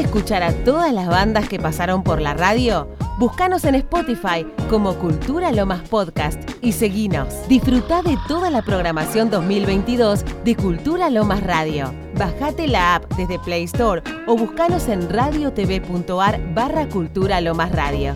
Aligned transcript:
escuchar 0.00 0.42
a 0.42 0.52
todas 0.64 0.92
las 0.92 1.08
bandas 1.08 1.48
que 1.48 1.58
pasaron 1.58 2.02
por 2.02 2.20
la 2.20 2.34
radio? 2.34 2.88
Búscanos 3.18 3.64
en 3.64 3.74
Spotify 3.76 4.46
como 4.68 4.94
Cultura 4.94 5.52
Lomas 5.52 5.88
Podcast 5.88 6.40
y 6.60 6.72
seguinos. 6.72 7.28
Disfruta 7.48 8.02
de 8.02 8.16
toda 8.26 8.50
la 8.50 8.62
programación 8.62 9.30
2022 9.30 10.24
de 10.44 10.56
Cultura 10.56 11.10
Lomas 11.10 11.42
Radio. 11.42 11.92
Bajate 12.16 12.68
la 12.68 12.96
app 12.96 13.12
desde 13.14 13.38
Play 13.38 13.64
Store 13.64 14.02
o 14.26 14.36
búscanos 14.36 14.88
en 14.88 15.08
radiotv.ar 15.08 16.54
barra 16.54 16.88
Cultura 16.88 17.40
Lomas 17.40 17.72
Radio. 17.72 18.14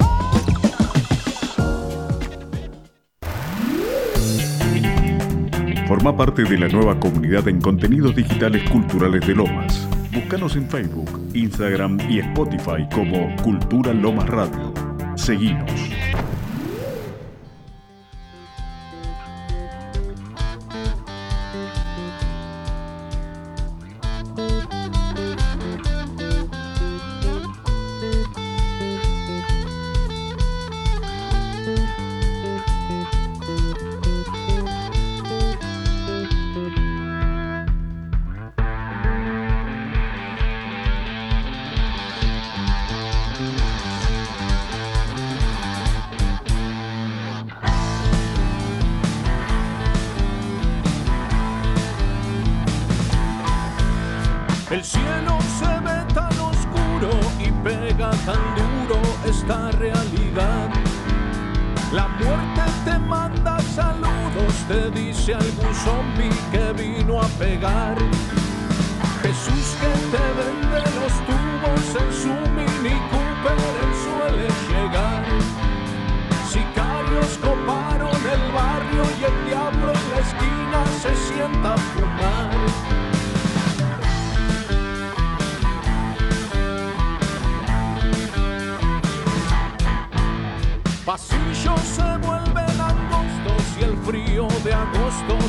Forma 5.86 6.16
parte 6.16 6.42
de 6.42 6.58
la 6.58 6.68
nueva 6.68 6.98
comunidad 6.98 7.46
en 7.46 7.60
contenidos 7.60 8.16
digitales 8.16 8.68
culturales 8.70 9.24
de 9.26 9.34
Lomas. 9.34 9.88
Búscanos 10.16 10.56
en 10.56 10.66
Facebook, 10.70 11.30
Instagram 11.34 11.98
y 12.10 12.20
Spotify 12.20 12.88
como 12.90 13.36
Cultura 13.42 13.92
Lomas 13.92 14.26
Radio. 14.30 14.72
Seguinos. 15.14 15.95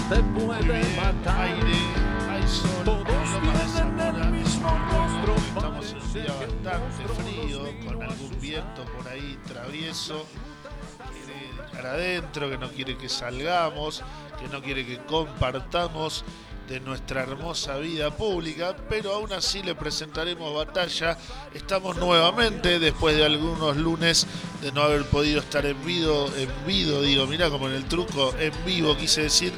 Te 0.09 0.23
puede 0.23 0.83
matar. 0.95 1.41
aire, 1.41 1.77
hay 2.29 2.47
sol, 2.47 2.85
Todos 2.85 3.05
tienen 3.73 4.15
el 4.15 4.31
mismo 4.31 4.69
rostro. 4.69 5.35
Estamos 5.35 5.91
en 5.91 6.01
un 6.01 6.13
día 6.13 6.33
bastante 6.33 7.07
frío, 7.23 7.61
con 7.85 8.03
algún 8.03 8.39
viento 8.39 8.85
por 8.85 9.07
ahí 9.07 9.37
travieso. 9.47 10.25
Dejar 11.71 11.87
adentro, 11.87 12.49
que 12.49 12.57
no 12.57 12.69
quiere 12.69 12.97
que 12.97 13.09
salgamos, 13.09 14.01
que 14.39 14.47
no 14.47 14.61
quiere 14.61 14.85
que 14.85 14.97
compartamos 14.99 16.23
de 16.69 16.79
nuestra 16.81 17.23
hermosa 17.23 17.77
vida 17.77 18.11
pública, 18.11 18.75
pero 18.89 19.13
aún 19.13 19.31
así 19.31 19.61
le 19.63 19.75
presentaremos 19.75 20.53
batalla. 20.53 21.17
Estamos 21.53 21.97
nuevamente, 21.97 22.79
después 22.79 23.15
de 23.15 23.25
algunos 23.25 23.77
lunes 23.77 24.27
de 24.61 24.71
no 24.71 24.81
haber 24.81 25.05
podido 25.05 25.39
estar 25.39 25.65
en 25.65 25.85
vivo, 25.85 26.29
en 26.37 26.49
vivo, 26.65 27.01
digo, 27.01 27.25
mira 27.25 27.49
como 27.49 27.67
en 27.67 27.75
el 27.75 27.85
truco, 27.85 28.33
en 28.39 28.53
vivo 28.65 28.97
quise 28.97 29.23
decir, 29.23 29.53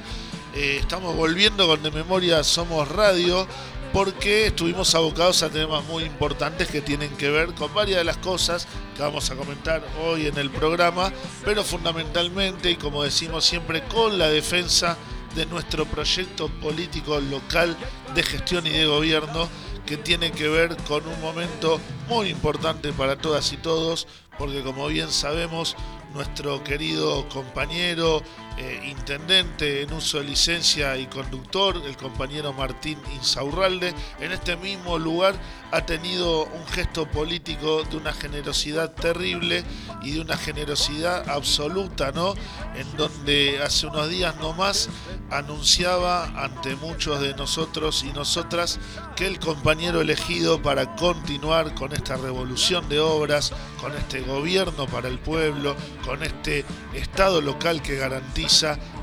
eh, 0.55 0.77
estamos 0.79 1.15
volviendo 1.15 1.67
con 1.67 1.83
De 1.83 1.91
Memoria 1.91 2.43
Somos 2.43 2.87
Radio 2.87 3.47
porque 3.93 4.47
estuvimos 4.47 4.95
abocados 4.95 5.43
a 5.43 5.49
temas 5.49 5.83
muy 5.85 6.03
importantes 6.03 6.67
que 6.67 6.81
tienen 6.81 7.09
que 7.17 7.29
ver 7.29 7.53
con 7.53 7.73
varias 7.73 7.99
de 7.99 8.03
las 8.03 8.17
cosas 8.17 8.67
que 8.95 9.01
vamos 9.01 9.29
a 9.29 9.35
comentar 9.35 9.83
hoy 10.03 10.27
en 10.27 10.37
el 10.37 10.49
programa, 10.49 11.11
pero 11.43 11.63
fundamentalmente 11.63 12.71
y 12.71 12.75
como 12.75 13.03
decimos 13.03 13.45
siempre 13.45 13.83
con 13.83 14.17
la 14.17 14.29
defensa 14.29 14.97
de 15.35 15.45
nuestro 15.45 15.85
proyecto 15.85 16.47
político 16.47 17.19
local 17.19 17.75
de 18.15 18.23
gestión 18.23 18.65
y 18.67 18.71
de 18.71 18.85
gobierno 18.85 19.49
que 19.85 19.97
tiene 19.97 20.31
que 20.31 20.47
ver 20.47 20.75
con 20.87 21.07
un 21.07 21.19
momento 21.21 21.79
muy 22.07 22.29
importante 22.29 22.91
para 22.93 23.17
todas 23.17 23.51
y 23.53 23.57
todos, 23.57 24.07
porque 24.37 24.61
como 24.61 24.87
bien 24.87 25.11
sabemos, 25.11 25.75
nuestro 26.13 26.63
querido 26.63 27.27
compañero, 27.29 28.21
eh, 28.61 28.81
intendente 28.89 29.83
en 29.83 29.93
uso 29.93 30.17
de 30.17 30.25
licencia 30.25 30.97
y 30.97 31.05
conductor, 31.05 31.81
el 31.85 31.95
compañero 31.95 32.51
Martín 32.51 32.99
Insaurralde, 33.15 33.93
en 34.19 34.33
este 34.33 34.57
mismo 34.57 34.99
lugar 34.99 35.33
ha 35.71 35.85
tenido 35.85 36.43
un 36.43 36.67
gesto 36.67 37.09
político 37.09 37.83
de 37.83 37.95
una 37.95 38.11
generosidad 38.11 38.91
terrible 38.91 39.63
y 40.01 40.11
de 40.11 40.19
una 40.19 40.35
generosidad 40.35 41.29
absoluta, 41.29 42.11
¿no? 42.11 42.33
En 42.75 42.97
donde 42.97 43.61
hace 43.63 43.87
unos 43.87 44.09
días 44.09 44.35
nomás 44.41 44.89
anunciaba 45.31 46.25
ante 46.43 46.75
muchos 46.75 47.21
de 47.21 47.33
nosotros 47.35 48.03
y 48.03 48.11
nosotras 48.11 48.77
que 49.15 49.25
el 49.25 49.39
compañero 49.39 50.01
elegido 50.01 50.61
para 50.61 50.97
continuar 50.97 51.75
con 51.75 51.93
esta 51.93 52.17
revolución 52.17 52.89
de 52.89 52.99
obras, 52.99 53.53
con 53.79 53.95
este 53.95 54.19
gobierno 54.19 54.85
para 54.87 55.07
el 55.07 55.17
pueblo, 55.17 55.77
con 56.03 56.23
este 56.23 56.65
Estado 56.93 57.39
local 57.39 57.81
que 57.81 57.95
garantiza 57.95 58.48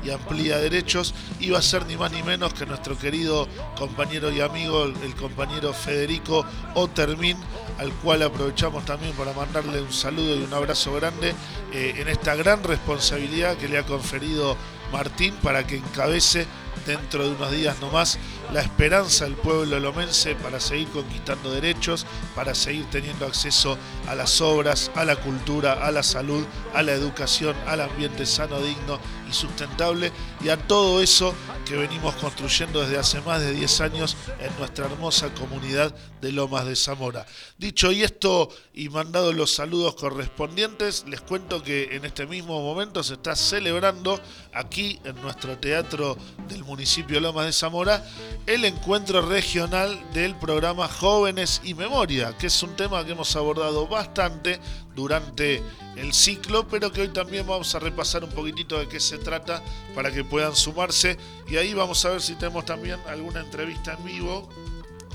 y 0.03 0.09
amplía 0.09 0.57
derechos, 0.57 1.13
iba 1.39 1.57
a 1.57 1.61
ser 1.61 1.85
ni 1.85 1.95
más 1.95 2.11
ni 2.11 2.21
menos 2.21 2.53
que 2.53 2.65
nuestro 2.65 2.97
querido 2.97 3.47
compañero 3.77 4.29
y 4.29 4.41
amigo, 4.41 4.83
el 4.83 5.15
compañero 5.15 5.73
Federico 5.73 6.45
Otermin, 6.75 7.37
al 7.77 7.91
cual 7.93 8.23
aprovechamos 8.23 8.83
también 8.85 9.13
para 9.13 9.33
mandarle 9.33 9.81
un 9.81 9.93
saludo 9.93 10.35
y 10.35 10.43
un 10.43 10.53
abrazo 10.53 10.93
grande 10.93 11.33
eh, 11.73 11.95
en 11.97 12.09
esta 12.09 12.35
gran 12.35 12.63
responsabilidad 12.63 13.55
que 13.57 13.69
le 13.69 13.77
ha 13.77 13.83
conferido 13.83 14.57
Martín 14.91 15.33
para 15.41 15.65
que 15.65 15.77
encabece 15.77 16.45
dentro 16.85 17.23
de 17.23 17.35
unos 17.35 17.51
días 17.51 17.79
nomás 17.79 18.17
la 18.53 18.61
esperanza 18.61 19.25
del 19.25 19.35
pueblo 19.35 19.79
lomense 19.79 20.35
para 20.35 20.59
seguir 20.59 20.87
conquistando 20.89 21.51
derechos, 21.51 22.05
para 22.35 22.55
seguir 22.55 22.85
teniendo 22.89 23.25
acceso 23.25 23.77
a 24.07 24.15
las 24.15 24.39
obras, 24.41 24.91
a 24.95 25.03
la 25.03 25.15
cultura, 25.17 25.85
a 25.85 25.91
la 25.91 26.03
salud, 26.03 26.45
a 26.73 26.81
la 26.81 26.93
educación, 26.93 27.55
al 27.67 27.81
ambiente 27.81 28.25
sano, 28.25 28.61
digno 28.61 28.99
y 29.29 29.33
sustentable 29.33 30.11
y 30.41 30.49
a 30.49 30.57
todo 30.57 31.01
eso 31.01 31.33
que 31.65 31.75
venimos 31.75 32.15
construyendo 32.15 32.81
desde 32.81 32.97
hace 32.97 33.21
más 33.21 33.41
de 33.41 33.51
10 33.51 33.81
años 33.81 34.15
en 34.39 34.57
nuestra 34.57 34.85
hermosa 34.85 35.33
comunidad 35.33 35.93
de 36.21 36.31
Lomas 36.31 36.65
de 36.65 36.75
Zamora. 36.75 37.25
Dicho 37.57 37.91
y 37.91 38.03
esto 38.03 38.49
y 38.73 38.89
mandado 38.89 39.33
los 39.33 39.53
saludos 39.53 39.95
correspondientes, 39.95 41.05
les 41.07 41.21
cuento 41.21 41.61
que 41.61 41.95
en 41.95 42.05
este 42.05 42.25
mismo 42.25 42.61
momento 42.61 43.03
se 43.03 43.15
está 43.15 43.35
celebrando 43.35 44.19
aquí 44.53 44.99
en 45.03 45.15
nuestro 45.21 45.57
teatro 45.57 46.17
del 46.47 46.63
municipio 46.63 47.19
Lomas 47.19 47.45
de 47.45 47.53
Zamora 47.53 48.03
el 48.45 48.65
encuentro 48.65 49.21
regional 49.21 49.99
del 50.13 50.35
programa 50.35 50.87
Jóvenes 50.87 51.61
y 51.63 51.73
Memoria, 51.73 52.37
que 52.37 52.47
es 52.47 52.63
un 52.63 52.75
tema 52.75 53.03
que 53.05 53.11
hemos 53.11 53.35
abordado 53.35 53.87
bastante 53.87 54.59
durante 54.95 55.61
el 55.95 56.13
ciclo, 56.13 56.67
pero 56.67 56.91
que 56.91 57.01
hoy 57.01 57.09
también 57.09 57.45
vamos 57.47 57.73
a 57.75 57.79
repasar 57.79 58.23
un 58.23 58.29
poquitito 58.29 58.79
de 58.79 58.87
qué 58.87 58.99
se 58.99 59.17
trata 59.17 59.61
para 59.95 60.11
que 60.11 60.23
puedan 60.23 60.55
sumarse. 60.55 61.17
Y 61.47 61.57
ahí 61.57 61.73
vamos 61.73 62.03
a 62.05 62.09
ver 62.11 62.21
si 62.21 62.35
tenemos 62.35 62.65
también 62.65 62.99
alguna 63.07 63.41
entrevista 63.41 63.93
en 63.93 64.05
vivo, 64.05 64.49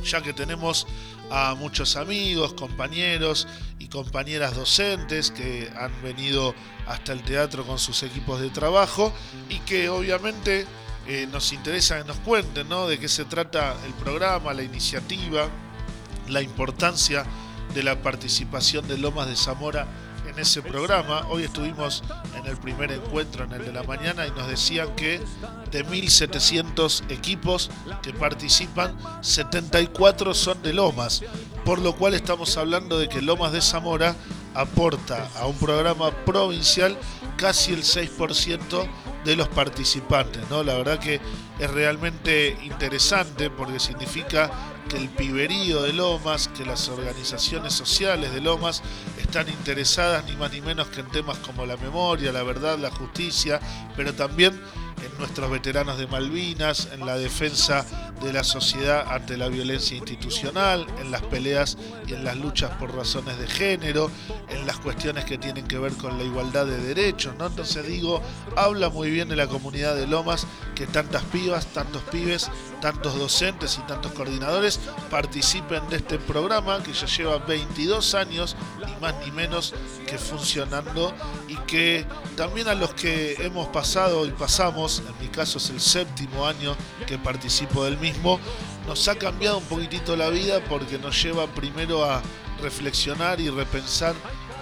ya 0.04 0.22
que 0.22 0.32
tenemos 0.32 0.86
a 1.30 1.54
muchos 1.54 1.96
amigos, 1.96 2.52
compañeros 2.52 3.48
y 3.78 3.88
compañeras 3.88 4.54
docentes 4.54 5.30
que 5.30 5.70
han 5.76 5.90
venido 6.02 6.54
hasta 6.86 7.12
el 7.12 7.22
teatro 7.22 7.64
con 7.64 7.78
sus 7.78 8.02
equipos 8.02 8.40
de 8.40 8.50
trabajo 8.50 9.12
y 9.48 9.58
que 9.60 9.88
obviamente 9.88 10.66
eh, 11.06 11.26
nos 11.31 11.52
interesa 11.52 11.99
que 11.99 12.04
nos 12.04 12.19
cuenten 12.19 12.69
¿no? 12.69 12.87
de 12.87 12.99
qué 12.99 13.08
se 13.08 13.25
trata 13.25 13.75
el 13.84 13.93
programa, 13.94 14.52
la 14.52 14.62
iniciativa, 14.62 15.49
la 16.28 16.43
importancia 16.43 17.25
de 17.75 17.82
la 17.82 18.00
participación 18.00 18.87
de 18.87 18.99
Lomas 18.99 19.28
de 19.28 19.37
Zamora 19.37 19.87
en 20.28 20.38
ese 20.38 20.62
programa. 20.62 21.26
Hoy 21.28 21.44
estuvimos 21.44 22.02
en 22.37 22.46
el 22.46 22.56
primer 22.56 22.93
encuentro, 22.93 23.44
en 23.44 23.52
el 23.52 23.64
de 23.64 23.72
la 23.72 23.82
mañana, 23.82 24.26
y 24.26 24.31
nos 24.31 24.49
decían 24.49 24.94
que 24.94 25.20
de 25.70 25.87
1.700 25.87 27.10
equipos 27.10 27.70
que 28.02 28.12
participan, 28.12 28.96
74 29.20 30.34
son 30.34 30.62
de 30.62 30.72
Lomas, 30.72 31.22
por 31.64 31.78
lo 31.78 31.94
cual 31.96 32.14
estamos 32.14 32.56
hablando 32.56 32.99
de 32.99 33.08
que 33.08 33.22
Lomas 33.22 33.52
de 33.52 33.60
Zamora 33.60 34.14
aporta 34.54 35.28
a 35.38 35.46
un 35.46 35.56
programa 35.56 36.10
provincial 36.25 36.96
casi 37.37 37.73
el 37.73 37.82
6% 37.82 38.88
de 39.25 39.37
los 39.37 39.49
participantes, 39.49 40.43
¿no? 40.50 40.62
La 40.62 40.75
verdad 40.75 40.99
que 40.99 41.20
es 41.58 41.70
realmente 41.70 42.58
interesante 42.62 43.50
porque 43.50 43.79
significa 43.79 44.50
que 44.88 44.96
el 44.96 45.08
piberío 45.08 45.82
de 45.82 45.93
Lomas, 45.93 46.49
que 46.49 46.64
las 46.64 46.88
organizaciones 46.88 47.73
sociales 47.73 48.32
de 48.32 48.40
Lomas 48.40 48.82
están 49.19 49.49
interesadas 49.49 50.25
ni 50.25 50.37
más 50.37 50.52
ni 50.52 50.61
menos 50.61 50.88
que 50.88 51.00
en 51.00 51.08
temas 51.08 51.38
como 51.38 51.64
la 51.64 51.76
memoria, 51.76 52.32
la 52.32 52.43
verdad, 52.43 52.79
la 52.79 52.90
justicia, 52.90 53.61
pero 53.96 54.12
también 54.12 54.61
en 55.04 55.19
nuestros 55.19 55.50
veteranos 55.50 55.99
de 55.99 56.06
Malvinas, 56.06 56.88
en 56.93 57.04
la 57.04 57.16
defensa 57.16 57.84
de 58.22 58.32
la 58.32 58.44
sociedad 58.44 59.04
ante 59.08 59.37
la 59.37 59.49
violencia 59.49 59.96
institucional, 59.96 60.87
en 61.00 61.10
las 61.10 61.22
peleas 61.22 61.76
y 62.06 62.14
en 62.14 62.25
las 62.25 62.37
luchas 62.37 62.70
por 62.78 62.94
razones 62.94 63.38
de 63.38 63.46
género, 63.46 64.10
en 64.49 64.66
las 64.66 64.78
cuestiones 64.78 65.25
que 65.25 65.38
tienen 65.38 65.66
que 65.66 65.78
ver 65.78 65.93
con 65.94 66.19
la 66.19 66.25
igualdad 66.25 66.66
de 66.66 66.78
derechos, 66.78 67.34
¿no? 67.38 67.46
Entonces 67.46 67.87
digo, 67.87 68.22
habla 68.56 68.88
muy 68.88 69.10
bien 69.10 69.28
de 69.28 69.37
la 69.37 69.46
comunidad 69.46 69.96
de 69.96 70.06
Lomas 70.06 70.46
que 70.75 70.87
tantas 70.87 71.22
pibas, 71.25 71.66
tantos 71.66 72.02
pibes, 72.04 72.50
tantos 72.82 73.17
docentes 73.17 73.79
y 73.79 73.87
tantos 73.87 74.12
coordinadores 74.12 74.81
participen 75.08 75.88
de 75.88 75.99
este 75.99 76.19
programa 76.19 76.82
que 76.82 76.93
ya 76.93 77.06
lleva 77.06 77.38
22 77.38 78.14
años, 78.14 78.56
ni 78.84 78.94
más 78.96 79.14
ni 79.25 79.31
menos 79.31 79.73
que 80.05 80.19
funcionando 80.19 81.14
y 81.49 81.55
que 81.58 82.05
también 82.37 82.67
a 82.67 82.75
los 82.75 82.93
que 82.93 83.34
hemos 83.38 83.69
pasado 83.69 84.26
y 84.26 84.31
pasamos, 84.32 85.00
en 85.08 85.25
mi 85.25 85.29
caso 85.29 85.58
es 85.58 85.70
el 85.70 85.81
séptimo 85.81 86.44
año 86.44 86.76
que 87.06 87.19
participo 87.19 87.84
del 87.84 87.99
mismo, 87.99 88.40
nos 88.88 89.06
ha 89.06 89.14
cambiado 89.14 89.58
un 89.58 89.64
poquitito 89.64 90.17
la 90.17 90.28
vida 90.28 90.61
porque 90.69 90.99
nos 90.99 91.23
lleva 91.23 91.46
primero 91.46 92.05
a 92.05 92.20
reflexionar 92.61 93.40
y 93.40 93.49
repensar 93.49 94.14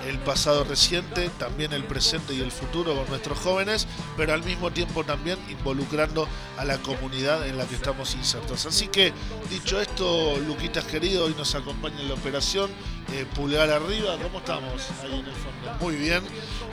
el 0.06 0.18
pasado 0.18 0.64
reciente, 0.64 1.30
también 1.38 1.72
el 1.72 1.84
presente 1.84 2.34
y 2.34 2.40
el 2.40 2.50
futuro 2.50 2.94
con 2.94 3.08
nuestros 3.08 3.38
jóvenes, 3.38 3.86
pero 4.16 4.32
al 4.32 4.42
mismo 4.42 4.70
tiempo 4.70 5.04
también 5.04 5.38
involucrando 5.48 6.26
a 6.56 6.64
la 6.64 6.78
comunidad 6.78 7.46
en 7.46 7.58
la 7.58 7.66
que 7.66 7.74
estamos 7.74 8.14
insertos. 8.14 8.66
Así 8.66 8.88
que, 8.88 9.12
dicho 9.50 9.80
esto, 9.80 10.38
Luquitas 10.46 10.84
querido, 10.84 11.26
hoy 11.26 11.34
nos 11.36 11.54
acompaña 11.54 12.00
en 12.00 12.08
la 12.08 12.14
operación, 12.14 12.70
eh, 13.12 13.26
pulgar 13.34 13.70
arriba, 13.70 14.16
¿cómo 14.22 14.38
estamos? 14.38 14.86
Ahí 15.02 15.18
en 15.20 15.26
el 15.26 15.32
fondo. 15.32 15.76
Muy 15.80 15.96
bien, 15.96 16.22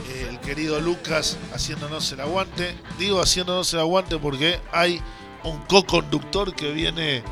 eh, 0.10 0.28
el 0.30 0.40
querido 0.40 0.80
Lucas 0.80 1.38
haciéndonos 1.54 2.12
el 2.12 2.22
aguante, 2.22 2.76
digo 2.98 3.22
haciéndonos 3.22 3.74
el 3.74 3.80
aguante 3.80 4.18
porque 4.18 4.60
hay 4.72 5.02
un 5.44 5.60
co-conductor 5.66 6.56
que 6.56 6.72
viene... 6.72 7.24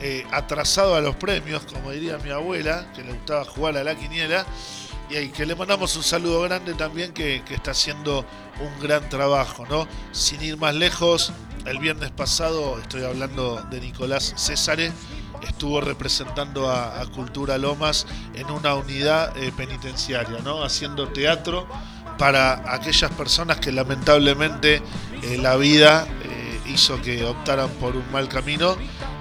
Eh, 0.00 0.24
atrasado 0.30 0.94
a 0.94 1.00
los 1.00 1.16
premios, 1.16 1.64
como 1.64 1.90
diría 1.90 2.18
mi 2.18 2.30
abuela, 2.30 2.92
que 2.94 3.02
le 3.02 3.14
gustaba 3.14 3.44
jugar 3.44 3.76
a 3.76 3.82
la 3.82 3.96
quiniela, 3.96 4.46
y 5.10 5.28
que 5.28 5.46
le 5.46 5.54
mandamos 5.54 5.96
un 5.96 6.02
saludo 6.02 6.42
grande 6.42 6.74
también 6.74 7.12
que, 7.12 7.42
está 7.50 7.70
haciendo 7.70 8.24
un 8.60 8.82
gran 8.82 9.08
trabajo, 9.08 9.66
¿no? 9.68 9.86
Sin 10.12 10.42
ir 10.42 10.58
más 10.58 10.74
lejos, 10.74 11.32
el 11.64 11.78
viernes 11.78 12.10
pasado, 12.10 12.78
estoy 12.78 13.04
hablando 13.04 13.62
de 13.70 13.80
Nicolás 13.80 14.34
Césare, 14.36 14.92
estuvo 15.46 15.80
representando 15.80 16.70
a, 16.70 17.04
Cultura 17.14 17.56
Lomas 17.58 18.06
en 18.34 18.50
una 18.50 18.74
unidad 18.74 19.36
eh, 19.36 19.52
penitenciaria, 19.56 20.40
¿no? 20.44 20.62
Haciendo 20.62 21.08
teatro 21.08 21.66
para 22.18 22.74
aquellas 22.74 23.10
personas 23.12 23.58
que 23.58 23.72
lamentablemente 23.72 24.82
eh, 25.22 25.38
la 25.38 25.56
vida 25.56 26.06
eh, 26.24 26.60
hizo 26.66 27.00
que 27.00 27.24
optaran 27.24 27.70
por 27.80 27.96
un 27.96 28.10
mal 28.12 28.28
camino 28.28 28.76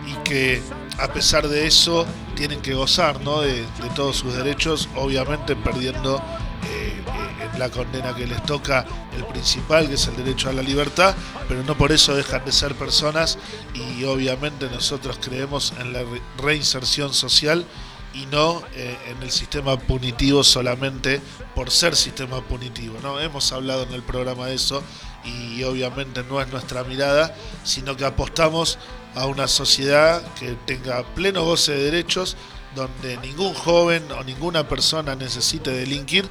y 0.08 0.14
que 0.24 0.62
a 0.98 1.12
pesar 1.12 1.48
de 1.48 1.68
eso 1.68 2.06
tienen 2.36 2.62
que 2.62 2.74
gozar 2.74 3.22
¿no? 3.22 3.42
de, 3.42 3.66
todos 3.96 4.18
sus 4.18 4.34
derechos, 4.34 4.90
obviamente 4.96 5.56
perdiendo 5.56 6.18
eh, 6.18 6.94
eh, 7.06 7.58
la 7.58 7.70
condena 7.70 8.16
que 8.16 8.26
les 8.26 8.42
toca 8.46 8.86
el 9.16 9.26
principal, 9.26 9.88
que 9.88 9.96
es 9.96 10.08
el 10.08 10.16
derecho 10.16 10.50
a 10.50 10.54
la 10.54 10.62
libertad, 10.62 11.16
pero 11.48 11.64
no 11.64 11.78
por 11.78 11.92
eso 11.92 12.16
dejan 12.16 12.46
de 12.46 12.52
ser 12.52 12.76
personas 12.76 13.38
y 13.74 14.04
obviamente 14.06 14.70
nosotros 14.70 15.20
creemos 15.22 15.74
en 15.80 15.94
la 15.94 16.02
reinserción 16.38 17.14
social 17.14 17.66
y 18.14 18.26
no 18.28 18.64
eh, 18.74 18.98
en 19.10 19.22
el 19.22 19.32
sistema 19.32 19.78
punitivo 19.78 20.44
solamente 20.44 21.22
por 21.54 21.70
ser 21.70 21.96
sistema 21.96 22.42
punitivo. 22.42 22.98
¿no? 23.04 23.20
Hemos 23.20 23.52
hablado 23.52 23.84
en 23.84 23.94
el 23.94 24.02
programa 24.02 24.48
de 24.48 24.56
eso 24.56 24.82
y 25.28 25.64
obviamente 25.64 26.24
no 26.24 26.42
es 26.42 26.48
nuestra 26.50 26.84
mirada, 26.84 27.36
sino 27.64 27.98
que 27.98 28.06
apostamos 28.06 28.80
a 29.16 29.26
una 29.26 29.48
sociedad 29.48 30.22
que 30.36 30.56
tenga 30.66 31.04
pleno 31.16 31.44
goce 31.44 31.74
de 31.74 31.84
derechos, 31.92 32.38
donde 32.76 33.18
ningún 33.18 33.54
joven 33.54 34.04
o 34.12 34.24
ninguna 34.24 34.68
persona 34.68 35.16
necesite 35.16 35.72
delinquir. 35.72 36.30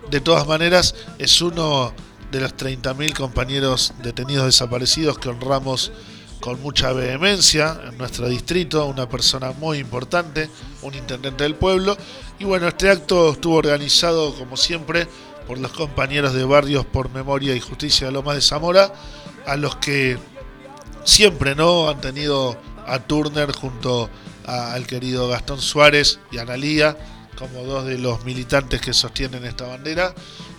de 0.09 0.21
todas 0.21 0.47
maneras, 0.47 0.95
es 1.17 1.41
uno 1.41 1.93
de 2.31 2.41
los 2.41 2.55
30.000 2.55 3.13
compañeros 3.13 3.93
detenidos 4.03 4.45
desaparecidos 4.45 5.17
que 5.17 5.29
honramos 5.29 5.91
con 6.39 6.61
mucha 6.61 6.93
vehemencia 6.93 7.79
en 7.87 7.97
nuestro 7.97 8.29
distrito, 8.29 8.85
una 8.85 9.09
persona 9.09 9.51
muy 9.51 9.79
importante, 9.79 10.49
un 10.81 10.93
intendente 10.93 11.43
del 11.43 11.55
pueblo. 11.55 11.97
Y 12.39 12.45
bueno, 12.45 12.67
este 12.67 12.89
acto 12.89 13.31
estuvo 13.31 13.55
organizado, 13.55 14.33
como 14.35 14.55
siempre, 14.55 15.07
por 15.47 15.57
los 15.59 15.71
compañeros 15.71 16.33
de 16.33 16.43
Barrios 16.43 16.85
por 16.85 17.09
Memoria 17.09 17.55
y 17.55 17.59
Justicia 17.59 18.07
de 18.07 18.13
Loma 18.13 18.33
de 18.33 18.41
Zamora, 18.41 18.93
a 19.45 19.55
los 19.55 19.77
que 19.77 20.17
siempre 21.03 21.55
no 21.55 21.89
han 21.89 22.01
tenido 22.01 22.57
a 22.85 22.99
Turner 22.99 23.51
junto 23.53 24.09
al 24.45 24.85
querido 24.87 25.27
Gastón 25.27 25.61
Suárez 25.61 26.19
y 26.31 26.37
Analía 26.37 26.97
como 27.37 27.63
dos 27.63 27.85
de 27.85 27.97
los 27.97 28.25
militantes 28.25 28.81
que 28.81 28.93
sostienen 28.93 29.45
esta 29.45 29.67
bandera 29.67 30.13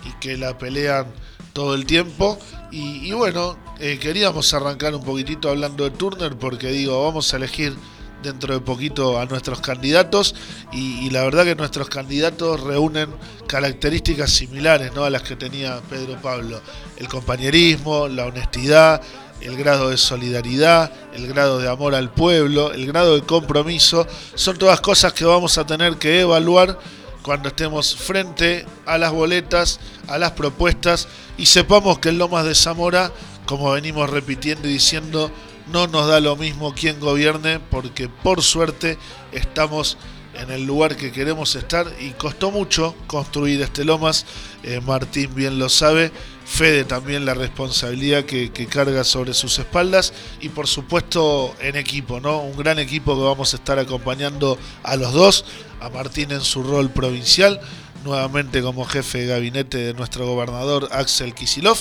y 0.04 0.12
que 0.20 0.36
la 0.36 0.56
pelean 0.56 1.06
todo 1.52 1.74
el 1.74 1.86
tiempo. 1.86 2.38
Y, 2.70 3.10
bueno, 3.12 3.58
eh, 3.80 3.98
queríamos 4.00 4.52
arrancar 4.54 4.94
un 4.94 5.04
poquitito 5.04 5.48
hablando 5.50 5.84
de 5.84 5.90
Turner 5.90 6.36
porque 6.36 6.68
digo, 6.68 7.02
vamos 7.04 7.32
a 7.34 7.36
elegir 7.38 7.74
dentro 8.22 8.54
de 8.54 8.60
poquito 8.60 9.18
a 9.18 9.26
nuestros 9.26 9.60
candidatos 9.60 10.34
y, 10.72 11.10
la 11.10 11.22
verdad 11.24 11.44
que 11.44 11.54
nuestros 11.54 11.88
candidatos 11.88 12.60
reúnen 12.60 13.08
características 13.46 14.30
similares 14.30 14.92
¿no? 14.94 15.04
a 15.04 15.10
las 15.10 15.22
que 15.22 15.36
tenía 15.36 15.80
Pedro 15.88 16.20
Pablo. 16.20 16.60
El 16.96 17.08
compañerismo, 17.08 18.08
la 18.08 18.26
honestidad, 18.26 19.00
el 19.40 19.56
grado 19.56 19.90
de 19.90 19.96
solidaridad, 19.96 20.92
el 21.14 21.26
grado 21.28 21.58
de 21.58 21.68
amor 21.68 21.94
al 21.94 22.10
pueblo, 22.10 22.72
el 22.72 22.86
grado 22.86 23.14
de 23.14 23.22
compromiso, 23.22 24.06
son 24.34 24.58
todas 24.58 24.80
cosas 24.80 25.12
que 25.12 25.24
vamos 25.24 25.58
a 25.58 25.66
tener 25.66 25.96
que 25.96 26.20
evaluar 26.20 26.78
cuando 27.22 27.48
estemos 27.48 27.94
frente 27.96 28.66
a 28.86 28.98
las 28.98 29.12
boletas, 29.12 29.80
a 30.08 30.18
las 30.18 30.32
propuestas 30.32 31.08
y 31.36 31.46
sepamos 31.46 31.98
que 31.98 32.08
en 32.08 32.18
Lomas 32.18 32.44
de 32.44 32.54
Zamora, 32.54 33.12
como 33.46 33.70
venimos 33.72 34.10
repitiendo 34.10 34.68
y 34.68 34.72
diciendo, 34.72 35.30
no 35.72 35.86
nos 35.86 36.06
da 36.06 36.20
lo 36.20 36.36
mismo 36.36 36.74
quién 36.74 37.00
gobierne 37.00 37.60
porque 37.60 38.08
por 38.08 38.42
suerte 38.42 38.98
estamos 39.32 39.96
en 40.34 40.50
el 40.50 40.64
lugar 40.64 40.96
que 40.96 41.10
queremos 41.10 41.56
estar 41.56 41.92
y 42.00 42.10
costó 42.10 42.50
mucho 42.50 42.94
construir 43.06 43.60
este 43.60 43.84
Lomas, 43.84 44.24
eh, 44.62 44.80
Martín 44.80 45.34
bien 45.34 45.58
lo 45.58 45.68
sabe, 45.68 46.12
Fede 46.44 46.84
también 46.84 47.26
la 47.26 47.34
responsabilidad 47.34 48.24
que, 48.24 48.50
carga 48.70 49.04
sobre 49.04 49.34
sus 49.34 49.58
espaldas 49.58 50.14
y 50.40 50.48
por 50.48 50.66
supuesto 50.66 51.54
en 51.60 51.76
equipo, 51.76 52.20
¿no? 52.20 52.38
Un 52.38 52.56
gran 52.56 52.78
equipo 52.78 53.14
que 53.16 53.22
vamos 53.22 53.52
a 53.52 53.56
estar 53.56 53.78
acompañando 53.78 54.58
a 54.82 54.96
los 54.96 55.12
dos, 55.12 55.44
a 55.80 55.90
Martín 55.90 56.30
en 56.30 56.40
su 56.40 56.62
rol 56.62 56.90
provincial, 56.90 57.60
nuevamente 58.04 58.62
como 58.62 58.86
jefe 58.86 59.18
de 59.18 59.26
gabinete 59.26 59.78
de 59.78 59.94
nuestro 59.94 60.26
gobernador 60.26 60.88
Axel 60.92 61.34
Kisilov 61.34 61.78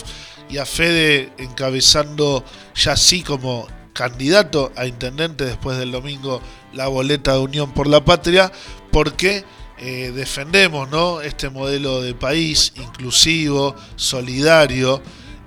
y 0.50 0.58
a 0.58 0.66
Fede 0.66 1.32
encabezando 1.38 2.44
ya 2.76 2.94
así 2.94 3.24
como 3.24 3.68
candidato 3.94 4.72
a 4.76 4.86
intendente 4.86 5.46
después 5.46 5.78
del 5.78 5.92
domingo 5.92 6.42
la 6.74 6.88
boleta 6.88 7.34
de 7.34 7.40
Unión 7.40 7.72
por 7.74 7.88
la 7.88 8.06
Patria, 8.06 8.52
porque 8.92 9.44
eh, 9.80 10.12
defendemos 10.16 10.90
¿no? 10.90 11.22
este 11.22 11.50
modelo 11.50 12.02
de 12.02 12.14
país 12.14 12.74
inclusivo, 12.76 13.76
solidario, 13.96 15.02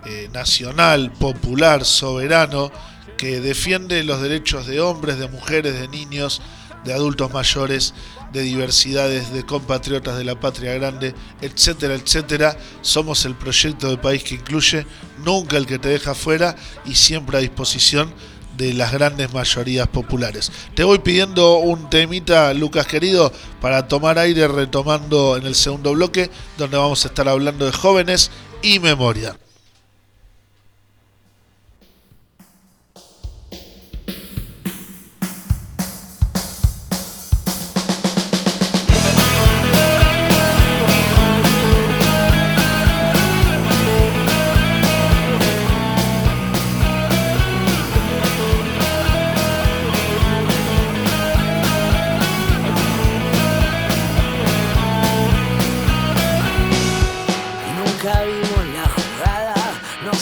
eh, 0.06 0.28
nacional, 0.32 1.12
popular, 1.12 1.84
soberano, 1.84 2.72
que 3.16 3.40
defiende 3.40 4.02
los 4.02 4.22
derechos 4.22 4.66
de 4.66 4.80
hombres, 4.80 5.18
de 5.18 5.28
mujeres, 5.28 5.78
de 5.78 5.88
niños, 5.88 6.40
de 6.84 6.94
adultos 6.94 7.32
mayores, 7.32 7.92
de 8.32 8.42
diversidades, 8.42 9.32
de 9.32 9.44
compatriotas 9.44 10.16
de 10.16 10.24
la 10.24 10.38
patria 10.38 10.74
grande, 10.74 11.14
etcétera, 11.40 11.94
etcétera. 11.94 12.56
Somos 12.82 13.24
el 13.24 13.34
proyecto 13.34 13.90
de 13.90 13.98
país 13.98 14.22
que 14.22 14.36
incluye, 14.36 14.86
nunca 15.24 15.56
el 15.56 15.66
que 15.66 15.78
te 15.78 15.88
deja 15.88 16.14
fuera 16.14 16.56
y 16.84 16.94
siempre 16.94 17.38
a 17.38 17.40
disposición 17.40 18.12
de 18.56 18.74
las 18.74 18.92
grandes 18.92 19.32
mayorías 19.32 19.88
populares. 19.88 20.52
Te 20.74 20.84
voy 20.84 20.98
pidiendo 20.98 21.58
un 21.58 21.88
temita, 21.88 22.52
Lucas 22.52 22.86
querido, 22.86 23.32
para 23.60 23.88
tomar 23.88 24.18
aire 24.18 24.46
retomando 24.48 25.36
en 25.36 25.46
el 25.46 25.54
segundo 25.54 25.92
bloque, 25.92 26.30
donde 26.58 26.76
vamos 26.76 27.04
a 27.04 27.08
estar 27.08 27.28
hablando 27.28 27.64
de 27.64 27.72
jóvenes 27.72 28.30
y 28.62 28.78
memoria. 28.78 29.36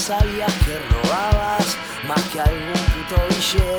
sabía 0.09 0.47
que 0.65 0.79
robabas 0.89 1.77
más 2.09 2.23
que 2.31 2.41
algún 2.41 2.73
puto 2.73 3.23
billete. 3.29 3.78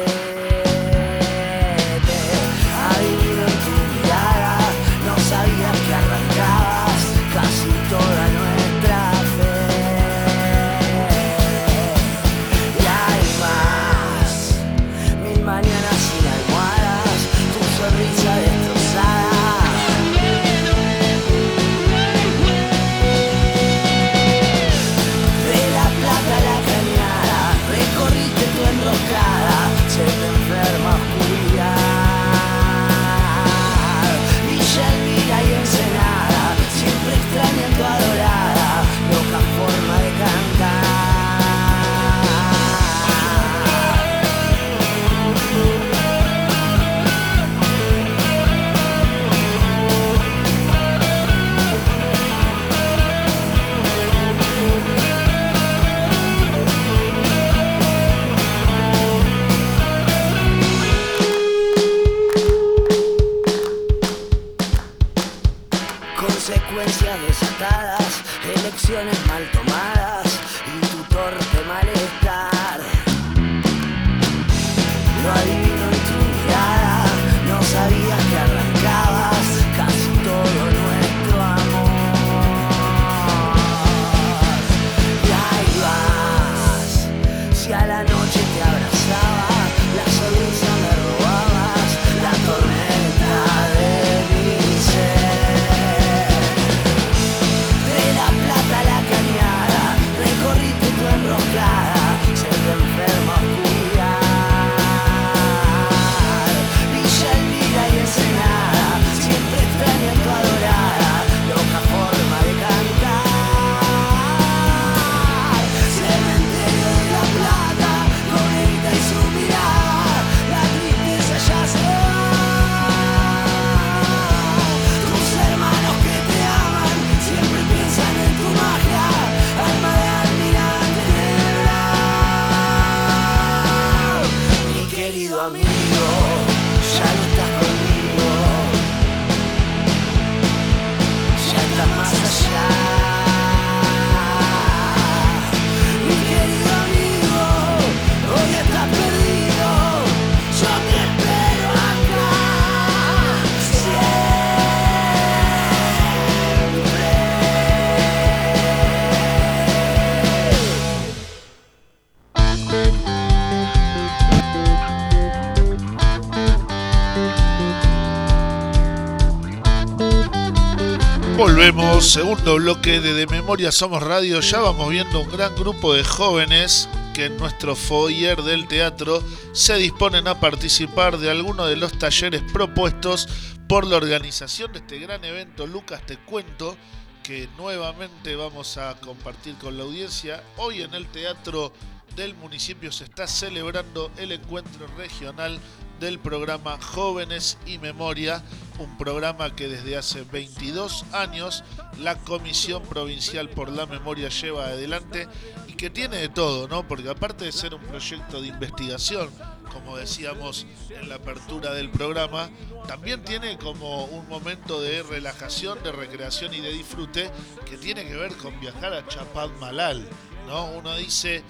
Bloque 172.56 173.00
de 173.00 173.14
De 173.14 173.28
Memoria 173.28 173.72
Somos 173.72 174.02
Radio. 174.02 174.40
Ya 174.40 174.60
vamos 174.60 174.90
viendo 174.90 175.20
un 175.20 175.30
gran 175.30 175.56
grupo 175.56 175.94
de 175.94 176.04
jóvenes 176.04 176.90
que 177.14 177.26
en 177.26 177.38
nuestro 177.38 177.76
foyer 177.76 178.42
del 178.42 178.68
teatro 178.68 179.24
se 179.54 179.76
disponen 179.76 180.28
a 180.28 180.40
participar 180.40 181.18
de 181.18 181.30
alguno 181.30 181.66
de 181.66 181.76
los 181.76 181.98
talleres 182.00 182.42
propuestos 182.52 183.28
por 183.68 183.86
la 183.86 183.98
organización 183.98 184.72
de 184.74 184.80
este 184.80 185.00
gran 185.00 185.24
evento. 185.24 185.68
Lucas, 185.68 186.06
te 186.06 186.18
cuento 186.18 186.76
que 187.24 187.48
nuevamente 187.58 188.36
vamos 188.36 188.78
a 188.78 188.96
compartir 189.00 189.56
con 189.56 189.78
la 189.78 189.84
audiencia. 189.84 190.44
Hoy 190.58 190.82
en 190.82 190.94
el 190.94 191.08
teatro 191.08 191.72
del 192.16 192.36
municipio 192.36 192.92
se 192.92 193.04
está 193.04 193.28
celebrando 193.28 194.12
el 194.18 194.32
encuentro 194.32 194.88
regional 194.98 195.60
del 196.00 196.20
programa 196.20 196.78
Jóvenes 196.82 197.58
y 197.66 197.78
Memoria, 197.78 198.44
un 198.80 198.98
programa 198.98 199.56
que 199.56 199.68
desde 199.68 199.98
hace 199.98 200.24
22 200.24 201.06
años 201.12 201.64
la 202.00 202.16
Comisión 202.16 202.82
Provincial 202.84 203.50
por 203.50 203.70
la 203.70 203.86
Memoria 203.86 204.30
lleva 204.30 204.68
adelante 204.68 205.28
y 205.68 205.74
que 205.74 205.90
tiene 205.90 206.18
de 206.18 206.30
todo, 206.30 206.68
¿no? 206.68 206.88
Porque 206.88 207.10
aparte 207.10 207.46
de 207.46 207.52
ser 207.52 207.76
un 207.76 207.82
proyecto 207.82 208.42
de 208.42 208.48
investigación, 208.48 209.30
como 209.74 209.98
decíamos 209.98 210.66
en 210.90 211.10
la 211.10 211.16
apertura 211.16 211.74
del 211.74 211.90
programa, 211.90 212.50
también 212.88 213.24
tiene 213.24 213.58
como 213.58 214.06
un 214.06 214.28
momento 214.30 214.82
de 214.82 215.04
relajación, 215.04 215.82
de 215.84 215.92
recreación 215.92 216.54
y 216.54 216.62
de 216.62 216.72
disfrute 216.72 217.30
que 217.70 217.78
tiene 217.78 218.06
que 218.06 218.16
ver 218.16 218.36
con 218.38 218.58
viajar 218.60 218.94
a 218.94 219.06
Chapadmalal, 219.08 220.08
¿no? 220.48 220.66
Uno 220.72 220.96
dice 220.96 221.44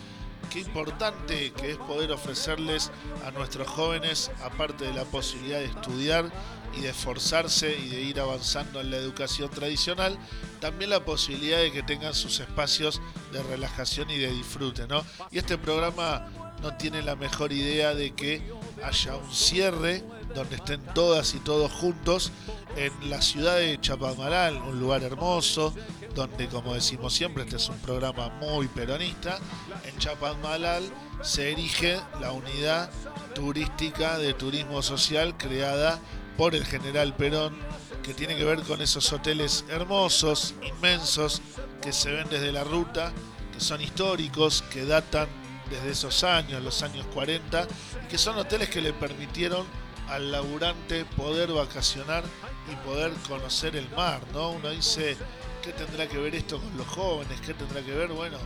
qué 0.50 0.60
importante 0.60 1.52
que 1.52 1.72
es 1.72 1.78
poder 1.78 2.12
ofrecerles 2.12 2.92
a 3.26 3.32
nuestros 3.32 3.68
jóvenes, 3.68 4.32
aparte 4.44 4.86
de 4.86 4.94
la 4.94 5.06
posibilidad 5.06 5.60
de 5.60 5.66
estudiar 5.66 6.32
y 6.78 6.82
de 6.82 6.90
esforzarse 6.90 7.78
y 7.78 7.90
de 7.90 8.02
ir 8.02 8.20
avanzando 8.20 8.82
en 8.82 8.92
la 8.92 8.98
educación 8.98 9.50
tradicional, 9.50 10.18
también 10.60 10.90
la 10.90 11.04
posibilidad 11.06 11.60
de 11.60 11.72
que 11.72 11.84
tengan 11.84 12.14
sus 12.14 12.40
espacios 12.40 13.02
de 13.32 13.42
relajación 13.44 14.10
y 14.10 14.18
de 14.18 14.32
disfrute, 14.32 14.88
¿no? 14.88 15.04
Y 15.32 15.40
este 15.40 15.58
programa 15.58 16.28
no 16.62 16.76
tiene 16.76 17.02
la 17.02 17.16
mejor 17.16 17.52
idea 17.54 17.94
de 17.94 18.14
que 18.14 18.42
haya 18.84 19.16
un 19.16 19.34
cierre 19.34 20.04
donde 20.36 20.56
estén 20.56 20.82
todas 20.94 21.34
y 21.34 21.40
todos 21.40 21.72
juntos 21.72 22.32
en 22.76 23.10
la 23.10 23.22
ciudad 23.22 23.58
de 23.58 23.80
Chapamaral, 23.80 24.58
un 24.58 24.80
lugar 24.80 25.04
hermoso, 25.04 25.74
donde 26.16 26.48
como 26.48 26.74
decimos 26.74 27.14
siempre, 27.14 27.44
este 27.44 27.58
es 27.58 27.70
un 27.70 27.78
programa 27.80 28.30
muy 28.42 28.68
peronista, 28.68 29.40
en 29.86 29.98
Chapamaral 29.98 30.84
se 31.22 31.52
erige 31.52 32.00
la 32.22 32.32
unidad 32.32 32.90
turística 33.34 34.18
de 34.18 34.34
turismo 34.34 34.82
social 34.82 35.36
creada 35.38 36.00
por 36.38 36.56
el 36.56 36.66
general 36.66 37.16
Perón, 37.16 37.58
que 38.04 38.14
tiene 38.14 38.38
que 38.38 38.46
ver 38.46 38.62
con 38.62 38.82
esos 38.82 39.12
hoteles 39.12 39.66
hermosos, 39.70 40.56
inmensos, 40.64 41.42
que 41.82 41.92
se 41.92 42.12
ven 42.12 42.28
desde 42.30 42.52
la 42.52 42.64
ruta, 42.64 43.12
que 43.54 43.60
son 43.60 43.82
históricos, 43.82 44.64
que 44.72 44.86
datan 44.86 45.28
desde 45.70 45.92
esos 45.92 46.24
años, 46.24 46.64
los 46.64 46.82
años 46.82 47.06
40, 47.14 47.68
y 48.06 48.08
que 48.08 48.18
son 48.18 48.38
hoteles 48.38 48.70
que 48.70 48.82
le 48.82 48.94
permitieron 48.94 49.66
al 50.10 50.32
laburante 50.32 51.06
poder 51.06 51.52
vacacionar 51.52 52.24
y 52.72 52.76
poder 52.88 53.12
conocer 53.28 53.76
el 53.76 53.90
mar, 53.92 54.22
¿no? 54.34 54.52
Uno 54.52 54.70
dice, 54.70 55.18
¿qué 55.64 55.72
tendrá 55.74 56.08
que 56.08 56.18
ver 56.18 56.36
esto 56.36 56.60
con 56.60 56.78
los 56.78 56.88
jóvenes? 56.88 57.40
¿Qué 57.42 57.54
tendrá 57.54 57.82
que 57.82 57.92
ver? 57.92 58.10
Bueno, 58.10 58.38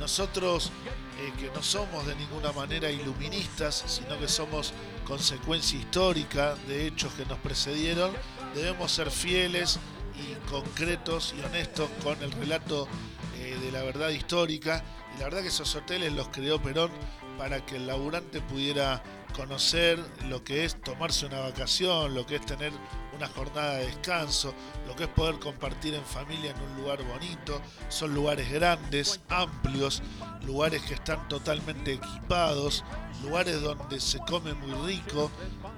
nosotros 0.00 0.72
eh, 1.20 1.32
que 1.38 1.50
no 1.54 1.62
somos 1.62 2.06
de 2.06 2.16
ninguna 2.16 2.52
manera 2.52 2.90
iluministas, 2.90 3.84
sino 3.86 4.18
que 4.18 4.28
somos 4.28 4.72
consecuencia 5.06 5.78
histórica 5.78 6.54
de 6.66 6.86
hechos 6.86 7.12
que 7.14 7.24
nos 7.26 7.38
precedieron, 7.38 8.12
debemos 8.54 8.90
ser 8.90 9.10
fieles 9.10 9.78
y 10.16 10.34
concretos 10.50 11.34
y 11.38 11.44
honestos 11.44 11.88
con 12.02 12.20
el 12.22 12.32
relato 12.32 12.88
eh, 13.36 13.56
de 13.62 13.72
la 13.72 13.82
verdad 13.82 14.08
histórica. 14.10 14.84
Y 15.14 15.18
la 15.18 15.24
verdad 15.26 15.42
que 15.42 15.48
esos 15.48 15.74
hoteles 15.76 16.12
los 16.12 16.28
creó 16.28 16.60
Perón 16.60 16.90
para 17.38 17.64
que 17.64 17.76
el 17.76 17.86
laburante 17.86 18.40
pudiera 18.40 19.02
conocer 19.32 19.98
lo 20.28 20.44
que 20.44 20.64
es 20.64 20.80
tomarse 20.80 21.26
una 21.26 21.40
vacación, 21.40 22.14
lo 22.14 22.26
que 22.26 22.36
es 22.36 22.46
tener 22.46 22.72
una 23.16 23.28
jornada 23.28 23.74
de 23.74 23.86
descanso, 23.86 24.54
lo 24.86 24.96
que 24.96 25.04
es 25.04 25.08
poder 25.10 25.38
compartir 25.38 25.94
en 25.94 26.04
familia 26.04 26.50
en 26.50 26.60
un 26.62 26.76
lugar 26.82 27.02
bonito. 27.04 27.60
Son 27.88 28.14
lugares 28.14 28.50
grandes, 28.50 29.20
amplios, 29.28 30.02
lugares 30.46 30.82
que 30.82 30.94
están 30.94 31.28
totalmente 31.28 31.94
equipados, 31.94 32.84
lugares 33.22 33.60
donde 33.60 34.00
se 34.00 34.18
come 34.20 34.54
muy 34.54 34.72
rico, 34.94 35.30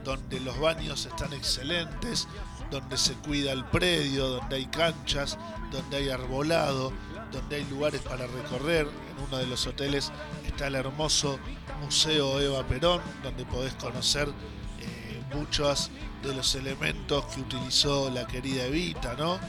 donde 0.04 0.40
los 0.40 0.58
baños 0.58 1.06
están 1.06 1.32
excelentes, 1.32 2.28
donde 2.70 2.96
se 2.96 3.14
cuida 3.14 3.52
el 3.52 3.64
predio, 3.64 4.28
donde 4.28 4.56
hay 4.56 4.66
canchas, 4.66 5.38
donde 5.70 5.96
hay 5.98 6.08
arbolado, 6.08 6.92
donde 7.32 7.56
hay 7.56 7.64
lugares 7.64 8.00
para 8.02 8.26
recorrer. 8.26 8.86
En 8.86 9.24
uno 9.24 9.38
de 9.38 9.46
los 9.46 9.66
hoteles 9.66 10.10
está 10.54 10.68
el 10.68 10.76
hermoso 10.76 11.36
Museo 11.82 12.40
Eva 12.40 12.62
Perón, 12.64 13.02
donde 13.24 13.44
podés 13.44 13.74
conocer 13.74 14.28
eh, 14.28 15.22
muchos 15.34 15.90
de 16.22 16.32
los 16.32 16.54
elementos 16.54 17.24
que 17.26 17.40
utilizó 17.40 18.08
la 18.08 18.24
querida 18.24 18.64
Evita, 18.66 19.14
¿no? 19.14 19.34
Eh, 19.34 19.40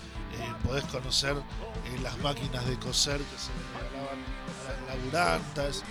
podés 0.66 0.84
conocer 0.86 1.36
eh, 1.36 2.00
las 2.02 2.18
máquinas 2.18 2.66
de 2.66 2.80
coser 2.80 3.20
que 3.20 3.38
se 3.38 3.52
le 3.54 3.88
regalaban 3.88 4.18
a 4.18 4.88
las 4.88 4.98
laburantas, 4.98 5.84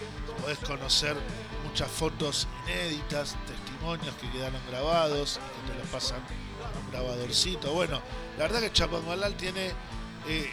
podés 0.42 0.58
conocer 0.58 1.16
muchas 1.64 1.88
fotos 1.88 2.48
inéditas, 2.64 3.36
testimonios 3.46 4.16
que 4.16 4.28
quedaron 4.30 4.60
grabados 4.68 5.38
y 5.38 5.68
que 5.68 5.72
te 5.74 5.78
lo 5.78 5.92
pasan 5.92 6.20
con 6.22 6.82
un 6.82 6.90
grabadorcito. 6.90 7.72
Bueno, 7.72 8.02
la 8.36 8.48
verdad 8.48 8.62
que 8.62 8.72
Chapadmalal 8.72 9.36
tiene 9.36 9.70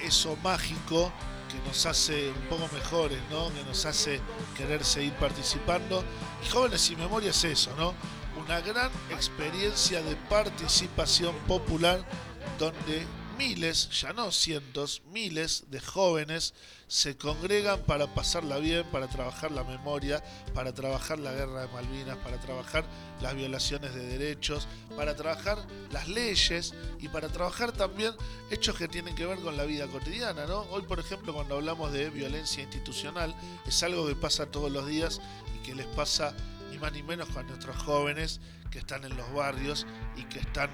eso 0.04 0.38
mágico 0.43 1.12
que 1.52 1.68
nos 1.68 1.86
hace 1.86 2.30
un 2.30 2.48
poco 2.48 2.70
mejores, 2.74 3.20
¿no? 3.30 3.54
Que 3.54 3.64
nos 3.64 3.86
hace 3.86 4.22
querer 4.56 4.84
seguir 4.84 5.14
participando. 5.14 6.04
Y 6.44 6.50
Jóvenes 6.50 6.82
sin 6.82 6.98
Memoria 7.00 7.32
es 7.32 7.44
eso, 7.44 7.72
¿no? 7.78 7.94
Una 8.42 8.62
gran 8.62 8.90
experiencia 9.10 10.02
de 10.02 10.16
participación 10.16 11.36
popular 11.48 12.04
donde 12.58 13.06
miles, 13.41 13.89
ya 13.89 14.13
no 14.13 14.32
cientos, 14.32 15.01
miles 15.12 15.63
de 15.71 15.80
jóvenes 15.80 16.54
se 16.88 17.17
congregan 17.17 17.80
para 17.88 18.06
pasarla 18.06 18.60
bien, 18.60 18.86
para 18.91 19.08
trabajar 19.08 19.51
la 19.51 19.63
memoria, 19.63 20.23
para 20.54 20.73
trabajar 20.73 21.17
la 21.17 21.32
guerra 21.32 21.62
de 21.62 21.67
Malvinas, 21.69 22.17
para 22.17 22.39
trabajar 22.39 22.86
las 23.19 23.34
violaciones 23.34 23.95
de 23.95 24.06
derechos, 24.06 24.67
para 24.95 25.15
trabajar 25.15 25.58
las 25.89 26.08
leyes 26.08 26.75
y 26.99 27.08
para 27.08 27.30
trabajar 27.30 27.71
también 27.71 28.13
hechos 28.51 28.75
que 28.75 28.88
tienen 28.88 29.15
que 29.15 29.25
ver 29.25 29.39
con 29.39 29.58
la 29.58 29.65
vida 29.65 29.88
cotidiana, 29.88 30.45
¿no? 30.45 30.60
Hoy, 30.69 30.84
por 30.84 30.99
ejemplo, 30.99 31.34
cuando 31.34 31.56
hablamos 31.56 31.91
de 31.91 32.12
violencia 32.12 32.62
institucional, 32.62 33.36
es 33.65 33.82
algo 33.82 34.06
que 34.06 34.15
pasa 34.15 34.45
todos 34.45 34.71
los 34.71 34.86
días 34.86 35.19
y 35.56 35.65
que 35.65 35.73
les 35.73 35.88
pasa 35.88 36.36
ni 36.69 36.77
más 36.77 36.93
ni 36.93 37.01
menos 37.01 37.27
con 37.30 37.47
nuestros 37.47 37.75
jóvenes 37.77 38.39
que 38.69 38.80
están 38.80 39.04
en 39.04 39.17
los 39.17 39.34
barrios 39.34 39.88
y 40.15 40.25
que 40.25 40.39
están 40.39 40.69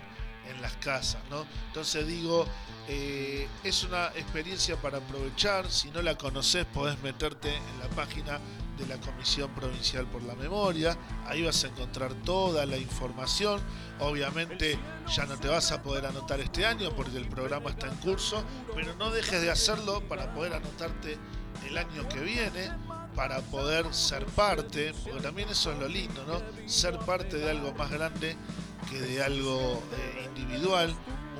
en 0.50 0.62
las 0.62 0.74
casas, 0.78 1.22
¿no? 1.30 1.46
Entonces 1.68 2.06
digo, 2.08 2.46
eh, 2.88 3.48
es 3.64 3.84
una 3.84 4.08
experiencia 4.08 4.76
para 4.78 5.00
aprovechar, 5.00 5.70
si 5.70 5.90
no 5.92 6.02
la 6.02 6.18
conoces 6.18 6.66
podés 6.66 7.02
meterte 7.02 7.56
en 7.56 7.80
la 7.80 7.90
página 7.90 8.40
de 8.78 8.86
la 8.88 8.98
Comisión 8.98 9.50
Provincial 9.56 10.06
por 10.06 10.24
la 10.24 10.36
Memoria, 10.36 10.98
ahí 11.26 11.44
vas 11.44 11.64
a 11.64 11.68
encontrar 11.68 12.14
toda 12.14 12.66
la 12.66 12.78
información, 12.78 13.60
obviamente 14.00 14.78
ya 15.14 15.26
no 15.26 15.38
te 15.38 15.48
vas 15.48 15.72
a 15.72 15.82
poder 15.82 16.06
anotar 16.06 16.40
este 16.40 16.66
año 16.66 16.96
porque 16.96 17.18
el 17.18 17.28
programa 17.28 17.72
está 17.72 17.88
en 17.88 17.96
curso, 17.96 18.44
pero 18.76 18.96
no 18.96 19.10
dejes 19.10 19.42
de 19.42 19.50
hacerlo 19.50 20.02
para 20.08 20.34
poder 20.34 20.54
anotarte 20.54 21.18
el 21.68 21.78
año 21.78 22.08
que 22.08 22.20
viene, 22.20 22.72
para 23.16 23.40
poder 23.42 23.92
ser 23.96 24.26
parte, 24.28 24.94
porque 25.04 25.22
también 25.22 25.50
eso 25.50 25.72
es 25.72 25.80
lo 25.80 25.88
lindo, 25.88 26.24
¿no? 26.26 26.70
Ser 26.70 27.00
parte 27.00 27.38
de 27.38 27.50
algo 27.50 27.74
más 27.74 27.90
grande 27.90 28.38
que 28.90 29.00
de 29.00 29.24
algo 29.24 29.82
eh, 29.94 30.30
individual. 30.36 30.96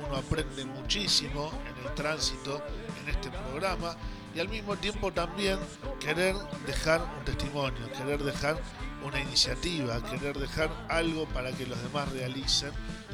Uno 0.06 0.16
aprende 0.16 0.64
muchísimo 0.64 1.50
en 1.66 1.86
el 1.86 1.94
tránsito 1.94 2.62
en 3.02 3.10
este 3.10 3.30
programa 3.30 3.96
y 4.34 4.40
al 4.40 4.48
mismo 4.48 4.76
tiempo 4.76 5.12
también 5.12 5.58
querer 6.00 6.36
dejar 6.66 7.00
un 7.18 7.24
testimonio, 7.24 7.90
querer 7.92 8.22
dejar 8.22 8.60
una 9.04 9.20
iniciativa, 9.20 10.02
querer 10.04 10.38
dejar 10.38 10.70
algo 10.88 11.26
para 11.26 11.52
que 11.52 11.66
los 11.66 11.80
demás 11.82 12.10
realicen 12.12 12.70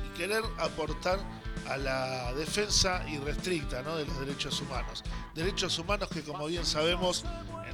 y 0.06 0.16
querer 0.16 0.42
aportar 0.58 1.18
a 1.68 1.76
la 1.76 2.32
defensa 2.34 3.04
irrestricta 3.08 3.82
¿no? 3.82 3.96
de 3.96 4.04
los 4.04 4.20
derechos 4.20 4.60
humanos. 4.60 5.02
Derechos 5.34 5.78
humanos 5.78 6.08
que 6.08 6.22
como 6.22 6.46
bien 6.46 6.66
sabemos 6.66 7.24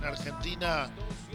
en 0.01 0.07
Argentina 0.07 0.89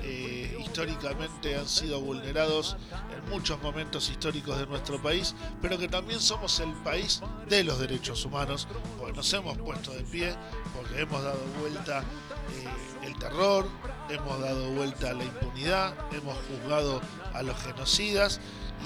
eh, 0.03 0.57
históricamente 0.59 1.55
han 1.55 1.67
sido 1.67 2.01
vulnerados 2.01 2.77
en 3.15 3.29
muchos 3.29 3.61
momentos 3.61 4.09
históricos 4.09 4.57
de 4.57 4.65
nuestro 4.65 5.01
país, 5.01 5.35
pero 5.61 5.77
que 5.77 5.87
también 5.87 6.19
somos 6.19 6.59
el 6.59 6.73
país 6.83 7.21
de 7.47 7.63
los 7.63 7.79
derechos 7.79 8.25
humanos, 8.25 8.67
porque 8.97 9.13
nos 9.13 9.31
hemos 9.33 9.57
puesto 9.57 9.91
de 9.91 10.03
pie, 10.03 10.35
porque 10.75 11.01
hemos 11.01 11.23
dado 11.23 11.39
vuelta 11.59 11.99
eh, 11.99 13.05
el 13.07 13.17
terror, 13.17 13.67
hemos 14.09 14.39
dado 14.39 14.69
vuelta 14.71 15.11
a 15.11 15.13
la 15.13 15.23
impunidad, 15.23 15.95
hemos 16.11 16.37
juzgado 16.47 17.01
a 17.33 17.43
los 17.43 17.57
genocidas 17.61 18.39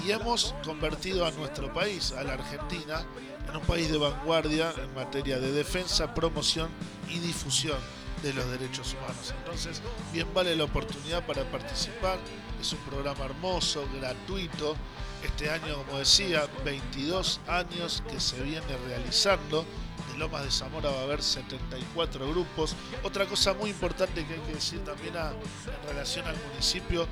y 0.04 0.12
hemos 0.12 0.54
convertido 0.64 1.26
a 1.26 1.30
nuestro 1.32 1.72
país, 1.72 2.12
a 2.12 2.22
la 2.22 2.34
Argentina, 2.34 3.04
en 3.48 3.56
un 3.56 3.62
país 3.62 3.90
de 3.90 3.98
vanguardia 3.98 4.72
en 4.76 4.94
materia 4.94 5.40
de 5.40 5.52
defensa, 5.52 6.14
promoción 6.14 6.68
y 7.08 7.18
difusión 7.18 7.78
de 8.22 8.32
los 8.34 8.50
derechos 8.50 8.94
humanos. 8.94 9.34
Entonces, 9.38 9.80
bien 10.12 10.26
vale 10.34 10.54
la 10.56 10.64
oportunidad 10.64 11.24
para 11.26 11.44
participar. 11.50 12.18
Es 12.60 12.72
un 12.72 12.78
programa 12.80 13.24
hermoso, 13.24 13.88
gratuito. 13.98 14.76
Este 15.24 15.50
año, 15.50 15.82
como 15.84 15.98
decía, 15.98 16.48
22 16.64 17.40
años 17.48 18.02
que 18.10 18.20
se 18.20 18.40
viene 18.42 18.76
realizando. 18.88 19.64
De 20.12 20.18
Lomas 20.18 20.44
de 20.44 20.50
Zamora 20.50 20.90
va 20.90 21.00
a 21.00 21.02
haber 21.02 21.22
74 21.22 22.28
grupos. 22.28 22.74
Otra 23.02 23.26
cosa 23.26 23.54
muy 23.54 23.70
importante 23.70 24.26
que 24.26 24.34
hay 24.34 24.40
que 24.40 24.54
decir 24.54 24.80
también 24.84 25.14
en 25.16 25.88
relación 25.88 26.26
al 26.26 26.36
municipio, 26.48 27.06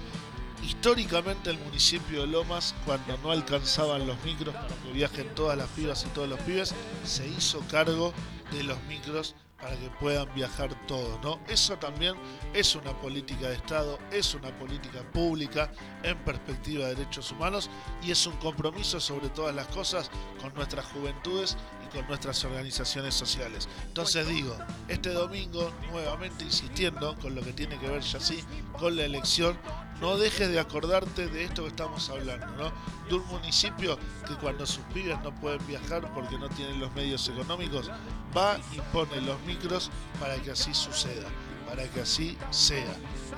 históricamente 0.65 1.51
el 1.51 1.59
municipio 1.59 2.23
de 2.23 2.27
Lomas, 2.27 2.75
cuando 2.85 3.17
no 3.19 3.31
alcanzaban 3.31 4.07
los 4.07 4.23
micros 4.25 4.55
para 4.55 4.69
que 4.69 4.93
viajen 4.93 5.35
todas 5.35 5.57
las 5.57 5.69
pibas 5.69 6.05
y 6.05 6.09
todos 6.09 6.29
los 6.29 6.41
pibes, 6.41 6.75
se 7.05 7.29
hizo 7.29 7.61
cargo 7.71 8.13
de 8.51 8.65
los 8.65 8.83
micros 8.85 9.35
para 9.61 9.77
que 9.77 9.91
puedan 10.01 10.33
viajar 10.35 10.73
todos, 10.87 11.21
¿no? 11.23 11.41
Eso 11.49 11.77
también 11.79 12.15
es 12.55 12.75
una 12.77 12.93
política 13.01 13.49
de 13.49 13.57
Estado, 13.57 13.99
es 14.13 14.35
una 14.35 14.57
política 14.57 15.03
pública 15.13 15.71
en 16.03 16.17
perspectiva 16.25 16.87
de 16.87 16.95
derechos 16.95 17.33
humanos 17.33 17.69
y 18.03 18.13
es 18.13 18.27
un 18.27 18.37
compromiso 18.37 19.01
sobre 19.01 19.29
todas 19.31 19.55
las 19.55 19.67
cosas 19.69 20.11
con 20.41 20.55
nuestras 20.55 20.87
juventudes 20.87 21.57
y 21.85 21.97
con 21.97 22.07
nuestras 22.07 22.45
organizaciones 22.45 23.15
sociales. 23.15 23.69
Entonces 23.87 24.29
digo, 24.29 24.57
este 24.87 25.11
domingo, 25.11 25.73
nuevamente 25.91 26.45
insistiendo 26.45 27.17
con 27.21 27.35
lo 27.35 27.43
que 27.43 27.53
tiene 27.53 27.79
que 27.79 27.89
ver 27.89 28.03
ya 28.03 28.21
sí 28.21 28.45
con 28.79 28.97
la 28.97 29.05
elección, 29.05 29.59
no 30.01 30.17
dejes 30.17 30.49
de 30.49 30.61
acordarte 30.61 31.29
de 31.29 31.45
esto 31.45 31.63
que 31.63 31.69
estamos 31.69 32.09
hablando, 32.11 32.47
¿no? 32.57 32.73
De 33.09 33.15
un 33.15 33.27
municipio 33.27 33.99
que 34.27 34.35
cuando 34.35 34.67
sus 34.67 34.85
pibes 34.95 35.21
no 35.23 35.35
pueden 35.41 35.65
viajar 35.67 36.13
porque 36.15 36.39
no 36.39 36.49
tienen 36.51 36.81
los 36.81 36.93
medios 36.95 37.29
económicos, 37.29 37.91
va 38.37 38.59
y 38.73 38.81
pone 38.93 39.21
los 39.21 39.41
micros 39.43 39.91
para 40.21 40.37
que 40.37 40.53
así 40.53 40.73
suceda, 40.75 41.27
para 41.69 41.85
que 41.89 42.03
así 42.03 42.37
sea. 42.51 42.95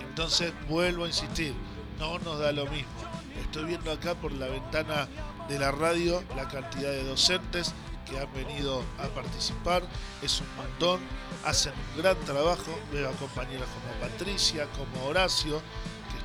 Entonces 0.08 0.52
vuelvo 0.68 1.04
a 1.04 1.08
insistir, 1.08 1.54
no 1.98 2.18
nos 2.18 2.38
da 2.38 2.52
lo 2.52 2.66
mismo. 2.66 2.90
Estoy 3.40 3.64
viendo 3.64 3.90
acá 3.90 4.14
por 4.14 4.32
la 4.32 4.46
ventana 4.46 5.08
de 5.48 5.58
la 5.58 5.70
radio 5.70 6.22
la 6.36 6.46
cantidad 6.48 6.90
de 6.90 7.04
docentes 7.04 7.74
que 8.08 8.18
han 8.18 8.32
venido 8.34 8.82
a 8.98 9.06
participar, 9.08 9.82
es 10.20 10.40
un 10.40 10.56
montón, 10.56 11.00
hacen 11.44 11.72
un 11.94 12.02
gran 12.02 12.18
trabajo, 12.20 12.78
veo 12.92 13.08
a 13.08 13.12
compañeros 13.12 13.68
como 13.68 14.00
Patricia, 14.00 14.66
como 14.76 15.06
Horacio, 15.06 15.62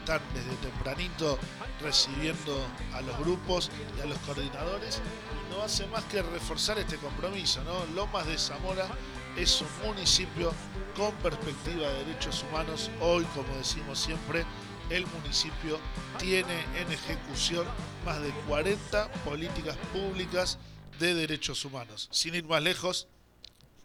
están 0.06 0.22
desde 0.36 0.56
tempranito 0.58 1.40
recibiendo 1.82 2.64
a 2.94 3.02
los 3.02 3.18
grupos 3.18 3.72
y 3.98 4.02
a 4.02 4.06
los 4.06 4.20
coordinadores. 4.20 5.02
No 5.50 5.64
hace 5.64 5.88
más 5.88 6.04
que 6.04 6.22
reforzar 6.22 6.78
este 6.78 6.98
compromiso, 6.98 7.64
¿no? 7.64 7.84
Lomas 7.96 8.28
de 8.28 8.38
Zamora 8.38 8.88
es 9.36 9.62
un 9.62 9.88
municipio 9.88 10.54
con 10.96 11.12
perspectiva 11.16 11.88
de 11.88 12.06
derechos 12.06 12.46
humanos. 12.48 12.92
Hoy, 13.02 13.24
como 13.34 13.58
decimos 13.58 13.98
siempre, 13.98 14.46
el 14.92 15.08
municipio 15.08 15.80
tiene 16.20 16.54
en 16.80 16.92
ejecución 16.92 17.66
más 18.06 18.22
de 18.22 18.30
40 18.48 19.12
políticas 19.24 19.76
públicas 19.92 20.60
de 21.00 21.16
derechos 21.16 21.66
humanos. 21.66 22.10
Sin 22.12 22.36
ir 22.36 22.46
más 22.46 22.62
lejos, 22.62 23.08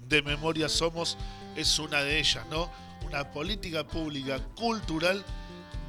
de 0.06 0.20
Memoria 0.20 0.68
Somos 0.68 1.16
es 1.56 1.78
una 1.78 2.02
de 2.02 2.18
ellas, 2.18 2.44
¿no? 2.50 2.70
Una 3.06 3.30
política 3.32 3.86
pública 3.86 4.38
cultural 4.54 5.24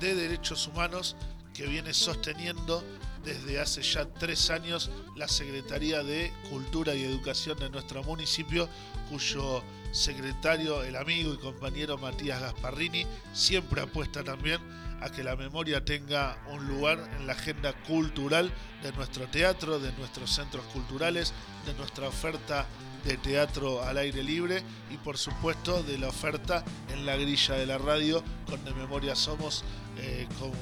de 0.01 0.15
Derechos 0.15 0.67
Humanos 0.67 1.15
que 1.53 1.67
viene 1.67 1.93
sosteniendo 1.93 2.83
desde 3.23 3.59
hace 3.59 3.83
ya 3.83 4.05
tres 4.05 4.49
años 4.49 4.89
la 5.15 5.27
Secretaría 5.27 6.01
de 6.01 6.33
Cultura 6.49 6.95
y 6.95 7.03
Educación 7.03 7.59
de 7.59 7.69
nuestro 7.69 8.03
municipio, 8.03 8.67
cuyo 9.09 9.63
secretario, 9.91 10.83
el 10.83 10.95
amigo 10.95 11.33
y 11.35 11.37
compañero 11.37 11.99
Matías 11.99 12.41
Gasparrini, 12.41 13.05
siempre 13.31 13.81
apuesta 13.81 14.23
también 14.23 14.59
a 15.01 15.11
que 15.11 15.23
la 15.23 15.35
memoria 15.35 15.85
tenga 15.85 16.37
un 16.51 16.67
lugar 16.67 16.97
en 17.19 17.27
la 17.27 17.33
agenda 17.33 17.73
cultural 17.83 18.51
de 18.81 18.91
nuestro 18.93 19.27
teatro, 19.27 19.79
de 19.79 19.91
nuestros 19.93 20.31
centros 20.31 20.65
culturales, 20.73 21.31
de 21.67 21.75
nuestra 21.75 22.07
oferta 22.07 22.65
de 23.05 23.17
teatro 23.17 23.83
al 23.83 23.97
aire 23.97 24.23
libre 24.23 24.63
y 24.89 24.97
por 24.97 25.17
supuesto 25.17 25.83
de 25.83 25.97
la 25.97 26.09
oferta 26.09 26.63
en 26.89 27.05
la 27.05 27.15
grilla 27.15 27.55
de 27.55 27.65
la 27.65 27.77
radio 27.77 28.23
con 28.47 28.63
De 28.63 28.73
Memoria 28.73 29.15
Somos 29.15 29.63
eh, 29.97 30.27
como 30.39 30.53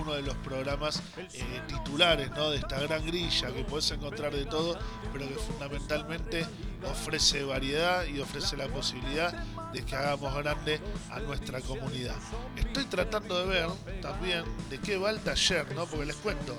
uno 0.00 0.14
de 0.14 0.22
los 0.22 0.34
programas 0.38 1.02
eh, 1.16 1.60
titulares 1.68 2.30
¿no? 2.32 2.50
de 2.50 2.58
esta 2.58 2.80
gran 2.80 3.06
grilla 3.06 3.52
que 3.52 3.64
puedes 3.64 3.90
encontrar 3.92 4.34
de 4.34 4.44
todo, 4.46 4.78
pero 5.12 5.28
que 5.28 5.34
fundamentalmente 5.34 6.44
ofrece 6.90 7.44
variedad 7.44 8.04
y 8.04 8.20
ofrece 8.20 8.56
la 8.56 8.66
posibilidad 8.66 9.32
de 9.72 9.84
que 9.84 9.96
hagamos 9.96 10.34
grande 10.34 10.80
a 11.10 11.20
nuestra 11.20 11.60
comunidad. 11.60 12.16
Estoy 12.56 12.84
tratando 12.84 13.38
de 13.40 13.46
ver 13.46 13.68
también 14.02 14.44
de 14.68 14.78
qué 14.78 14.98
va 14.98 15.10
el 15.10 15.20
taller, 15.20 15.72
¿no? 15.74 15.86
porque 15.86 16.06
les 16.06 16.16
cuento, 16.16 16.56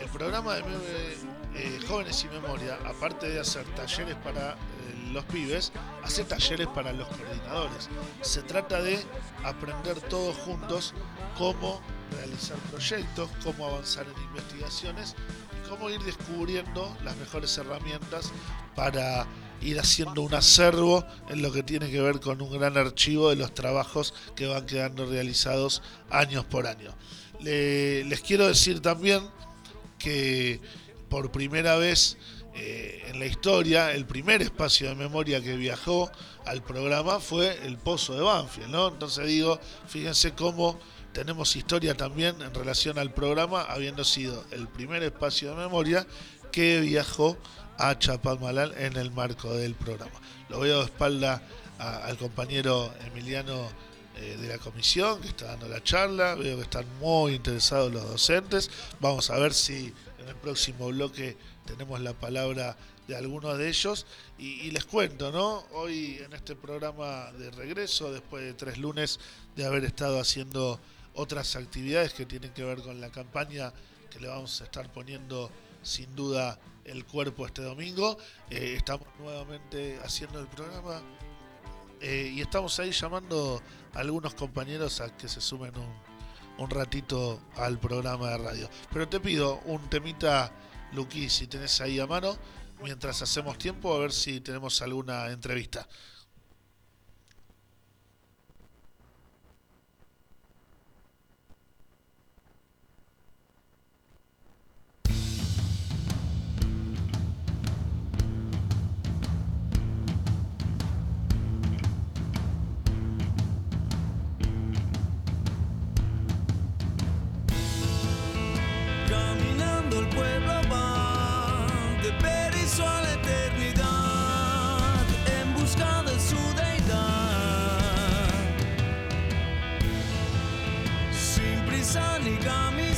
el 0.00 0.08
programa 0.08 0.54
de 0.54 0.62
eh, 1.56 1.80
Jóvenes 1.88 2.24
y 2.24 2.28
Memoria, 2.28 2.78
aparte 2.84 3.28
de 3.28 3.40
hacer 3.40 3.64
talleres 3.74 4.16
para 4.16 4.56
los 5.12 5.24
pibes, 5.24 5.72
hace 6.02 6.24
talleres 6.24 6.66
para 6.68 6.92
los 6.92 7.08
coordinadores. 7.08 7.88
Se 8.20 8.42
trata 8.42 8.82
de 8.82 8.98
aprender 9.44 9.98
todos 10.02 10.36
juntos 10.36 10.94
cómo 11.38 11.80
realizar 12.12 12.58
proyectos, 12.70 13.30
cómo 13.42 13.66
avanzar 13.66 14.06
en 14.06 14.22
investigaciones 14.24 15.14
y 15.56 15.68
cómo 15.68 15.90
ir 15.90 16.00
descubriendo 16.02 16.96
las 17.04 17.16
mejores 17.16 17.56
herramientas 17.58 18.32
para 18.74 19.26
ir 19.62 19.80
haciendo 19.80 20.22
un 20.22 20.34
acervo 20.34 21.04
en 21.28 21.40
lo 21.40 21.50
que 21.50 21.62
tiene 21.62 21.90
que 21.90 22.00
ver 22.00 22.20
con 22.20 22.40
un 22.42 22.52
gran 22.52 22.76
archivo 22.76 23.30
de 23.30 23.36
los 23.36 23.54
trabajos 23.54 24.12
que 24.34 24.46
van 24.46 24.66
quedando 24.66 25.06
realizados 25.06 25.82
años 26.10 26.44
por 26.44 26.66
año. 26.66 26.94
les 27.40 28.20
quiero 28.20 28.46
decir 28.46 28.80
también 28.80 29.22
que 29.98 30.60
por 31.08 31.30
primera 31.30 31.76
vez 31.76 32.16
eh, 32.54 33.04
en 33.08 33.18
la 33.18 33.26
historia, 33.26 33.92
el 33.92 34.06
primer 34.06 34.40
espacio 34.42 34.88
de 34.88 34.94
memoria 34.94 35.42
que 35.42 35.56
viajó 35.56 36.10
al 36.46 36.62
programa 36.62 37.20
fue 37.20 37.66
el 37.66 37.76
Pozo 37.76 38.14
de 38.14 38.22
Banfield, 38.22 38.70
¿no? 38.70 38.88
Entonces 38.88 39.26
digo, 39.26 39.60
fíjense 39.86 40.32
cómo 40.32 40.78
tenemos 41.12 41.56
historia 41.56 41.94
también 41.94 42.40
en 42.42 42.54
relación 42.54 42.98
al 42.98 43.12
programa, 43.12 43.62
habiendo 43.62 44.04
sido 44.04 44.44
el 44.50 44.68
primer 44.68 45.02
espacio 45.02 45.50
de 45.50 45.56
memoria 45.56 46.06
que 46.50 46.80
viajó 46.80 47.36
a 47.78 47.98
Chapalmalal 47.98 48.74
en 48.78 48.96
el 48.96 49.10
marco 49.10 49.52
del 49.54 49.74
programa. 49.74 50.18
Lo 50.48 50.60
veo 50.60 50.78
de 50.78 50.84
espalda 50.86 51.42
al 51.78 52.16
compañero 52.16 52.92
Emiliano 53.06 53.68
eh, 54.16 54.38
de 54.40 54.48
la 54.48 54.56
comisión 54.56 55.20
que 55.20 55.28
está 55.28 55.46
dando 55.46 55.68
la 55.68 55.82
charla, 55.82 56.34
veo 56.36 56.56
que 56.56 56.62
están 56.62 56.86
muy 57.00 57.34
interesados 57.34 57.92
los 57.92 58.02
docentes, 58.08 58.70
vamos 58.98 59.28
a 59.28 59.38
ver 59.38 59.52
si 59.52 59.92
en 60.26 60.30
el 60.30 60.36
próximo 60.40 60.88
bloque 60.88 61.36
tenemos 61.66 62.00
la 62.00 62.12
palabra 62.12 62.76
de 63.06 63.16
algunos 63.16 63.56
de 63.56 63.68
ellos 63.68 64.06
y, 64.38 64.72
les 64.72 64.84
cuento, 64.84 65.30
¿no? 65.30 65.64
Hoy 65.72 66.16
en 66.16 66.32
este 66.32 66.56
programa 66.56 67.30
de 67.32 67.52
regreso, 67.52 68.12
después 68.12 68.42
de 68.42 68.52
tres 68.54 68.78
lunes 68.78 69.20
de 69.54 69.64
haber 69.64 69.84
estado 69.84 70.18
haciendo 70.18 70.80
otras 71.14 71.54
actividades 71.54 72.12
que 72.12 72.26
tienen 72.26 72.52
que 72.52 72.64
ver 72.64 72.82
con 72.82 73.00
la 73.00 73.10
campaña 73.10 73.72
que 74.10 74.18
le 74.18 74.26
vamos 74.26 74.60
a 74.60 74.64
estar 74.64 74.92
poniendo 74.92 75.48
sin 75.82 76.14
duda 76.16 76.58
el 76.84 77.04
cuerpo 77.04 77.46
este 77.46 77.62
domingo, 77.62 78.18
eh, 78.50 78.74
estamos 78.76 79.06
nuevamente 79.20 80.00
haciendo 80.02 80.40
el 80.40 80.48
programa 80.48 81.02
eh, 82.00 82.32
y 82.34 82.40
estamos 82.40 82.78
ahí 82.80 82.90
llamando 82.90 83.62
a 83.94 84.00
algunos 84.00 84.34
compañeros 84.34 85.00
a 85.00 85.16
que 85.16 85.28
se 85.28 85.40
sumen 85.40 85.72
un, 85.76 86.05
un 86.58 86.70
ratito 86.70 87.40
al 87.56 87.78
programa 87.78 88.30
de 88.30 88.38
radio. 88.38 88.70
Pero 88.92 89.08
te 89.08 89.20
pido 89.20 89.60
un 89.66 89.88
temita 89.88 90.52
Luqui, 90.92 91.28
si 91.28 91.46
tenés 91.46 91.80
ahí 91.80 91.98
a 92.00 92.06
mano, 92.06 92.36
mientras 92.82 93.22
hacemos 93.22 93.58
tiempo, 93.58 93.94
a 93.94 93.98
ver 93.98 94.12
si 94.12 94.40
tenemos 94.40 94.80
alguna 94.82 95.30
entrevista. 95.30 95.86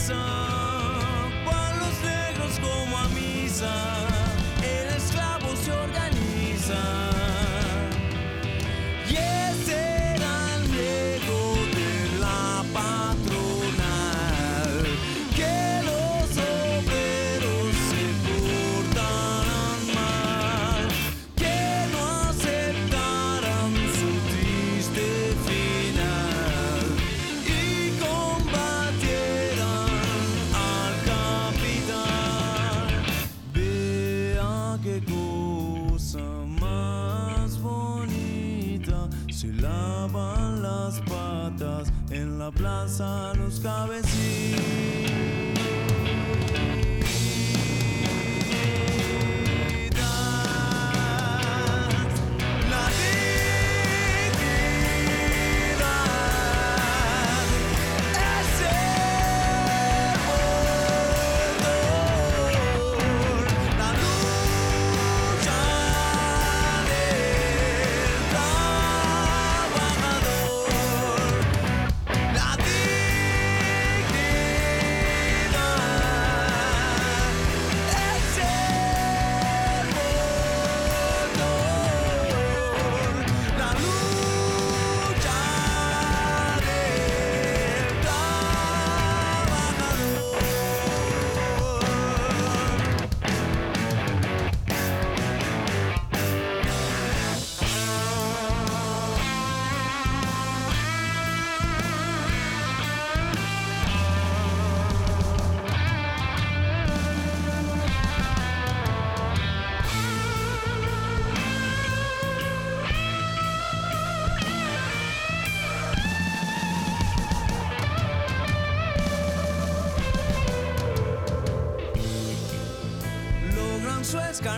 misa, 0.09 1.77
los 1.79 2.03
negros 2.03 2.59
como 2.61 2.97
a 2.97 3.09
misa. 3.09 3.98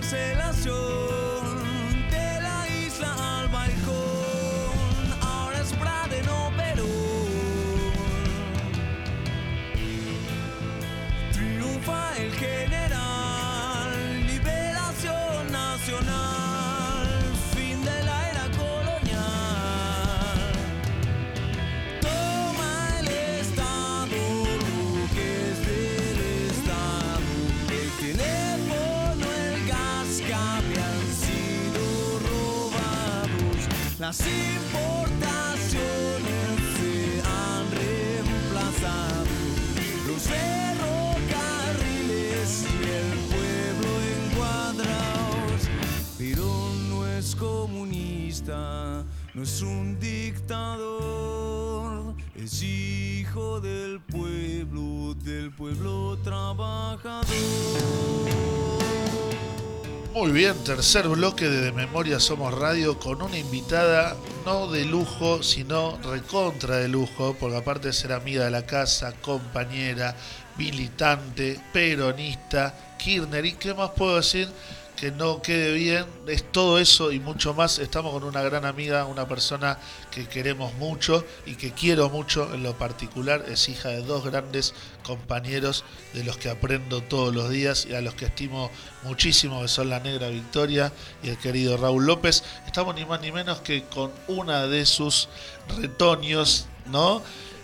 tomárselas. 0.01 1.20
Muy 60.21 60.33
bien, 60.33 60.63
tercer 60.65 61.09
bloque 61.09 61.49
de, 61.49 61.63
de 61.63 61.73
Memoria 61.73 62.21
Somos 62.21 62.53
Radio 62.53 62.99
con 62.99 63.23
una 63.23 63.39
invitada 63.39 64.19
no 64.45 64.71
de 64.71 64.85
lujo, 64.85 65.43
sino 65.43 65.97
recontra 66.03 66.77
de 66.77 66.89
lujo, 66.89 67.35
porque 67.41 67.57
aparte 67.57 67.89
de 67.89 67.95
ser 67.95 68.13
amiga 68.13 68.45
de 68.45 68.51
la 68.51 68.67
casa, 68.67 69.15
compañera, 69.23 70.15
militante, 70.59 71.59
peronista, 71.73 72.75
Kirchner, 72.99 73.47
¿y 73.47 73.55
qué 73.55 73.73
más 73.73 73.93
puedo 73.97 74.17
decir? 74.17 74.51
Que 75.01 75.11
no 75.11 75.41
quede 75.41 75.73
bien, 75.73 76.05
es 76.27 76.45
todo 76.53 76.79
eso 76.79 77.11
y 77.11 77.21
mucho 77.21 77.55
más. 77.55 77.79
Estamos 77.79 78.13
con 78.13 78.23
una 78.23 78.43
gran 78.43 78.67
amiga, 78.67 79.07
una 79.07 79.27
persona 79.27 79.79
que 80.11 80.29
queremos 80.29 80.75
mucho 80.75 81.25
y 81.47 81.55
que 81.55 81.73
quiero 81.73 82.11
mucho 82.11 82.53
en 82.53 82.63
lo 82.63 82.75
particular. 82.75 83.47
Es 83.49 83.71
hija 83.71 83.89
de 83.89 84.03
dos 84.03 84.27
grandes 84.27 84.75
compañeros 85.03 85.87
de 86.13 86.23
los 86.23 86.37
que 86.37 86.51
aprendo 86.51 87.03
todos 87.03 87.35
los 87.35 87.49
días 87.49 87.87
y 87.87 87.95
a 87.95 88.03
los 88.03 88.13
que 88.13 88.27
estimo 88.27 88.71
muchísimo, 89.03 89.63
que 89.63 89.69
son 89.69 89.89
la 89.89 90.01
negra 90.01 90.29
Victoria 90.29 90.93
y 91.23 91.31
el 91.31 91.39
querido 91.39 91.79
Raúl 91.79 92.05
López. 92.05 92.45
Estamos 92.67 92.95
ni 92.95 93.07
más 93.07 93.23
ni 93.23 93.33
menos 93.33 93.63
que 93.63 93.85
con 93.85 94.13
una 94.29 94.67
de 94.67 94.85
sus 94.85 95.31
retoños, 95.81 96.67
¿no? 96.91 97.23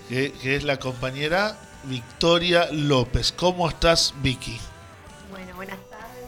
Que, 0.09 0.33
que 0.33 0.57
es 0.57 0.65
la 0.65 0.79
compañera 0.79 1.59
Victoria 1.85 2.71
López. 2.73 3.31
¿Cómo 3.31 3.69
estás, 3.69 4.15
Vicky? 4.23 4.59
Bueno, 5.31 5.55
buenas 5.55 5.77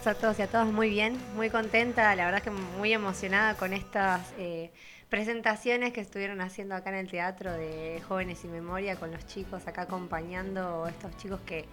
a 0.06 0.14
todos 0.14 0.38
y 0.38 0.42
a 0.42 0.46
todas 0.46 0.66
muy 0.66 0.90
bien, 0.90 1.18
muy 1.34 1.50
contenta, 1.50 2.14
la 2.14 2.24
verdad 2.26 2.40
que 2.40 2.50
muy 2.50 2.92
emocionada 2.92 3.54
con 3.54 3.72
estas 3.72 4.32
eh, 4.38 4.70
presentaciones 5.10 5.92
que 5.92 6.00
estuvieron 6.00 6.40
haciendo 6.40 6.76
acá 6.76 6.90
en 6.90 6.96
el 6.96 7.10
teatro 7.10 7.52
de 7.52 8.00
Jóvenes 8.06 8.44
y 8.44 8.48
Memoria 8.48 8.96
con 8.96 9.10
los 9.10 9.26
chicos 9.26 9.66
acá 9.66 9.82
acompañando 9.82 10.84
a 10.84 10.90
estos 10.90 11.16
chicos 11.16 11.40
que, 11.44 11.64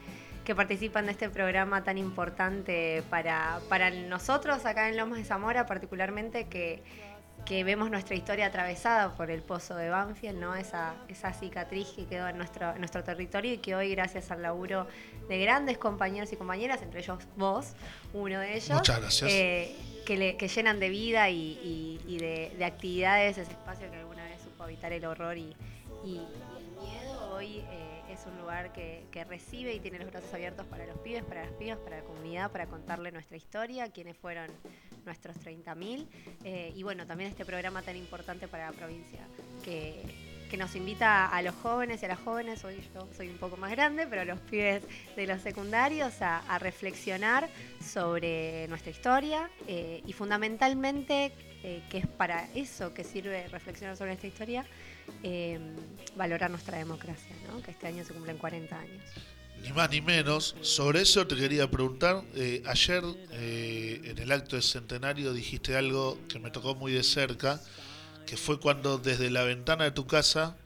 que 0.44 0.56
participan 0.56 1.06
de 1.06 1.12
este 1.12 1.30
programa 1.30 1.84
tan 1.84 1.98
importante 1.98 3.04
para, 3.10 3.60
para 3.70 3.92
nosotros 3.92 4.66
acá 4.66 4.90
en 4.90 4.98
Lomas 4.98 5.20
de 5.20 5.26
Zamora 5.26 5.66
particularmente 5.68 6.48
que 6.48 6.82
que 7.46 7.64
vemos 7.64 7.92
nuestra 7.92 8.16
historia 8.16 8.48
atravesada 8.48 9.16
por 9.16 9.30
el 9.30 9.44
pozo 9.44 9.76
de 9.76 9.90
Banfield, 9.90 10.40
¿no? 10.40 10.56
esa, 10.56 10.96
esa 11.08 11.32
cicatriz 11.32 11.90
que 11.90 12.06
quedó 12.06 12.28
en 12.28 12.38
nuestro, 12.38 12.76
nuestro 12.80 13.04
territorio 13.04 13.54
y 13.54 13.58
que 13.60 13.76
hoy, 13.76 13.92
gracias 13.92 14.32
al 14.32 14.42
laburo 14.42 14.88
de 15.30 15.40
grandes 15.40 15.78
compañeros 15.78 16.34
y 16.34 16.38
compañeras, 16.38 16.82
entre 16.82 17.02
ellos 17.02 17.20
vos, 17.38 17.74
uno 18.14 18.40
de 18.40 18.58
ellos, 18.58 18.82
eh, 19.24 19.76
que, 20.06 20.18
le, 20.18 20.38
que, 20.38 20.48
llenan 20.48 20.80
de 20.80 20.90
vida 20.90 21.30
y, 21.30 22.18
de, 22.20 22.66
actividades 22.66 23.38
ese 23.38 23.52
espacio 23.52 23.92
que 23.92 23.98
alguna 23.98 24.24
vez 24.24 24.42
supo 24.42 24.64
habitar 24.64 24.92
el 24.92 25.06
horror 25.06 25.38
y, 25.38 25.56
el 26.04 26.72
miedo, 26.82 27.34
hoy 27.34 27.64
eh, 27.72 28.02
es 28.12 28.26
un 28.26 28.38
lugar 28.40 28.74
que, 28.74 29.06
que, 29.12 29.24
recibe 29.24 29.74
y 29.74 29.80
tiene 29.80 30.00
los 30.00 30.12
brazos 30.12 30.34
abiertos 30.34 30.66
para 30.68 30.86
los 30.86 30.98
pibes, 31.00 31.24
para 31.24 31.44
las 31.44 31.54
pibas, 31.54 31.78
para 31.78 31.98
la 31.98 32.04
comunidad, 32.04 32.52
para 32.52 32.68
contarle 32.68 33.12
nuestra 33.12 33.38
historia, 33.38 33.90
quiénes 33.90 34.18
fueron 34.18 34.52
nuestros 35.06 35.36
30.000. 35.38 36.08
Eh, 36.44 36.74
y 36.76 36.84
bueno, 36.84 37.06
también 37.06 37.30
este 37.30 37.46
programa 37.46 37.82
tan 37.82 37.96
importante 37.96 38.48
para 38.48 38.72
la 38.72 38.78
provincia 38.78 39.20
que, 39.64 40.26
nos 40.56 40.74
invita 40.74 41.28
a 41.28 41.42
los 41.42 41.54
jóvenes 41.56 42.02
y 42.02 42.06
a 42.06 42.08
las 42.08 42.20
jóvenes, 42.20 42.64
hoy 42.64 42.82
yo 42.94 43.06
soy 43.18 43.28
un 43.28 43.38
poco 43.38 43.58
más 43.58 43.72
grande, 43.72 44.08
pero 44.08 44.22
a 44.22 44.26
los 44.26 44.40
pibes 44.40 44.84
de 45.18 45.28
los 45.28 45.42
secundarios 45.42 46.22
a, 46.22 46.58
reflexionar 46.60 47.50
sobre 47.84 48.66
nuestra 48.70 48.90
historia 48.90 49.50
eh, 49.68 50.02
y 50.08 50.14
fundamentalmente, 50.14 51.34
eh, 51.62 51.84
que 51.90 51.98
es 51.98 52.08
para 52.08 52.48
eso 52.56 52.94
que 52.94 53.04
sirve 53.04 53.50
reflexionar 53.50 53.98
sobre 53.98 54.12
nuestra 54.12 54.30
historia, 54.30 54.66
valorar 56.16 56.50
nuestra 56.50 56.78
democracia, 56.78 57.36
que 57.66 57.72
este 57.72 57.88
año 57.88 58.06
se 58.06 58.14
cumplen 58.14 58.38
40 58.38 58.80
años 58.80 59.35
ni 59.62 59.72
más 59.74 59.90
ni 59.90 60.02
menos. 60.02 60.56
Sobre 60.62 61.02
eso 61.02 61.26
te 61.28 61.36
quería 61.36 61.70
preguntar. 61.70 62.24
Eh, 62.36 62.64
ayer, 62.66 63.04
eh, 63.32 64.02
en 64.04 64.18
el 64.20 64.32
acto 64.32 64.56
de 64.56 64.62
centenario, 64.62 65.34
dijiste 65.34 65.76
algo 65.76 66.18
que 66.28 66.40
me 66.40 66.52
tocó 66.52 66.76
muy 66.76 66.92
de 66.92 67.04
cerca, 67.04 67.62
que 68.26 68.38
fue 68.38 68.60
cuando 68.60 68.98
desde 68.98 69.30
la 69.30 69.44
ventana 69.44 69.84
de 69.86 69.92
tu 69.92 70.08
casa 70.08 70.58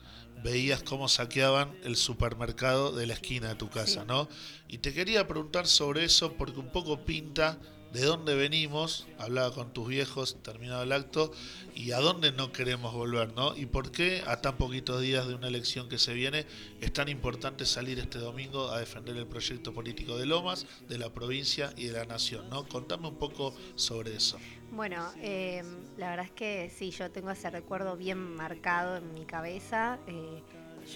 veías 0.44 0.84
cómo 0.84 1.08
saqueaban 1.10 1.78
el 1.84 1.96
supermercado 1.96 2.96
de 2.96 3.08
la 3.08 3.14
esquina 3.14 3.50
de 3.50 3.56
tu 3.56 3.70
casa, 3.70 4.06
¿no? 4.06 4.30
Y 4.68 4.78
te 4.78 4.94
quería 4.94 5.28
preguntar 5.28 5.68
sobre 5.68 6.06
eso 6.06 6.34
porque 6.34 6.60
un 6.60 6.72
poco 6.72 7.04
pinta 7.04 7.58
de 7.94 8.06
dónde 8.06 8.36
venimos, 8.36 9.08
hablaba 9.18 9.54
con 9.54 9.74
tus 9.74 9.88
viejos 9.88 10.42
terminado 10.44 10.84
el 10.84 10.92
acto, 10.92 11.32
y 11.74 11.92
a 11.92 12.00
dónde 12.00 12.32
no 12.32 12.52
queremos 12.52 12.94
volver, 12.94 13.34
¿no? 13.34 13.56
Y 13.56 13.66
por 13.66 13.92
qué 13.92 14.22
a 14.28 14.42
tan 14.42 14.58
poquitos 14.58 15.02
días 15.02 15.28
de 15.28 15.36
una 15.36 15.48
elección 15.48 15.90
que 15.90 15.98
se 15.98 16.14
viene 16.14 16.46
es 16.82 16.94
tan 16.94 17.10
importante 17.10 17.66
salir 17.66 18.00
este 18.00 18.20
domingo 18.20 18.70
a 18.70 18.80
defender 18.80 19.16
el 19.18 19.26
proyecto 19.26 19.74
político 19.74 20.18
de 20.18 20.26
Lomas, 20.26 20.68
de 20.88 20.98
la 20.98 21.10
provincia 21.10 21.74
y 21.78 21.86
de 21.86 21.94
la 21.94 22.06
nación, 22.06 22.50
¿no? 22.50 22.68
Contame 22.68 23.08
un 23.08 23.16
poco 23.16 23.54
sobre 23.76 24.16
eso. 24.16 24.38
Bueno, 24.72 25.12
eh, 25.22 25.64
la 25.98 26.12
verdad 26.12 26.26
es 26.26 26.32
que 26.32 26.72
sí, 26.76 26.92
yo 26.92 27.10
tengo 27.10 27.32
ese 27.32 27.50
recuerdo 27.50 27.98
bien 27.98 28.36
marcado 28.36 28.98
en 28.98 29.14
mi 29.14 29.26
cabeza. 29.26 30.00
Eh, 30.08 30.44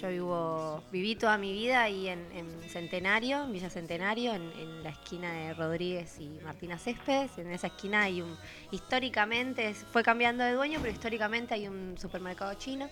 yo 0.00 0.08
vivo, 0.08 0.82
viví 0.90 1.14
toda 1.14 1.38
mi 1.38 1.52
vida 1.52 1.82
ahí 1.82 2.08
en, 2.08 2.24
Centenario, 2.68 3.44
en 3.44 3.52
Villa 3.52 3.70
Centenario, 3.70 4.34
en, 4.34 4.82
la 4.82 4.90
esquina 4.90 5.32
de 5.32 5.54
Rodríguez 5.54 6.18
y 6.18 6.28
Martina 6.42 6.78
Céspedes. 6.78 7.38
En 7.38 7.50
esa 7.50 7.68
esquina 7.68 8.02
hay 8.02 8.20
un, 8.20 8.36
históricamente, 8.70 9.72
fue 9.74 10.02
cambiando 10.02 10.42
de 10.44 10.52
dueño, 10.52 10.78
pero 10.80 10.92
históricamente 10.92 11.54
hay 11.54 11.68
un 11.68 11.96
supermercado 11.98 12.54
chino. 12.54 12.88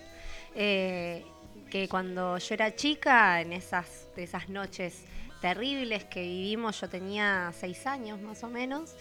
Eh, 0.55 1.25
que 1.69 1.87
cuando 1.87 2.37
yo 2.37 2.53
era 2.53 2.75
chica, 2.75 3.41
en 3.41 3.53
esas, 3.53 4.07
esas 4.15 4.49
noches 4.49 5.03
terribles 5.41 6.05
que 6.05 6.21
vivimos, 6.21 6.79
yo 6.79 6.87
tenía 6.87 7.51
seis 7.59 7.85
años 7.85 8.21
más 8.21 8.43
o 8.43 8.47
menos. 8.47 8.95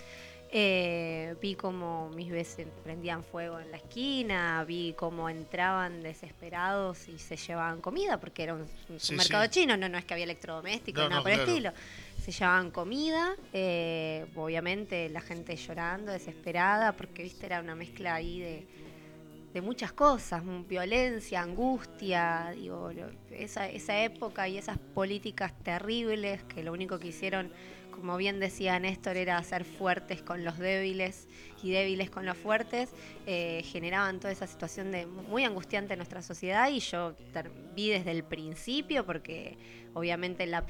Eh, 0.55 1.35
vi 1.41 1.55
como 1.55 2.11
mis 2.11 2.31
veces 2.31 2.67
prendían 2.85 3.25
fuego 3.25 3.59
en 3.59 3.71
la 3.71 3.79
esquina, 3.79 4.63
vi 4.65 4.95
cómo 4.99 5.31
entraban 5.31 6.03
desesperados 6.03 7.09
y 7.09 7.19
se 7.19 7.39
llevaban 7.39 7.81
comida, 7.81 8.21
porque 8.21 8.43
era 8.43 8.55
un, 8.55 8.69
mercado 9.17 9.47
chino, 9.47 9.79
no, 9.79 9.89
no 9.89 9.97
es 9.97 10.05
que 10.05 10.13
había 10.13 10.25
electrodomésticos, 10.25 11.09
nada 11.09 11.23
por 11.23 11.31
el 11.31 11.41
estilo. 11.41 11.73
Se 12.21 12.33
llevaban 12.33 12.71
comida, 12.71 13.35
eh, 13.55 14.27
obviamente 14.35 15.09
la 15.09 15.23
gente 15.23 15.57
llorando, 15.57 16.13
desesperada, 16.13 16.93
porque 16.93 17.23
viste, 17.23 17.47
era 17.47 17.61
una 17.61 17.75
mezcla 17.75 18.17
ahí 18.17 18.39
de, 18.39 18.67
de 19.55 19.61
muchas 19.63 19.93
cosas, 19.93 20.43
violencia, 20.69 21.41
angustia, 21.41 22.53
digo, 22.55 22.91
esa, 23.31 23.71
esa 23.71 24.03
época 24.03 24.49
y 24.49 24.59
esas 24.59 24.77
políticas 24.77 25.55
terribles 25.63 26.43
que 26.45 26.63
lo 26.63 26.73
único 26.73 26.99
que 26.99 27.09
hicieron 27.09 27.51
como 27.93 28.17
bien 28.17 28.41
decía 28.41 28.79
Néstor, 28.81 29.17
era 29.17 29.43
ser 29.45 29.65
fuertes 29.65 30.23
con 30.23 30.45
los 30.45 30.59
débiles 30.59 31.29
y 31.63 31.71
débiles 31.71 32.11
con 32.11 32.27
los 32.27 32.37
fuertes, 32.37 32.91
eh, 33.27 33.63
generaban 33.65 34.19
toda 34.19 34.33
esa 34.33 34.47
situación 34.47 34.91
de 34.91 35.07
muy 35.07 35.45
angustiante 35.45 35.95
en 35.95 35.99
nuestra 35.99 36.23
sociedad 36.23 36.69
y 36.69 36.81
yo 36.81 37.15
vi 37.77 37.91
desde 37.91 38.11
el 38.11 38.25
principio, 38.25 39.07
porque 39.07 39.57
obviamente 39.95 40.47
la, 40.47 40.65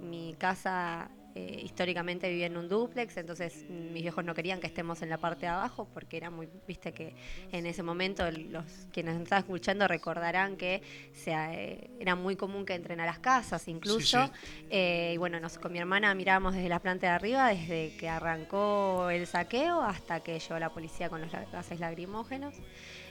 mi 0.00 0.34
casa 0.38 1.10
eh, 1.36 1.60
históricamente 1.62 2.28
vivía 2.28 2.46
en 2.46 2.56
un 2.56 2.68
duplex, 2.68 3.16
entonces 3.16 3.64
mis 3.70 4.02
viejos 4.02 4.24
no 4.24 4.34
querían 4.34 4.58
que 4.58 4.66
estemos 4.66 5.00
en 5.00 5.10
la 5.10 5.18
parte 5.18 5.46
de 5.46 5.52
abajo 5.52 5.88
porque 5.94 6.16
era 6.16 6.28
muy, 6.28 6.48
viste 6.66 6.92
que 6.92 7.14
en 7.52 7.66
ese 7.66 7.84
momento 7.84 8.28
los 8.32 8.64
quienes 8.92 9.14
nos 9.14 9.22
estaban 9.22 9.44
escuchando 9.44 9.86
recordarán 9.86 10.56
que 10.56 10.82
eh, 11.26 11.90
era 12.00 12.16
muy 12.16 12.34
común 12.34 12.66
que 12.66 12.74
entren 12.74 13.00
a 13.00 13.06
las 13.06 13.20
casas 13.20 13.68
incluso. 13.68 14.28
Eh, 14.70 15.12
y 15.14 15.18
bueno, 15.18 15.38
nos, 15.38 15.58
con 15.58 15.72
mi 15.72 15.78
hermana 15.78 16.12
mirábamos 16.16 16.54
desde 16.54 16.68
la 16.68 16.80
planta 16.80 17.06
de 17.06 17.12
arriba, 17.12 17.48
desde 17.48 17.94
que 17.96 18.08
arrancó 18.08 19.08
el 19.10 19.26
saqueo 19.28 19.82
hasta 19.82 20.20
que 20.20 20.38
llegó 20.40 20.58
la 20.58 20.70
policía 20.70 21.10
con 21.10 21.20
los 21.20 21.30
gases 21.30 21.78
lagrimógenos. 21.78 22.56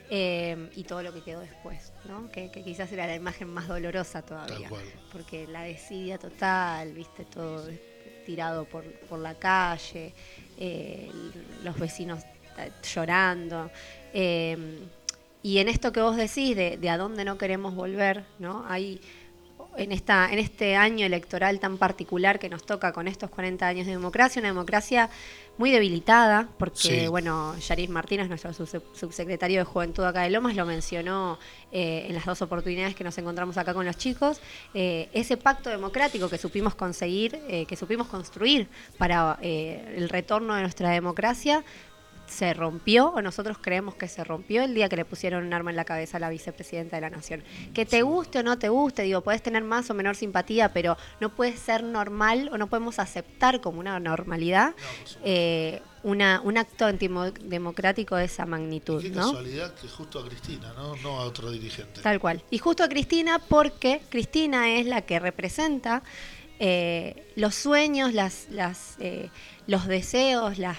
y 0.10 0.84
todo 0.84 1.04
lo 1.04 1.14
que 1.14 1.22
quedó 1.22 1.40
después, 1.40 1.94
¿no? 2.06 2.30
que, 2.30 2.52
quizás 2.52 2.92
era 2.92 3.08
la 3.08 3.16
imagen 3.16 3.48
más 3.48 3.68
dolorosa 3.68 4.24
todavía, 4.24 4.70
porque 5.12 5.48
la 5.48 5.64
desidia 5.64 6.18
total, 6.18 6.92
viste 6.94 7.24
todo 7.24 7.70
tirado 8.26 8.66
por, 8.66 8.84
por 8.84 9.20
la 9.20 9.36
calle, 9.36 10.14
eh, 10.58 11.10
los 11.64 11.78
vecinos 11.78 12.24
eh, 12.58 12.72
llorando. 12.94 13.72
Em, 14.14 14.78
y 15.42 15.60
en 15.60 15.70
esto 15.70 15.92
que 15.92 16.02
vos 16.02 16.18
decís 16.18 16.56
de, 16.56 16.78
de, 16.78 16.90
a 16.90 16.98
dónde 16.98 17.24
no 17.26 17.38
queremos 17.38 17.76
volver, 17.76 18.26
¿no? 18.40 18.66
Hay 18.68 19.00
en, 19.78 19.92
esta, 19.92 20.32
en 20.32 20.40
este 20.40 20.76
año 20.76 21.06
electoral 21.06 21.60
tan 21.60 21.78
particular 21.78 22.40
que 22.40 22.50
nos 22.50 22.66
toca 22.66 22.92
con 22.92 23.08
estos 23.08 23.30
40 23.30 23.66
años 23.68 23.86
de 23.86 23.94
democracia, 23.94 24.40
una 24.40 24.50
democracia 24.50 25.10
muy 25.58 25.72
debilitada, 25.72 26.48
porque, 26.58 27.10
bueno, 27.10 27.54
Yaris 27.58 27.90
Martínez, 27.90 28.30
nuestro 28.30 28.54
subsecretario 28.54 29.60
de 29.60 29.66
Juventud 29.66 30.06
acá 30.06 30.22
de 30.22 30.30
Lomas, 30.30 30.56
lo 30.56 30.66
mencionó 30.66 31.38
eh, 31.74 32.06
en 32.08 32.16
las 32.16 32.26
dos 32.26 32.42
oportunidades 32.42 32.96
que 32.96 33.04
nos 33.04 33.18
encontramos 33.18 33.58
acá 33.58 33.74
con 33.74 33.86
los 33.86 33.98
chicos, 33.98 34.40
eh, 34.74 35.10
ese 35.12 35.36
pacto 35.36 35.70
democrático 35.70 36.30
que 36.30 36.38
supimos 36.38 36.76
conseguir, 36.76 37.42
eh, 37.50 37.66
que 37.66 37.76
supimos 37.76 38.08
construir 38.08 38.70
para 38.98 39.38
el 39.42 40.08
retorno 40.08 40.56
de 40.56 40.62
nuestra 40.62 40.92
democracia, 40.92 41.66
se 42.30 42.54
rompió, 42.54 43.10
o 43.10 43.22
nosotros 43.22 43.58
creemos 43.60 43.96
que 43.96 44.08
se 44.08 44.24
rompió 44.24 44.64
el 44.64 44.74
día 44.74 44.90
que 44.90 44.96
le 44.96 45.06
pusieron 45.06 45.46
un 45.46 45.54
arma 45.54 45.72
en 45.72 45.76
la 45.76 45.86
cabeza 45.86 46.18
a 46.18 46.20
la 46.20 46.30
vicepresidenta 46.30 46.96
de 46.96 47.02
la 47.02 47.10
Nación. 47.10 47.44
Que 47.74 47.86
te 47.86 48.02
guste 48.02 48.40
o 48.40 48.44
no 48.44 48.58
te 48.58 48.70
guste, 48.70 49.04
digo, 49.04 49.22
puedes 49.22 49.42
tener 49.42 49.64
más 49.64 49.90
o 49.90 49.94
menor 49.94 50.16
simpatía, 50.16 50.72
pero 50.72 50.98
no 51.20 51.30
puede 51.30 51.58
ser 51.58 51.84
normal 51.84 52.50
o 52.52 52.58
no 52.58 52.68
podemos 52.68 53.00
aceptar 53.00 53.62
como 53.62 53.80
una 53.80 54.00
normalidad 54.00 54.74
eh, 55.24 55.82
una, 56.04 56.42
un 56.44 56.58
acto 56.58 56.86
antidemocrático 56.86 58.16
de 58.16 58.26
esa 58.26 58.46
magnitud. 58.46 59.02
qué 59.02 59.12
casualidad 59.12 59.74
que 59.76 59.88
justo 59.88 60.20
a 60.20 60.28
Cristina, 60.28 60.74
¿no? 60.78 60.96
no 60.98 61.20
a 61.20 61.26
otro 61.26 61.52
dirigente. 61.52 62.02
Tal 62.02 62.20
cual. 62.20 62.42
Y 62.50 62.58
justo 62.58 62.84
a 62.84 62.90
Cristina 62.90 63.40
porque 63.40 64.02
Cristina 64.10 64.70
es 64.70 64.86
la 64.86 65.02
que 65.02 65.20
representa 65.20 66.04
eh, 66.60 67.24
los 67.36 67.56
sueños, 67.56 68.12
eh, 69.00 69.30
los 69.66 69.88
deseos, 69.88 70.58
las, 70.58 70.78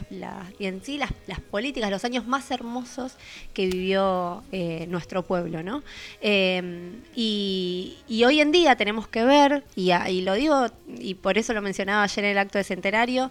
y 0.58 0.66
en 0.66 0.84
sí 0.84 0.98
las, 0.98 1.40
políticas, 1.50 1.90
los 1.90 2.04
años 2.04 2.26
más 2.26 2.50
hermosos 2.50 3.16
que 3.54 3.66
vivió 3.66 4.42
eh, 4.52 4.86
nuestro 4.88 5.24
pueblo. 5.24 5.62
¿no? 5.62 5.82
Y, 6.20 7.96
y, 8.06 8.24
hoy 8.24 8.40
en 8.40 8.52
día 8.52 8.76
tenemos 8.76 9.08
que 9.08 9.24
ver, 9.24 9.64
y, 9.74 9.92
y 9.92 10.20
lo 10.20 10.34
digo, 10.34 10.66
y 10.86 11.14
por 11.14 11.38
eso 11.38 11.54
lo 11.54 11.62
mencionaba 11.62 12.02
ayer 12.02 12.26
en 12.26 12.32
el 12.32 12.38
acto 12.38 12.58
de 12.58 12.64
centenario, 12.64 13.30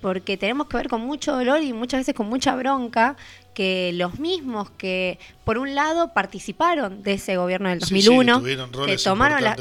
porque 0.00 0.38
tenemos 0.38 0.68
que 0.68 0.78
ver 0.78 0.88
con 0.88 1.02
mucho 1.02 1.32
dolor 1.32 1.62
y 1.62 1.72
muchas 1.72 2.00
veces 2.00 2.14
con 2.14 2.28
mucha 2.28 2.54
bronca 2.56 3.16
que 3.60 3.92
los 3.92 4.18
mismos 4.18 4.70
que, 4.70 5.18
por 5.44 5.58
un 5.58 5.74
lado, 5.74 6.14
participaron 6.14 7.02
de 7.02 7.12
ese 7.12 7.36
gobierno 7.36 7.68
del 7.68 7.78
2001, 7.78 8.42
que 8.86 8.96
tomaron, 8.96 9.44
la, 9.44 9.54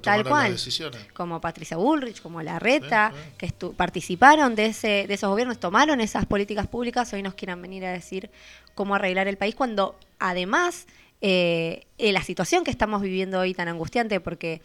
tal 0.00 0.24
cual, 0.24 0.52
decisiones. 0.52 0.98
como 1.12 1.38
Patricia 1.38 1.76
Bullrich, 1.76 2.22
como 2.22 2.40
Larreta, 2.40 3.12
que 3.36 3.52
participaron 3.76 4.54
de, 4.54 4.64
ese, 4.64 5.06
de 5.06 5.12
esos 5.12 5.28
gobiernos, 5.28 5.60
tomaron 5.60 6.00
esas 6.00 6.24
políticas 6.24 6.66
públicas, 6.66 7.12
hoy 7.12 7.22
nos 7.22 7.34
quieran 7.34 7.60
venir 7.60 7.84
a 7.84 7.92
decir 7.92 8.30
cómo 8.74 8.94
arreglar 8.94 9.28
el 9.28 9.36
país, 9.36 9.54
cuando 9.54 9.96
además 10.18 10.86
eh, 11.20 11.84
la 11.98 12.22
situación 12.22 12.64
que 12.64 12.70
estamos 12.70 13.02
viviendo 13.02 13.38
hoy 13.38 13.52
tan 13.52 13.68
angustiante, 13.68 14.18
porque 14.20 14.62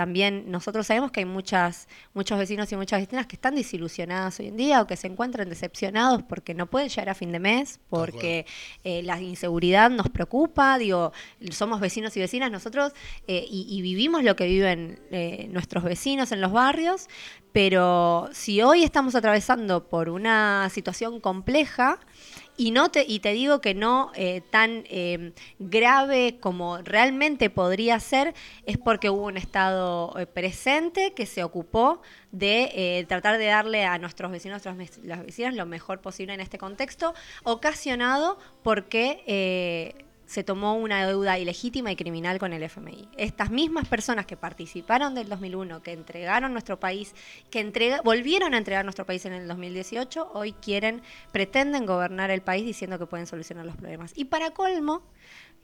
también 0.00 0.50
nosotros 0.50 0.86
sabemos 0.86 1.10
que 1.10 1.20
hay 1.20 1.26
muchas, 1.26 1.86
muchos 2.14 2.38
vecinos 2.38 2.72
y 2.72 2.76
muchas 2.76 3.02
vecinas 3.02 3.26
que 3.26 3.36
están 3.36 3.54
desilusionadas 3.54 4.40
hoy 4.40 4.46
en 4.46 4.56
día 4.56 4.80
o 4.80 4.86
que 4.86 4.96
se 4.96 5.08
encuentran 5.08 5.50
decepcionados 5.50 6.22
porque 6.22 6.54
no 6.54 6.68
pueden 6.68 6.88
llegar 6.88 7.10
a 7.10 7.14
fin 7.14 7.32
de 7.32 7.38
mes, 7.38 7.80
porque 7.90 8.46
eh, 8.82 9.02
la 9.02 9.20
inseguridad 9.20 9.90
nos 9.90 10.08
preocupa, 10.08 10.78
digo, 10.78 11.12
somos 11.50 11.80
vecinos 11.80 12.16
y 12.16 12.20
vecinas 12.20 12.50
nosotros 12.50 12.94
eh, 13.26 13.44
y, 13.46 13.82
vivimos 13.82 14.24
lo 14.24 14.36
que 14.36 14.46
viven 14.46 14.98
eh, 15.10 15.48
nuestros 15.50 15.84
vecinos 15.84 16.32
en 16.32 16.40
los 16.40 16.50
barrios, 16.50 17.06
pero 17.52 18.28
si 18.32 18.62
hoy 18.62 18.84
estamos 18.84 19.14
atravesando 19.14 19.88
por 19.88 20.08
una 20.08 20.68
situación 20.70 21.20
compleja, 21.20 21.98
y, 22.60 22.72
no 22.72 22.90
te, 22.90 23.06
y 23.08 23.20
te 23.20 23.32
digo 23.32 23.62
que 23.62 23.72
no 23.72 24.12
eh, 24.14 24.42
tan 24.50 24.84
eh, 24.90 25.32
grave 25.58 26.36
como 26.40 26.76
realmente 26.76 27.48
podría 27.48 27.98
ser, 28.00 28.34
es 28.66 28.76
porque 28.76 29.08
hubo 29.08 29.28
un 29.28 29.38
Estado 29.38 30.14
eh, 30.18 30.26
presente 30.26 31.14
que 31.14 31.24
se 31.24 31.42
ocupó 31.42 32.02
de 32.32 33.06
tratar 33.08 33.38
de 33.38 33.46
darle 33.46 33.86
a 33.86 33.96
nuestros 33.96 34.30
vecinos, 34.30 34.62
las 34.66 35.24
vecinas, 35.24 35.54
lo 35.54 35.64
mejor 35.64 36.02
posible 36.02 36.34
en 36.34 36.40
este 36.40 36.58
contexto, 36.58 37.14
ocasionado 37.44 38.38
porque 38.62 40.04
se 40.30 40.44
tomó 40.44 40.76
una 40.76 41.04
deuda 41.04 41.40
ilegítima 41.40 41.90
y 41.90 41.96
criminal 41.96 42.38
con 42.38 42.52
el 42.52 42.62
FMI. 42.62 43.08
Estas 43.16 43.50
mismas 43.50 43.88
personas 43.88 44.26
que 44.26 44.36
participaron 44.36 45.12
del 45.12 45.28
2001, 45.28 45.82
que 45.82 45.90
entregaron 45.90 46.52
nuestro 46.52 46.78
país, 46.78 47.16
que 47.50 47.98
volvieron 48.04 48.54
a 48.54 48.58
entregar 48.58 48.84
nuestro 48.84 49.04
país 49.04 49.24
en 49.24 49.32
el 49.32 49.48
2018, 49.48 50.30
hoy 50.32 50.52
quieren, 50.52 51.02
pretenden 51.32 51.84
gobernar 51.84 52.30
el 52.30 52.42
país 52.42 52.64
diciendo 52.64 52.96
que 52.96 53.06
pueden 53.06 53.26
solucionar 53.26 53.66
los 53.66 53.74
problemas. 53.74 54.12
Y 54.14 54.26
para 54.26 54.52
colmo, 54.52 55.02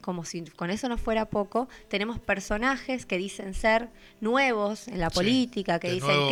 como 0.00 0.24
si 0.24 0.42
con 0.42 0.70
eso 0.70 0.88
no 0.88 0.98
fuera 0.98 1.26
poco, 1.26 1.68
tenemos 1.86 2.18
personajes 2.18 3.06
que 3.06 3.18
dicen 3.18 3.54
ser 3.54 3.88
nuevos 4.20 4.88
en 4.88 4.98
la 4.98 5.10
política, 5.10 5.78
que 5.78 5.92
dicen 5.92 6.28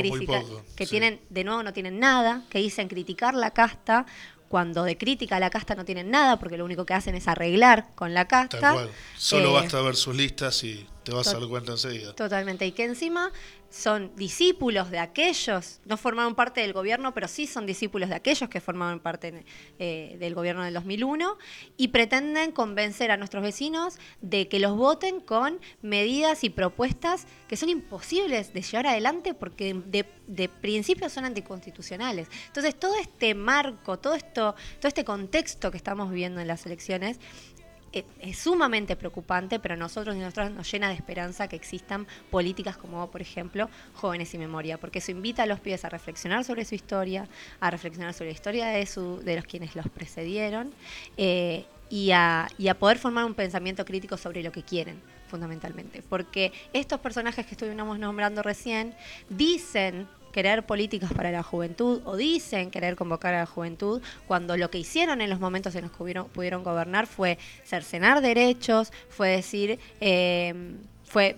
que 0.74 0.86
tienen, 0.88 1.20
de 1.30 1.44
nuevo 1.44 1.62
no 1.62 1.72
tienen 1.72 2.00
nada, 2.00 2.42
que 2.50 2.58
dicen 2.58 2.88
criticar 2.88 3.34
la 3.34 3.52
casta 3.52 4.06
cuando 4.48 4.84
de 4.84 4.96
crítica 4.96 5.36
a 5.36 5.40
la 5.40 5.50
casta 5.50 5.74
no 5.74 5.84
tienen 5.84 6.10
nada, 6.10 6.38
porque 6.38 6.56
lo 6.56 6.64
único 6.64 6.86
que 6.86 6.94
hacen 6.94 7.14
es 7.14 7.28
arreglar 7.28 7.88
con 7.94 8.14
la 8.14 8.26
casta. 8.26 8.86
Solo 9.16 9.50
eh, 9.50 9.52
basta 9.52 9.80
ver 9.80 9.96
sus 9.96 10.14
listas 10.14 10.62
y 10.64 10.86
te 11.02 11.12
vas 11.12 11.28
a 11.28 11.38
dar 11.38 11.48
cuenta 11.48 11.72
enseguida. 11.72 12.14
Totalmente. 12.14 12.66
Y 12.66 12.72
que 12.72 12.84
encima 12.84 13.32
son 13.74 14.14
discípulos 14.14 14.92
de 14.92 15.00
aquellos, 15.00 15.80
no 15.84 15.96
formaron 15.96 16.36
parte 16.36 16.60
del 16.60 16.72
gobierno, 16.72 17.12
pero 17.12 17.26
sí 17.26 17.48
son 17.48 17.66
discípulos 17.66 18.08
de 18.08 18.14
aquellos 18.14 18.48
que 18.48 18.60
formaron 18.60 19.00
parte 19.00 19.44
eh, 19.80 20.16
del 20.20 20.34
gobierno 20.36 20.62
del 20.62 20.74
2001 20.74 21.36
y 21.76 21.88
pretenden 21.88 22.52
convencer 22.52 23.10
a 23.10 23.16
nuestros 23.16 23.42
vecinos 23.42 23.98
de 24.20 24.46
que 24.46 24.60
los 24.60 24.76
voten 24.76 25.18
con 25.18 25.58
medidas 25.82 26.44
y 26.44 26.50
propuestas 26.50 27.26
que 27.48 27.56
son 27.56 27.68
imposibles 27.68 28.54
de 28.54 28.62
llevar 28.62 28.86
adelante 28.86 29.34
porque 29.34 29.74
de, 29.74 30.06
de 30.28 30.48
principio 30.48 31.08
son 31.08 31.24
anticonstitucionales. 31.24 32.28
Entonces, 32.46 32.78
todo 32.78 32.94
este 33.00 33.34
marco, 33.34 33.98
todo 33.98 34.14
esto, 34.14 34.54
todo 34.78 34.86
este 34.88 35.04
contexto 35.04 35.72
que 35.72 35.78
estamos 35.78 36.10
viviendo 36.10 36.40
en 36.40 36.46
las 36.46 36.64
elecciones 36.64 37.18
es 38.20 38.38
sumamente 38.38 38.96
preocupante, 38.96 39.58
pero 39.58 39.74
a 39.74 39.76
nosotros 39.76 40.16
y 40.16 40.18
nosotras 40.18 40.50
nos 40.50 40.70
llena 40.70 40.88
de 40.88 40.94
esperanza 40.94 41.48
que 41.48 41.56
existan 41.56 42.06
políticas 42.30 42.76
como, 42.76 43.10
por 43.10 43.20
ejemplo, 43.20 43.68
Jóvenes 43.94 44.32
y 44.34 44.38
Memoria, 44.38 44.78
porque 44.78 44.98
eso 44.98 45.10
invita 45.10 45.44
a 45.44 45.46
los 45.46 45.60
pibes 45.60 45.84
a 45.84 45.88
reflexionar 45.88 46.44
sobre 46.44 46.64
su 46.64 46.74
historia, 46.74 47.28
a 47.60 47.70
reflexionar 47.70 48.14
sobre 48.14 48.30
la 48.30 48.34
historia 48.34 48.66
de, 48.68 48.86
su, 48.86 49.18
de 49.18 49.36
los 49.36 49.44
quienes 49.44 49.76
los 49.76 49.88
precedieron 49.88 50.72
eh, 51.16 51.66
y, 51.90 52.10
a, 52.12 52.48
y 52.58 52.68
a 52.68 52.74
poder 52.74 52.98
formar 52.98 53.24
un 53.24 53.34
pensamiento 53.34 53.84
crítico 53.84 54.16
sobre 54.16 54.42
lo 54.42 54.50
que 54.50 54.62
quieren 54.62 55.00
fundamentalmente, 55.28 56.02
porque 56.08 56.52
estos 56.72 57.00
personajes 57.00 57.44
que 57.46 57.52
estuvimos 57.52 57.98
nombrando 57.98 58.42
recién 58.42 58.94
dicen 59.28 60.06
querer 60.34 60.66
políticas 60.66 61.12
para 61.12 61.30
la 61.30 61.44
juventud 61.44 62.02
o 62.04 62.16
dicen 62.16 62.72
querer 62.72 62.96
convocar 62.96 63.34
a 63.34 63.38
la 63.38 63.46
juventud 63.46 64.02
cuando 64.26 64.56
lo 64.56 64.68
que 64.68 64.78
hicieron 64.78 65.20
en 65.20 65.30
los 65.30 65.38
momentos 65.38 65.76
en 65.76 65.82
los 65.82 65.92
que 65.92 66.24
pudieron 66.32 66.64
gobernar 66.64 67.06
fue 67.06 67.38
cercenar 67.64 68.20
derechos, 68.20 68.92
fue 69.08 69.28
decir... 69.28 69.78
Eh, 70.00 70.74
fue, 71.06 71.36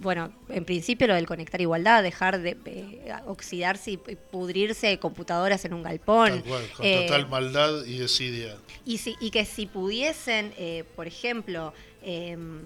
bueno, 0.00 0.32
en 0.48 0.64
principio 0.64 1.06
lo 1.06 1.14
del 1.14 1.26
conectar 1.26 1.60
igualdad, 1.60 2.02
dejar 2.02 2.40
de 2.40 2.56
eh, 2.64 3.12
oxidarse 3.26 3.92
y 3.92 3.96
pudrirse 3.96 4.98
computadoras 4.98 5.64
en 5.64 5.74
un 5.74 5.84
galpón. 5.84 6.40
con 6.40 6.84
eh, 6.84 7.06
total 7.06 7.28
maldad 7.28 7.84
y 7.84 7.98
desidia. 7.98 8.56
Y, 8.84 8.98
si, 8.98 9.14
y 9.20 9.30
que 9.30 9.44
si 9.44 9.66
pudiesen, 9.66 10.52
por 10.96 11.06
ejemplo, 11.06 11.72
em, 12.02 12.62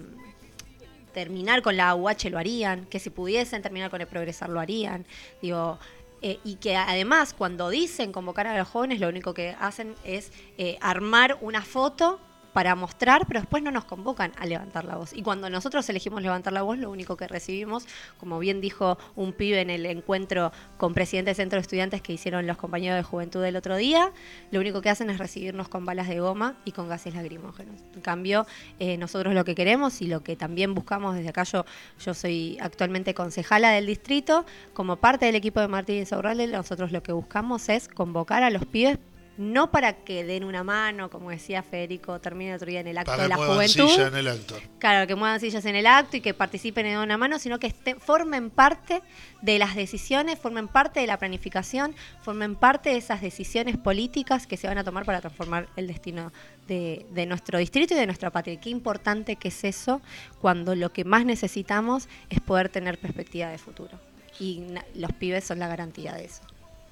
terminar 1.17 1.62
con 1.62 1.79
la 1.79 1.89
AUH 1.89 2.29
lo 2.29 2.39
harían, 2.39 2.85
que 2.91 2.99
si 2.99 3.09
pudiesen 3.09 3.62
terminar 3.62 3.89
con 3.91 4.03
el 4.03 4.07
progresar 4.07 4.51
lo 4.51 4.61
harían. 4.61 5.07
Digo, 5.41 5.79
eh, 6.21 6.39
y 6.45 6.57
que 6.57 6.77
además 6.77 7.33
cuando 7.33 7.71
dicen 7.71 8.12
convocar 8.12 8.47
a 8.47 8.59
los 8.59 8.69
jóvenes 8.69 9.01
lo 9.01 9.09
único 9.09 9.33
que 9.33 9.57
hacen 9.59 9.95
es 10.05 10.31
eh, 10.59 10.77
armar 10.83 11.39
una 11.41 11.62
foto 11.62 12.21
para 12.57 12.74
mostrar, 12.74 13.26
pero 13.28 13.40
después 13.40 13.62
no 13.62 13.70
nos 13.70 13.84
convocan 13.84 14.32
a 14.38 14.46
levantar 14.46 14.86
la 14.86 14.96
voz. 14.96 15.12
Y 15.12 15.20
cuando 15.20 15.50
nosotros 15.50 15.86
elegimos 15.90 16.22
levantar 16.22 16.54
la 16.54 16.62
voz, 16.62 16.78
lo 16.78 16.90
único 16.90 17.14
que 17.14 17.28
recibimos, 17.28 17.84
como 18.16 18.38
bien 18.38 18.62
dijo 18.62 18.96
un 19.14 19.34
pibe 19.34 19.61
en 19.61 19.68
el 19.68 19.84
encuentro 19.84 20.52
con 20.78 20.94
presidente 20.94 21.28
del 21.28 21.36
centro 21.36 21.59
de 21.59 21.61
estudiantes 21.61 22.00
que 22.00 22.14
hicieron 22.14 22.46
los 22.46 22.57
compañeros 22.57 22.96
de 22.96 23.02
juventud 23.02 23.42
del 23.42 23.57
otro 23.57 23.76
día, 23.76 24.11
lo 24.52 24.61
único 24.61 24.80
que 24.80 24.88
hacen 24.88 25.11
es 25.11 25.18
recibirnos 25.18 25.68
con 25.68 25.84
balas 25.84 26.09
de 26.09 26.18
goma 26.18 26.57
y 26.64 26.72
con 26.72 26.88
gases 26.88 27.14
lacrimógenos. 27.14 27.78
En 27.94 28.00
cambio, 28.00 28.46
eh, 28.78 28.96
nosotros 28.96 29.34
lo 29.34 29.44
que 29.44 29.54
queremos 29.54 30.00
y 30.00 30.07
lo 30.07 30.22
que 30.22 30.34
también 30.34 30.72
buscamos 30.72 31.14
desde 31.14 31.28
acá, 31.28 31.42
yo, 31.42 31.66
yo 32.02 32.14
soy 32.14 32.57
actualmente 32.62 33.12
concejala 33.12 33.68
del 33.72 33.84
distrito, 33.84 34.46
como 34.72 34.96
parte 34.96 35.26
del 35.26 35.34
equipo 35.34 35.61
de 35.61 35.68
Martín 35.68 36.07
Saurralde, 36.07 36.46
nosotros 36.46 36.90
lo 36.90 37.02
que 37.02 37.12
buscamos 37.12 37.68
es 37.68 37.86
convocar 37.88 38.42
a 38.42 38.48
los 38.48 38.64
pibes 38.64 38.98
no 39.39 39.70
para 39.70 39.93
que 39.93 40.24
den 40.24 40.45
una 40.45 40.64
mano, 40.64 41.11
como 41.11 41.30
decía 41.30 41.62
Federico, 41.62 42.20
termine 42.20 42.55
otro 42.55 42.68
día 42.68 42.80
en 42.80 42.87
el 42.87 42.99
acto 42.99 43.16
de 43.16 43.28
la 43.28 43.37
juventud. 43.37 43.89
Sillas 43.89 44.09
en 44.09 44.16
el 44.16 44.28
acto. 44.28 44.57
Claro, 44.78 45.07
que 45.07 45.14
muevan 45.14 45.41
sillas 45.41 45.64
en 45.66 45.76
el 45.76 45.87
acto 45.87 46.16
y 46.16 46.20
que 46.20 46.34
participen 46.34 46.87
en 46.87 46.99
una 46.99 47.16
mano, 47.18 47.39
sino 47.39 47.59
que 47.59 47.74
formen 47.99 48.51
parte 48.51 49.03
de 49.43 49.59
las 49.59 49.74
decisiones, 49.74 50.39
formen 50.39 50.68
parte 50.68 51.01
de 51.01 51.07
la 51.07 51.18
planificación, 51.18 51.95
formen 52.22 52.57
parte 52.57 52.91
de 52.91 52.97
esas 52.97 53.20
decisiones 53.20 53.76
políticas 53.76 54.47
que 54.47 54.57
se 54.57 54.66
van 54.66 54.78
a 54.78 54.84
tomar 54.84 55.05
para 55.05 55.20
transformar 55.20 55.68
el 55.76 55.87
destino 55.87 56.32
de, 56.66 57.07
de 57.11 57.26
nuestro 57.26 57.59
distrito 57.59 57.95
y 57.95 57.99
de 57.99 58.07
nuestra 58.07 58.30
patria. 58.30 58.59
Qué 58.61 58.70
importante 58.70 59.37
que 59.37 59.49
es 59.49 59.64
eso 59.64 60.01
cuando 60.41 60.74
lo 60.74 60.93
que 60.93 61.05
más 61.05 61.24
necesitamos 61.24 62.09
es 62.30 62.41
poder 62.41 62.68
tener 62.68 62.99
perspectiva 62.99 63.49
de 63.49 63.59
futuro. 63.59 63.99
Y 64.39 64.64
los 64.95 65.12
pibes 65.12 65.45
son 65.45 65.59
la 65.59 65.68
garantía 65.68 66.12
de 66.14 66.26
eso. 66.26 66.43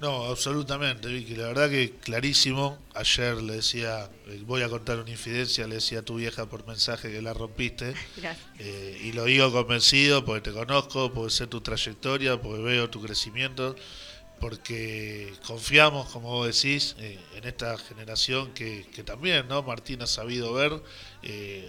No, 0.01 0.25
absolutamente, 0.25 1.07
Vicky. 1.07 1.35
La 1.35 1.47
verdad 1.47 1.69
que 1.69 1.91
clarísimo. 1.91 2.77
Ayer 2.93 3.41
le 3.41 3.55
decía, 3.55 4.09
eh, 4.27 4.41
voy 4.45 4.61
a 4.61 4.69
contar 4.69 4.99
una 4.99 5.09
infidencia, 5.09 5.67
le 5.67 5.75
decía 5.75 5.99
a 5.99 6.01
tu 6.01 6.15
vieja 6.15 6.47
por 6.47 6.67
mensaje 6.67 7.11
que 7.11 7.21
la 7.21 7.33
rompiste. 7.33 7.93
Eh, 8.57 9.01
y 9.03 9.11
lo 9.11 9.25
digo 9.25 9.51
convencido 9.51 10.23
porque 10.23 10.49
te 10.49 10.53
conozco, 10.53 11.11
porque 11.13 11.29
sé 11.29 11.45
tu 11.45 11.59
trayectoria, 11.59 12.41
porque 12.41 12.61
veo 12.61 12.89
tu 12.89 13.01
crecimiento, 13.01 13.75
porque 14.39 15.33
confiamos, 15.45 16.09
como 16.09 16.29
vos 16.29 16.47
decís, 16.47 16.95
eh, 16.99 17.19
en 17.35 17.43
esta 17.43 17.77
generación 17.77 18.53
que, 18.53 18.87
que, 18.93 19.03
también, 19.03 19.47
¿no? 19.49 19.61
Martín 19.61 20.01
ha 20.01 20.07
sabido 20.07 20.53
ver. 20.53 20.81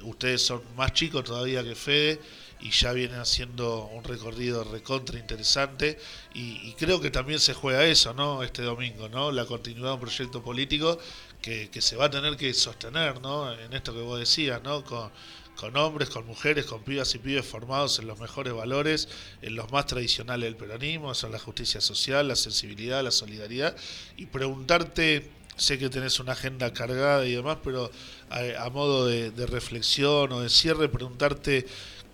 ustedes 0.04 0.42
son 0.42 0.62
más 0.76 0.92
chicos 0.92 1.24
todavía 1.24 1.64
que 1.64 1.74
Fede 1.74 2.20
y 2.60 2.70
ya 2.70 2.92
vienen 2.92 3.20
haciendo 3.20 3.86
un 3.86 4.02
recorrido 4.04 4.64
recontra 4.64 5.18
interesante 5.18 5.98
y, 6.34 6.72
creo 6.74 7.00
que 7.00 7.10
también 7.10 7.40
se 7.40 7.54
juega 7.54 7.84
eso, 7.84 8.14
¿no? 8.14 8.42
Este 8.42 8.62
domingo, 8.62 9.08
¿no? 9.08 9.30
La 9.30 9.46
continuidad 9.46 9.88
de 9.88 9.94
un 9.94 10.00
proyecto 10.00 10.42
político 10.42 10.98
que, 11.40 11.70
se 11.80 11.96
va 11.96 12.06
a 12.06 12.10
tener 12.10 12.36
que 12.36 12.52
sostener, 12.54 13.20
¿no? 13.20 13.52
En 13.52 13.72
esto 13.72 13.92
que 13.94 14.00
vos 14.00 14.18
decías, 14.18 14.62
¿no? 14.62 14.84
Con, 14.84 15.10
con 15.56 15.76
hombres, 15.76 16.10
con 16.10 16.26
mujeres, 16.26 16.66
con 16.66 16.82
pibas 16.82 17.14
y 17.14 17.18
pibes 17.18 17.46
formados 17.46 17.98
en 17.98 18.06
los 18.06 18.18
mejores 18.18 18.52
valores, 18.52 19.08
en 19.42 19.54
los 19.54 19.70
más 19.72 19.86
tradicionales 19.86 20.44
del 20.44 20.56
peronismo, 20.56 21.14
son 21.14 21.32
la 21.32 21.38
justicia 21.38 21.80
social, 21.80 22.28
la 22.28 22.36
sensibilidad, 22.36 23.02
la 23.02 23.10
solidaridad, 23.10 23.74
y 24.16 24.26
preguntarte, 24.26 25.30
sé 25.56 25.78
que 25.78 25.88
tenés 25.88 26.20
una 26.20 26.32
agenda 26.32 26.72
cargada 26.72 27.24
y 27.24 27.34
demás, 27.34 27.58
pero 27.64 27.90
a, 28.28 28.68
modo 28.70 29.06
de 29.06 29.46
reflexión 29.46 30.32
o 30.32 30.40
de 30.40 30.50
cierre, 30.50 30.88
preguntarte 30.88 31.66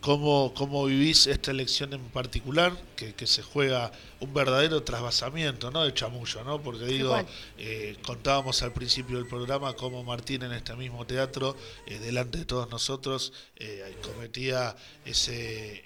cómo, 0.02 0.52
cómo 0.54 0.84
vivís 0.84 1.26
esta 1.28 1.52
elección 1.52 1.94
en 1.94 2.02
particular, 2.10 2.76
que, 2.96 3.14
que, 3.14 3.26
se 3.26 3.42
juega 3.42 3.92
un 4.20 4.34
verdadero 4.34 4.82
trasvasamiento 4.82 5.70
¿no? 5.70 5.84
de 5.84 5.94
chamullo, 5.94 6.44
¿no? 6.44 6.60
porque 6.60 6.84
digo, 6.84 7.16
eh, 7.56 7.96
contábamos 8.04 8.62
al 8.62 8.72
principio 8.72 9.16
del 9.16 9.26
programa 9.26 9.72
cómo 9.74 10.04
Martín 10.04 10.42
en 10.42 10.52
este 10.52 10.74
mismo 10.74 11.06
teatro, 11.06 11.56
eh, 11.86 11.98
delante 12.00 12.38
de 12.38 12.44
todos 12.44 12.68
nosotros, 12.68 13.32
eh, 13.56 13.96
cometía 14.02 14.76
ese 15.06 15.82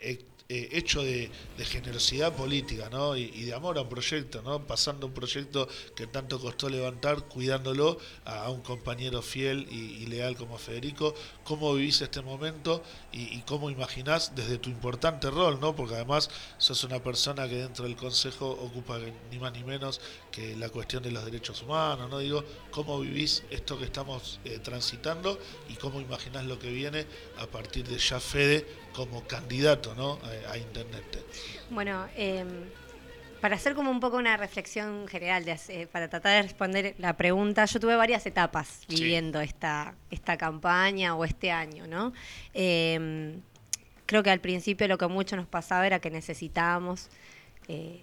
eh, 0.49 0.69
hecho 0.79 1.03
de, 1.03 1.29
generosidad 1.59 2.33
política 2.33 2.89
¿no? 2.89 3.17
Y, 3.17 3.43
de 3.43 3.53
amor 3.53 3.79
a 3.79 3.83
un 3.83 3.89
proyecto, 3.89 4.43
¿no? 4.43 4.65
pasando 4.65 5.09
un 5.09 5.13
proyecto 5.13 5.69
que 5.97 6.07
tanto 6.07 6.39
costó 6.39 6.69
levantar, 6.69 7.25
cuidándolo 7.25 7.99
a, 8.25 8.49
un 8.51 8.61
compañero 8.61 9.23
fiel 9.23 9.67
y, 9.73 10.07
leal 10.07 10.37
como 10.37 10.57
Federico. 10.57 11.15
¿Cómo 11.43 11.75
vivís 11.75 12.01
este 12.01 12.23
momento 12.23 12.83
y, 13.13 13.41
cómo 13.41 13.71
imaginás 13.71 14.37
desde 14.37 14.59
tu 14.59 14.71
importante 14.71 15.31
rol? 15.31 15.59
¿no? 15.59 15.75
Porque 15.75 15.97
además 15.97 16.31
sos 16.59 16.85
una 16.85 17.03
persona 17.03 17.49
que 17.49 17.57
dentro 17.57 17.85
del 17.85 17.97
Consejo 17.97 18.49
ocupa 18.49 19.01
ni 19.33 19.41
más 19.41 19.53
ni 19.53 19.65
menos 19.65 20.01
que 20.31 20.55
la 20.55 20.69
cuestión 20.69 21.03
de 21.03 21.11
los 21.11 21.25
derechos 21.25 21.61
humanos. 21.63 22.09
¿no? 22.09 22.19
Digo, 22.19 22.45
¿cómo 22.71 23.01
vivís 23.01 23.43
esto 23.51 23.77
que 23.79 23.85
estamos 23.87 24.39
eh, 24.45 24.61
transitando 24.63 25.41
y 25.69 25.75
cómo 25.75 26.01
imaginás 26.01 26.45
lo 26.45 26.57
que 26.61 26.71
viene 26.71 27.05
a 27.39 27.47
partir 27.49 27.85
de 27.89 27.99
ya 27.99 28.21
Fede 28.21 28.86
como 28.97 29.23
candidato 29.27 29.95
¿no? 29.95 30.19
a, 30.51 30.57
intendente. 30.57 31.23
Bueno, 31.69 32.07
em, 32.17 32.49
para 33.43 33.57
hacer 33.57 33.75
como 33.75 33.91
un 33.91 34.01
poco 34.01 34.17
una 34.17 34.39
reflexión 34.39 35.07
general, 35.07 35.45
de, 35.45 35.87
para 35.93 36.09
tratar 36.09 36.37
de 36.37 36.43
responder 36.43 36.95
la 36.99 37.15
pregunta, 37.15 37.67
yo 37.67 37.79
tuve 37.79 37.95
varias 37.95 38.25
etapas 38.25 38.85
viviendo 38.89 39.43
esta, 39.43 39.95
esta 40.11 40.39
campaña 40.39 41.15
o 41.15 41.27
este 41.27 41.51
año, 41.51 41.87
¿no? 41.87 42.15
Em, 42.55 43.43
creo 44.07 44.23
que 44.23 44.31
al 44.31 44.41
principio 44.41 44.89
lo 44.89 44.97
que 44.97 45.09
mucho 45.09 45.37
nos 45.37 45.47
pasaba 45.47 45.87
era 45.87 45.99
que 46.01 46.11
necesitábamos 46.11 47.11
eh, 47.69 48.03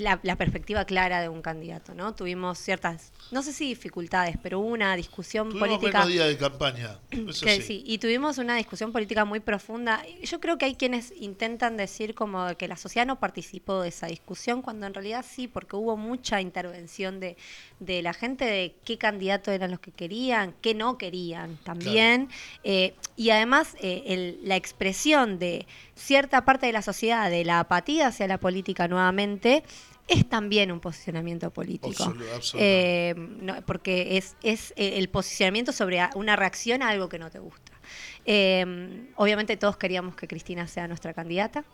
la, 0.00 0.20
la, 0.22 0.36
perspectiva 0.36 0.84
clara 0.84 1.20
de 1.20 1.28
un 1.28 1.42
candidato, 1.42 1.94
¿no? 1.94 2.14
Tuvimos 2.14 2.58
ciertas 2.58 3.12
no 3.30 3.42
sé 3.42 3.52
si 3.52 3.68
dificultades, 3.68 4.36
pero 4.42 4.60
hubo 4.60 4.68
una 4.68 4.96
discusión 4.96 5.48
tuvimos 5.50 5.68
política. 5.68 6.06
de 6.06 6.36
campaña. 6.36 6.98
sí. 7.32 7.82
y 7.86 7.98
tuvimos 7.98 8.38
una 8.38 8.56
discusión 8.56 8.92
política 8.92 9.24
muy 9.24 9.40
profunda. 9.40 10.02
Yo 10.22 10.40
creo 10.40 10.58
que 10.58 10.64
hay 10.64 10.74
quienes 10.74 11.12
intentan 11.16 11.76
decir 11.76 12.14
como 12.14 12.56
que 12.56 12.66
la 12.66 12.76
sociedad 12.76 13.06
no 13.06 13.20
participó 13.20 13.82
de 13.82 13.88
esa 13.88 14.08
discusión, 14.08 14.62
cuando 14.62 14.86
en 14.86 14.94
realidad 14.94 15.24
sí, 15.28 15.46
porque 15.46 15.76
hubo 15.76 15.96
mucha 15.96 16.40
intervención 16.40 17.20
de, 17.20 17.36
de 17.78 18.02
la 18.02 18.12
gente 18.12 18.44
de 18.44 18.74
qué 18.84 18.98
candidato 18.98 19.52
eran 19.52 19.70
los 19.70 19.80
que 19.80 19.92
querían, 19.92 20.54
qué 20.60 20.74
no 20.74 20.98
querían 20.98 21.56
también. 21.58 22.28
Eh, 22.64 22.94
y 23.16 23.30
además 23.30 23.76
eh, 23.80 24.38
la 24.42 24.56
expresión 24.56 25.38
de 25.38 25.66
cierta 25.94 26.44
parte 26.44 26.66
de 26.66 26.72
la 26.72 26.82
sociedad, 26.82 27.30
de 27.30 27.44
la 27.44 27.60
apatía 27.60 28.08
hacia 28.08 28.26
la 28.26 28.38
política 28.38 28.88
nuevamente, 28.88 29.62
es 30.08 30.28
también 30.28 30.72
un 30.72 30.80
posicionamiento 30.80 31.50
político. 31.50 32.12
Eh, 32.54 33.14
porque 33.64 34.16
es, 34.16 34.36
es 34.42 34.72
el 34.76 35.08
posicionamiento 35.08 35.72
sobre 35.72 36.00
una 36.14 36.36
reacción 36.36 36.82
a 36.82 36.88
algo 36.88 37.08
que 37.08 37.18
no 37.18 37.30
te 37.30 37.38
gusta. 37.38 37.70
Eh, 38.26 39.08
obviamente 39.16 39.56
todos 39.56 39.76
queríamos 39.76 40.14
que 40.14 40.28
Cristina 40.28 40.66
sea 40.66 40.86
nuestra 40.86 41.14
candidata, 41.14 41.64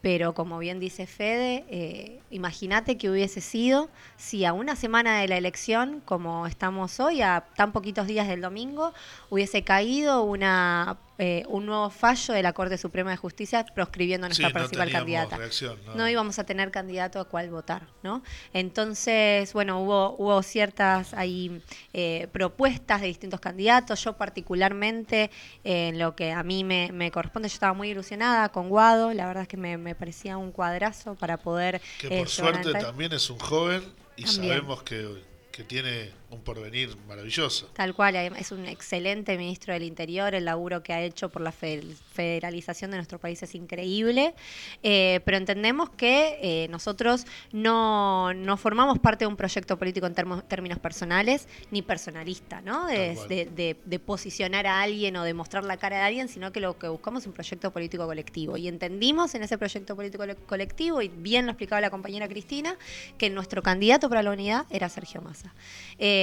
pero 0.00 0.34
como 0.34 0.58
bien 0.58 0.78
dice 0.78 1.06
Fede, 1.06 1.64
eh, 1.68 2.20
imagínate 2.30 2.96
que 2.96 3.10
hubiese 3.10 3.40
sido 3.40 3.90
si 4.16 4.44
a 4.44 4.52
una 4.52 4.76
semana 4.76 5.20
de 5.20 5.28
la 5.28 5.36
elección, 5.36 6.00
como 6.04 6.46
estamos 6.46 7.00
hoy, 7.00 7.22
a 7.22 7.46
tan 7.56 7.72
poquitos 7.72 8.06
días 8.06 8.28
del 8.28 8.40
domingo, 8.40 8.94
hubiese 9.30 9.64
caído 9.64 10.22
una 10.22 10.98
eh, 11.18 11.44
un 11.48 11.66
nuevo 11.66 11.90
fallo 11.90 12.34
de 12.34 12.42
la 12.42 12.52
Corte 12.52 12.76
Suprema 12.78 13.10
de 13.10 13.16
Justicia 13.16 13.64
proscribiendo 13.74 14.26
a 14.26 14.28
nuestra 14.28 14.48
Sí, 14.48 14.54
no 14.54 14.58
principal 14.60 14.88
teníamos 14.88 14.92
candidata. 14.92 15.36
reacción, 15.36 15.78
¿no? 15.86 15.94
no 15.94 16.08
íbamos 16.08 16.38
a 16.38 16.44
tener 16.44 16.70
candidato 16.70 17.20
a 17.20 17.24
cuál 17.24 17.50
votar, 17.50 17.86
¿no? 18.02 18.22
Entonces, 18.52 19.52
bueno, 19.52 19.80
hubo, 19.80 20.16
hubo 20.18 20.42
ciertas 20.42 21.14
ahí 21.14 21.62
eh, 21.92 22.28
propuestas 22.32 23.00
de 23.00 23.06
distintos 23.06 23.40
candidatos. 23.40 24.02
Yo 24.04 24.14
particularmente, 24.16 25.30
eh, 25.64 25.88
en 25.88 25.98
lo 25.98 26.14
que 26.16 26.32
a 26.32 26.42
mí 26.42 26.64
me, 26.64 26.90
me 26.92 27.10
corresponde, 27.10 27.48
yo 27.48 27.54
estaba 27.54 27.72
muy 27.74 27.90
ilusionada 27.90 28.48
con 28.50 28.68
Guado. 28.68 29.12
La 29.14 29.26
verdad 29.26 29.42
es 29.42 29.48
que 29.48 29.56
me, 29.56 29.78
me 29.78 29.94
parecía 29.94 30.36
un 30.36 30.52
cuadrazo 30.52 31.14
para 31.14 31.36
poder 31.38 31.80
Que 31.98 32.08
por 32.10 32.28
suerte 32.28 32.72
también 32.72 33.12
es 33.12 33.30
un 33.30 33.38
joven 33.38 33.82
y 34.16 34.24
También. 34.24 34.52
sabemos 34.54 34.82
que, 34.82 35.22
que 35.52 35.62
tiene 35.64 36.10
un 36.28 36.40
porvenir 36.42 36.96
maravilloso. 37.06 37.66
Tal 37.74 37.94
cual, 37.94 38.16
es 38.16 38.50
un 38.50 38.66
excelente 38.66 39.36
ministro 39.38 39.72
del 39.72 39.84
Interior, 39.84 40.34
el 40.34 40.44
laburo 40.44 40.82
que 40.82 40.92
ha 40.92 41.00
hecho 41.00 41.28
por 41.28 41.40
la 41.40 41.52
fe- 41.52 41.82
federalización 42.14 42.90
de 42.90 42.96
nuestro 42.96 43.20
país 43.20 43.40
es 43.44 43.54
increíble, 43.54 44.34
eh, 44.82 45.20
pero 45.24 45.36
entendemos 45.36 45.90
que 45.90 46.38
eh, 46.42 46.68
nosotros 46.68 47.26
no, 47.52 48.34
no 48.34 48.56
formamos 48.56 48.98
parte 48.98 49.24
de 49.24 49.28
un 49.28 49.36
proyecto 49.36 49.78
político 49.78 50.06
en 50.06 50.14
termo- 50.14 50.42
términos 50.42 50.78
personales 50.80 51.46
ni 51.70 51.82
personalista, 51.82 52.60
¿no? 52.60 52.86
De, 52.86 53.06
Tal 53.08 53.14
cual. 53.16 53.28
de- 53.28 53.44
de- 53.46 53.76
de 53.84 53.98
posicionar 54.00 54.66
a 54.66 54.82
alguien 54.82 55.16
o 55.16 55.22
de 55.22 55.32
mostrar 55.32 55.62
la 55.64 55.76
cara 55.76 55.98
de 55.98 56.02
alguien, 56.02 56.28
sino 56.28 56.50
que 56.50 56.58
lo 56.60 56.76
que 56.76 56.88
buscamos 56.88 57.22
es 57.22 57.26
un 57.28 57.34
proyecto 57.34 57.70
político 57.72 58.04
colectivo. 58.06 58.56
Y 58.56 58.66
entendimos 58.66 59.34
en 59.36 59.44
ese 59.44 59.58
proyecto 59.58 59.94
político 59.94 60.24
cole- 60.24 60.34
colectivo, 60.46 61.02
y 61.02 61.08
bien 61.08 61.46
lo 61.46 61.52
explicaba 61.52 61.80
la 61.80 61.90
compañera 61.90 62.26
Cristina, 62.26 62.76
que 63.16 63.30
nuestro 63.30 63.62
candidato 63.62 64.08
para 64.08 64.24
la 64.24 64.32
unidad 64.32 64.66
era 64.70 64.88
Sergio 64.88 65.20
Massa. 65.22 65.54
Eh, 65.98 66.14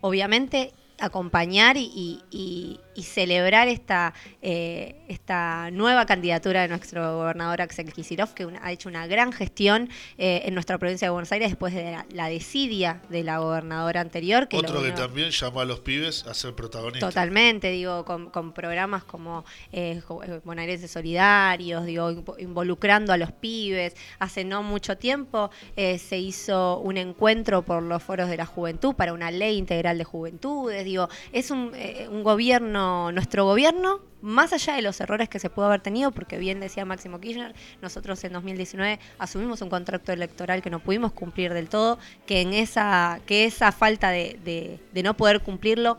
obviamente 0.00 0.72
acompañar 0.98 1.76
y, 1.76 2.20
y- 2.30 2.80
y- 2.94 3.02
celebrar 3.02 3.68
esta, 3.68 4.12
eh, 4.42 4.96
esta 5.08 5.70
nueva 5.70 6.04
candidatura 6.06 6.62
de 6.62 6.68
nuestro 6.68 7.16
gobernador 7.18 7.60
Axel 7.62 7.92
Kicillof, 7.92 8.32
que 8.34 8.44
una- 8.46 8.60
ha 8.64 8.72
hecho 8.72 8.88
una 8.88 9.06
gran 9.06 9.32
gestión 9.32 9.88
eh, 10.18 10.42
en 10.46 10.54
nuestra 10.54 10.78
provincia 10.78 11.06
de 11.06 11.10
Buenos 11.12 11.30
Aires 11.32 11.50
después 11.50 11.72
de 11.74 11.92
la, 11.92 12.06
la 12.10 12.28
desidia 12.28 13.00
de 13.08 13.22
la 13.22 13.38
gobernadora 13.38 14.00
anterior. 14.00 14.48
Que 14.48 14.56
Otro 14.56 14.82
que 14.82 14.90
también 14.92 15.30
llamó 15.30 15.60
a 15.60 15.64
los 15.64 15.80
pibes 15.80 16.26
a 16.26 16.34
ser 16.34 16.54
protagonistas. 16.54 17.08
Totalmente, 17.08 17.70
digo, 17.70 18.04
con, 18.04 18.30
con 18.30 18.52
programas 18.52 19.04
como 19.04 19.44
eh, 19.72 20.00
eh, 20.26 20.40
Bonaerenses 20.44 20.90
Solidarios, 20.90 21.84
digo, 21.86 22.10
invo- 22.10 22.36
involucrando 22.38 23.12
a 23.12 23.16
los 23.16 23.32
pibes. 23.32 23.94
Hace 24.18 24.44
no 24.44 24.62
mucho 24.62 24.96
tiempo 24.98 25.50
se 25.76 26.18
hizo 26.18 26.78
un 26.80 26.96
encuentro 26.96 27.62
por 27.62 27.82
los 27.82 28.02
foros 28.02 28.28
de 28.28 28.36
la 28.36 28.46
juventud 28.46 28.94
para 28.94 29.12
una 29.12 29.30
ley 29.30 29.56
integral 29.58 29.98
de 29.98 30.04
juventudes. 30.04 30.84
Digo, 30.84 31.08
es 31.32 31.50
un, 31.50 31.72
un 32.10 32.22
gobierno, 32.22 32.83
nuestro 33.12 33.44
gobierno, 33.44 34.00
más 34.24 34.52
allá 34.54 34.74
de 34.74 34.82
los 34.82 35.00
errores 35.00 35.28
que 35.28 35.38
se 35.38 35.50
pudo 35.50 35.66
haber 35.66 35.82
tenido, 35.82 36.10
porque 36.10 36.38
bien 36.38 36.58
decía 36.58 36.84
Máximo 36.84 37.20
Kirchner, 37.20 37.54
nosotros 37.82 38.24
en 38.24 38.32
2019 38.32 38.98
asumimos 39.18 39.60
un 39.60 39.68
contrato 39.68 40.12
electoral 40.12 40.62
que 40.62 40.70
no 40.70 40.78
pudimos 40.80 41.12
cumplir 41.12 41.52
del 41.52 41.68
todo, 41.68 41.98
que 42.26 42.40
en 42.40 42.54
esa, 42.54 43.20
que 43.26 43.44
esa 43.44 43.70
falta 43.70 44.10
de, 44.10 44.80
no 44.94 45.14
poder 45.14 45.42
cumplirlo 45.42 45.98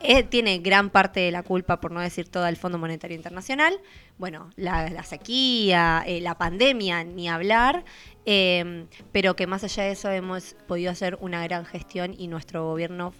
eh, 0.00 0.24
tiene 0.24 0.58
gran 0.58 0.90
parte 0.90 1.20
de 1.20 1.30
la 1.30 1.42
culpa, 1.42 1.80
por 1.80 1.92
no 1.92 2.00
decir 2.00 2.28
toda, 2.28 2.48
el 2.48 2.56
Fondo 2.56 2.78
Monetario 2.78 3.16
Internacional. 3.16 3.78
Bueno, 4.18 4.50
la, 4.56 4.90
la 4.90 5.04
sequía, 5.04 6.02
eh, 6.06 6.20
la 6.20 6.36
pandemia, 6.36 7.04
ni 7.04 7.28
hablar. 7.28 7.84
eh, 8.26 8.86
pero 9.12 9.36
que 9.36 9.46
más 9.46 9.62
allá 9.62 9.84
de 9.84 9.92
eso 9.92 10.10
hemos 10.10 10.56
podido 10.66 10.90
hacer 10.90 11.16
una 11.20 11.42
gran 11.44 11.64
gestión 11.64 12.14
y 12.18 12.26
nuestro 12.28 12.64
gobierno 12.66 13.14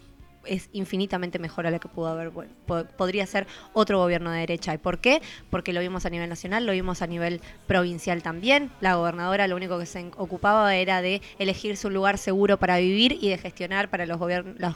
es 0.45 0.69
infinitamente 0.73 1.39
mejor 1.39 1.67
a 1.67 1.71
lo 1.71 1.79
que 1.79 1.87
pudo 1.87 2.07
haber 2.07 2.31
po- 2.31 2.85
podría 2.97 3.25
ser 3.25 3.47
otro 3.73 3.99
gobierno 3.99 4.31
de 4.31 4.39
derecha. 4.39 4.73
¿Y 4.73 4.77
por 4.77 4.99
qué? 4.99 5.21
Porque 5.49 5.73
lo 5.73 5.79
vimos 5.81 6.05
a 6.05 6.09
nivel 6.09 6.29
nacional, 6.29 6.65
lo 6.65 6.71
vimos 6.71 7.01
a 7.01 7.07
nivel 7.07 7.41
provincial 7.67 8.23
también. 8.23 8.71
La 8.81 8.95
gobernadora 8.95 9.47
lo 9.47 9.55
único 9.55 9.77
que 9.79 9.85
se 9.85 10.09
ocupaba 10.17 10.75
era 10.75 11.01
de 11.01 11.21
elegir 11.39 11.75
su 11.77 11.89
lugar 11.89 12.17
seguro 12.17 12.57
para 12.57 12.77
vivir 12.77 13.17
y 13.21 13.29
de 13.29 13.37
gestionar 13.37 13.89
para 13.89 14.05
los 14.05 14.17
gobiernos 14.19 14.75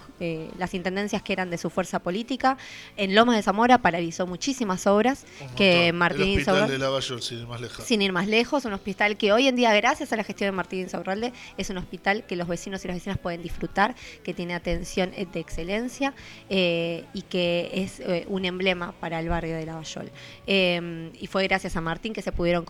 las 0.58 0.74
intendencias 0.74 1.22
que 1.22 1.34
eran 1.34 1.50
de 1.50 1.58
su 1.58 1.70
fuerza 1.70 2.00
política. 2.00 2.58
En 2.98 3.16
Lomas 3.16 3.36
de 3.36 3.44
Zamora 3.44 3.78
paralizó 3.78 4.28
muchísimas 4.28 4.88
obras 4.88 5.26
Un 5.42 5.56
que. 5.56 5.92
Martín 5.94 6.22
El 6.22 6.30
hospital 6.40 6.56
Insaurralde- 6.56 6.72
de 6.72 6.78
Lavallol, 6.80 7.22
sin 7.22 7.40
ir 7.40 7.48
más 7.48 7.62
lejos. 7.62 7.86
sin 7.86 8.02
ir 8.02 8.12
más 8.12 8.28
lejos, 8.28 8.66
un 8.66 8.74
hospital 8.74 9.18
que 9.18 9.32
hoy 9.32 9.48
en 9.48 9.56
día, 9.56 9.74
gracias 9.74 10.12
a 10.14 10.16
la 10.16 10.24
gestión 10.24 10.48
de 10.50 10.52
Martín 10.54 10.80
Insaurralde, 10.80 11.34
es 11.58 11.70
un 11.70 11.78
hospital 11.78 12.26
que 12.26 12.36
los 12.36 12.48
vecinos 12.48 12.84
y 12.84 12.88
las 12.88 12.98
vecinas 12.98 13.18
pueden 13.18 13.42
disfrutar, 13.42 13.96
que 14.24 14.34
tiene 14.34 14.54
atención 14.54 15.12
eh, 15.16 15.28
de 15.32 15.40
excelencia 15.62 16.14
eh, 16.50 17.06
y 17.14 17.22
que 17.24 17.70
es 17.74 18.00
eh, 18.00 18.26
un 18.28 18.46
emblema 18.46 18.94
para 18.94 19.20
el 19.20 19.30
barrio 19.30 19.56
de 19.56 19.66
Lavallol. 19.66 20.12
Eh, 20.48 21.12
y 21.20 21.28
fue 21.28 21.44
gracias 21.44 21.76
a 21.76 21.82
Martín 21.82 22.14
que 22.14 22.22
se 22.22 22.32
pudieron 22.32 22.66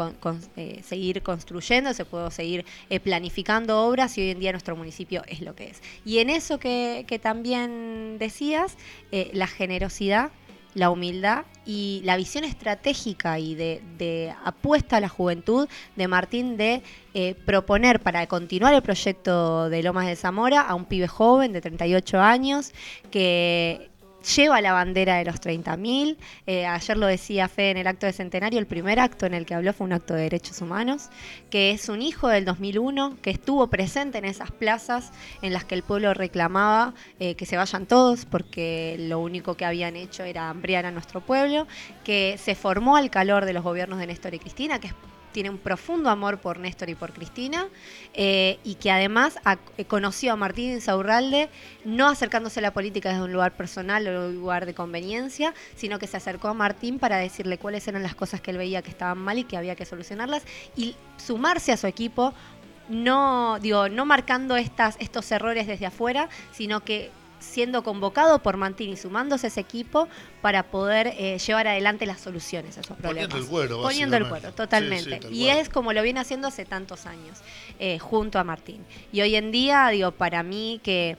eh, 0.55 0.81
seguir 0.83 1.21
construyendo, 1.21 1.93
se 1.93 2.05
pudo 2.05 2.31
seguir 2.31 2.65
planificando 3.03 3.81
obras 3.85 4.17
y 4.17 4.21
hoy 4.21 4.29
en 4.31 4.39
día 4.39 4.51
nuestro 4.51 4.75
municipio 4.75 5.23
es 5.27 5.41
lo 5.41 5.55
que 5.55 5.69
es. 5.69 5.81
Y 6.05 6.19
en 6.19 6.29
eso 6.29 6.59
que, 6.59 7.05
que 7.07 7.19
también 7.19 8.17
decías, 8.19 8.77
la 9.33 9.47
generosidad 9.47 10.31
la 10.73 10.89
humildad 10.89 11.45
y 11.65 12.01
la 12.05 12.17
visión 12.17 12.43
estratégica 12.43 13.37
y 13.39 13.55
de, 13.55 14.33
apuesta 14.43 14.97
a 14.97 14.99
la 14.99 15.09
juventud 15.09 15.67
de 15.95 16.07
Martín 16.07 16.57
de 16.57 16.81
eh, 17.13 17.35
proponer 17.45 17.99
para 17.99 18.25
continuar 18.27 18.73
el 18.73 18.81
proyecto 18.81 19.69
de 19.69 19.83
Lomas 19.83 20.07
de 20.07 20.15
Zamora 20.15 20.61
a 20.61 20.75
un 20.75 20.85
pibe 20.85 21.07
joven 21.07 21.53
de 21.53 21.61
38 21.61 22.19
años 22.19 22.71
que 23.11 23.90
lleva 24.35 24.61
la 24.61 24.73
bandera 24.73 25.17
de 25.17 25.25
los 25.25 25.39
30.000. 25.41 26.17
Eh, 26.47 26.65
ayer 26.65 26.97
lo 26.97 27.07
decía 27.07 27.47
Fe 27.47 27.71
en 27.71 27.77
el 27.77 27.87
acto 27.87 28.05
de 28.05 28.13
centenario, 28.13 28.59
el 28.59 28.67
primer 28.67 28.99
acto 28.99 29.25
en 29.25 29.33
el 29.33 29.45
que 29.45 29.53
habló 29.53 29.73
fue 29.73 29.85
un 29.85 29.93
acto 29.93 30.13
de 30.13 30.23
derechos 30.23 30.61
humanos, 30.61 31.09
que 31.49 31.71
es 31.71 31.89
un 31.89 32.01
hijo 32.01 32.27
del 32.27 32.45
2001, 32.45 33.17
que 33.21 33.29
estuvo 33.31 33.67
presente 33.67 34.17
en 34.17 34.25
esas 34.25 34.51
plazas 34.51 35.11
en 35.41 35.53
las 35.53 35.65
que 35.65 35.75
el 35.75 35.83
pueblo 35.83 36.13
reclamaba 36.13 36.93
eh, 37.19 37.35
que 37.35 37.45
se 37.45 37.57
vayan 37.57 37.85
todos 37.85 38.25
porque 38.25 38.95
lo 38.99 39.19
único 39.19 39.55
que 39.55 39.65
habían 39.65 39.95
hecho 39.95 40.23
era 40.23 40.49
hambriar 40.49 40.85
a 40.85 40.91
nuestro 40.91 41.21
pueblo, 41.21 41.67
que 42.03 42.37
se 42.37 42.55
formó 42.55 42.95
al 42.97 43.09
calor 43.09 43.45
de 43.45 43.53
los 43.53 43.63
gobiernos 43.63 43.99
de 43.99 44.07
Néstor 44.07 44.33
y 44.33 44.39
Cristina, 44.39 44.79
que 44.79 44.87
es- 44.87 44.93
tiene 45.31 45.49
un 45.49 45.57
profundo 45.57 46.09
amor 46.09 46.39
por 46.39 46.59
Néstor 46.59 46.89
y 46.89 46.95
por 46.95 47.13
Cristina, 47.13 47.67
eh, 48.13 48.59
y 48.63 48.75
que 48.75 48.91
además 48.91 49.37
eh, 49.77 49.85
conoció 49.85 50.33
a 50.33 50.35
Martín 50.35 50.71
Insaurralde 50.71 51.49
no 51.85 52.07
acercándose 52.07 52.59
a 52.59 52.63
la 52.63 52.73
política 52.73 53.09
desde 53.09 53.23
un 53.23 53.33
lugar 53.33 53.55
personal 53.55 54.07
o 54.07 54.27
un 54.27 54.35
lugar 54.35 54.65
de 54.65 54.73
conveniencia, 54.73 55.53
sino 55.75 55.99
que 55.99 56.07
se 56.07 56.17
acercó 56.17 56.47
a 56.49 56.53
Martín 56.53 56.99
para 56.99 57.17
decirle 57.17 57.57
cuáles 57.57 57.87
eran 57.87 58.03
las 58.03 58.15
cosas 58.15 58.41
que 58.41 58.51
él 58.51 58.57
veía 58.57 58.81
que 58.81 58.89
estaban 58.89 59.17
mal 59.17 59.37
y 59.37 59.43
que 59.43 59.57
había 59.57 59.75
que 59.75 59.85
solucionarlas, 59.85 60.43
y 60.75 60.95
sumarse 61.17 61.71
a 61.71 61.77
su 61.77 61.87
equipo 61.87 62.33
no 62.89 63.57
digo 63.59 63.87
no 63.87 64.05
marcando 64.05 64.57
estas 64.57 64.97
estos 64.99 65.31
errores 65.31 65.65
desde 65.65 65.85
afuera 65.85 66.27
sino 66.51 66.83
que 66.83 67.11
siendo 67.41 67.83
convocado 67.83 68.39
por 68.39 68.55
Martín 68.55 68.91
y 68.91 68.97
sumándose 68.97 69.47
a 69.47 69.49
ese 69.49 69.59
equipo 69.59 70.07
para 70.41 70.63
poder 70.63 71.07
eh, 71.17 71.37
llevar 71.39 71.67
adelante 71.67 72.05
las 72.05 72.21
soluciones 72.21 72.77
a 72.77 72.81
esos 72.81 72.97
problemas 72.97 73.27
Poniendo 73.27 73.37
el 73.37 73.45
cuero, 73.45 73.81
poniendo 73.81 74.17
el 74.17 74.29
cuero 74.29 74.53
totalmente. 74.53 75.03
Sí, 75.03 75.11
sí, 75.15 75.19
tal 75.19 75.33
y 75.33 75.45
cual. 75.45 75.57
es 75.57 75.69
como 75.69 75.93
lo 75.93 76.01
viene 76.01 76.19
haciendo 76.19 76.47
hace 76.47 76.65
tantos 76.65 77.05
años 77.05 77.39
eh, 77.79 77.99
junto 77.99 78.39
a 78.39 78.43
Martín. 78.43 78.85
Y 79.11 79.21
hoy 79.21 79.35
en 79.35 79.51
día 79.51 79.89
digo 79.89 80.11
para 80.11 80.43
mí 80.43 80.79
que 80.83 81.17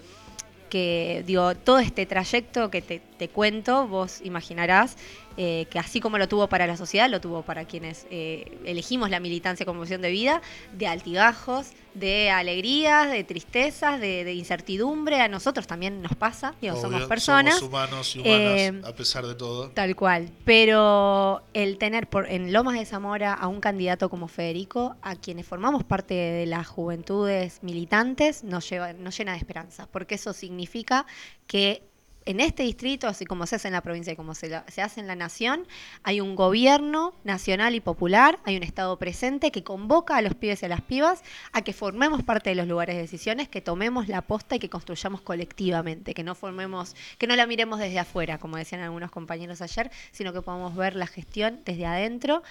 que 0.72 1.22
digo 1.26 1.54
todo 1.54 1.80
este 1.80 2.06
trayecto 2.06 2.70
que 2.70 2.80
te, 2.80 3.02
te 3.18 3.28
cuento 3.28 3.86
vos 3.86 4.22
imaginarás 4.24 4.96
eh, 5.37 5.66
que 5.70 5.78
así 5.78 6.01
como 6.01 6.18
lo 6.18 6.28
tuvo 6.28 6.49
para 6.49 6.66
la 6.66 6.76
sociedad, 6.76 7.09
lo 7.09 7.20
tuvo 7.20 7.43
para 7.43 7.64
quienes 7.64 8.07
eh, 8.11 8.59
elegimos 8.64 9.11
la 9.11 9.20
militancia 9.20 9.66
como 9.66 9.83
opción 9.83 10.03
de 10.03 10.11
vida, 10.11 10.43
de 10.72 10.87
altibajos, 10.87 11.72
de 11.95 12.30
alegrías, 12.30 13.11
de 13.11 13.22
tristezas, 13.24 14.01
de, 14.01 14.24
de 14.24 14.33
incertidumbre. 14.35 15.20
A 15.20 15.28
nosotros 15.28 15.66
también 15.66 16.03
nos 16.03 16.16
pasa, 16.16 16.55
digo, 16.61 16.74
Obvio, 16.74 16.83
somos 16.83 17.05
personas. 17.05 17.59
Somos 17.59 17.68
humanos 17.68 18.16
y 18.16 18.20
humanas, 18.20 18.41
Eh, 18.41 18.83
a 18.85 18.93
pesar 18.95 19.26
de 19.26 19.35
todo. 19.35 19.70
Tal 19.70 19.95
cual. 19.95 20.30
Pero 20.45 21.43
el 21.53 21.78
tener 21.78 22.09
por, 22.09 22.30
en 22.30 22.53
Lomas 22.53 22.78
de 22.78 22.85
Zamora 22.87 23.35
a 23.35 23.49
un 23.49 23.61
candidato 23.61 24.09
como 24.09 24.28
Federico, 24.28 24.97
a 25.03 25.16
quienes 25.16 25.47
formamos 25.47 25.85
parte 25.85 26.14
de 26.14 26.47
las 26.47 26.66
juventudes 26.66 27.62
militantes, 27.62 28.43
nos, 28.43 28.68
lleva, 28.68 28.93
nos 28.95 29.16
llena 29.18 29.33
de 29.33 29.39
esperanza, 29.39 29.87
porque 29.91 30.14
eso 30.14 30.33
significa 30.33 31.07
que 31.47 31.83
en 32.24 32.40
este 32.40 32.62
distrito, 32.62 33.08
así 33.08 33.24
como 33.24 33.46
se 33.46 33.56
hace 33.56 33.68
en 33.68 33.74
la 33.74 33.80
provincia 33.80 34.12
y 34.12 34.16
como 34.16 34.34
se, 34.34 34.54
hace 34.54 35.00
en 35.00 35.06
la 35.06 35.16
nación, 35.16 35.66
hay 36.02 36.20
un 36.20 36.36
gobierno 36.36 37.14
nacional 37.24 37.74
y 37.74 37.80
popular, 37.80 38.38
hay 38.44 38.56
un 38.56 38.62
Estado 38.62 38.98
presente 38.98 39.50
que 39.50 39.64
convoca 39.64 40.16
a 40.16 40.22
los 40.22 40.34
pibes 40.34 40.62
y 40.62 40.66
a 40.66 40.68
las 40.68 40.82
pibas 40.82 41.22
a 41.52 41.62
que 41.62 41.72
formemos 41.72 42.22
parte 42.22 42.50
de 42.50 42.56
los 42.56 42.66
lugares 42.66 42.96
de 42.96 43.02
decisiones, 43.02 43.48
que 43.48 43.60
tomemos 43.60 44.08
la 44.08 44.22
posta 44.22 44.56
y 44.56 44.58
que 44.58 44.70
construyamos 44.70 45.20
colectivamente, 45.20 46.14
que 46.14 46.22
no 46.22 46.34
formemos, 46.34 46.94
que 47.18 47.26
no 47.26 47.36
la 47.36 47.46
miremos 47.46 47.78
desde 47.78 47.98
afuera, 47.98 48.38
como 48.38 48.56
decían 48.56 48.80
algunos 48.80 49.10
compañeros 49.10 49.60
ayer, 49.62 49.90
sino 50.12 50.32
que 50.32 50.42
podamos 50.42 50.76
ver 50.76 50.96
la 50.96 51.06
gestión 51.06 51.60
desde 51.64 51.86
adentro 51.86 52.42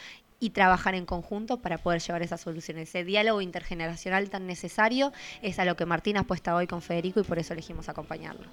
y 0.42 0.50
trabajar 0.50 0.96
en 0.96 1.06
conjunto 1.06 1.62
para 1.62 1.78
poder 1.78 2.02
llevar 2.02 2.24
esas 2.24 2.42
soluciones. 2.42 2.90
Ese 2.90 3.04
diálogo 3.04 3.42
intergeneracional 3.42 4.30
tan 4.30 4.48
necesario 4.48 5.14
es 5.42 5.60
a 5.60 5.66
lo 5.66 5.78
que 5.78 5.86
Martín 5.86 6.18
apuesta 6.18 6.56
hoy 6.56 6.66
con 6.66 6.82
Federico 6.82 7.20
y 7.20 7.24
por 7.24 7.38
eso 7.38 7.54
elegimos 7.54 7.88
acompañarlo. 7.90 8.48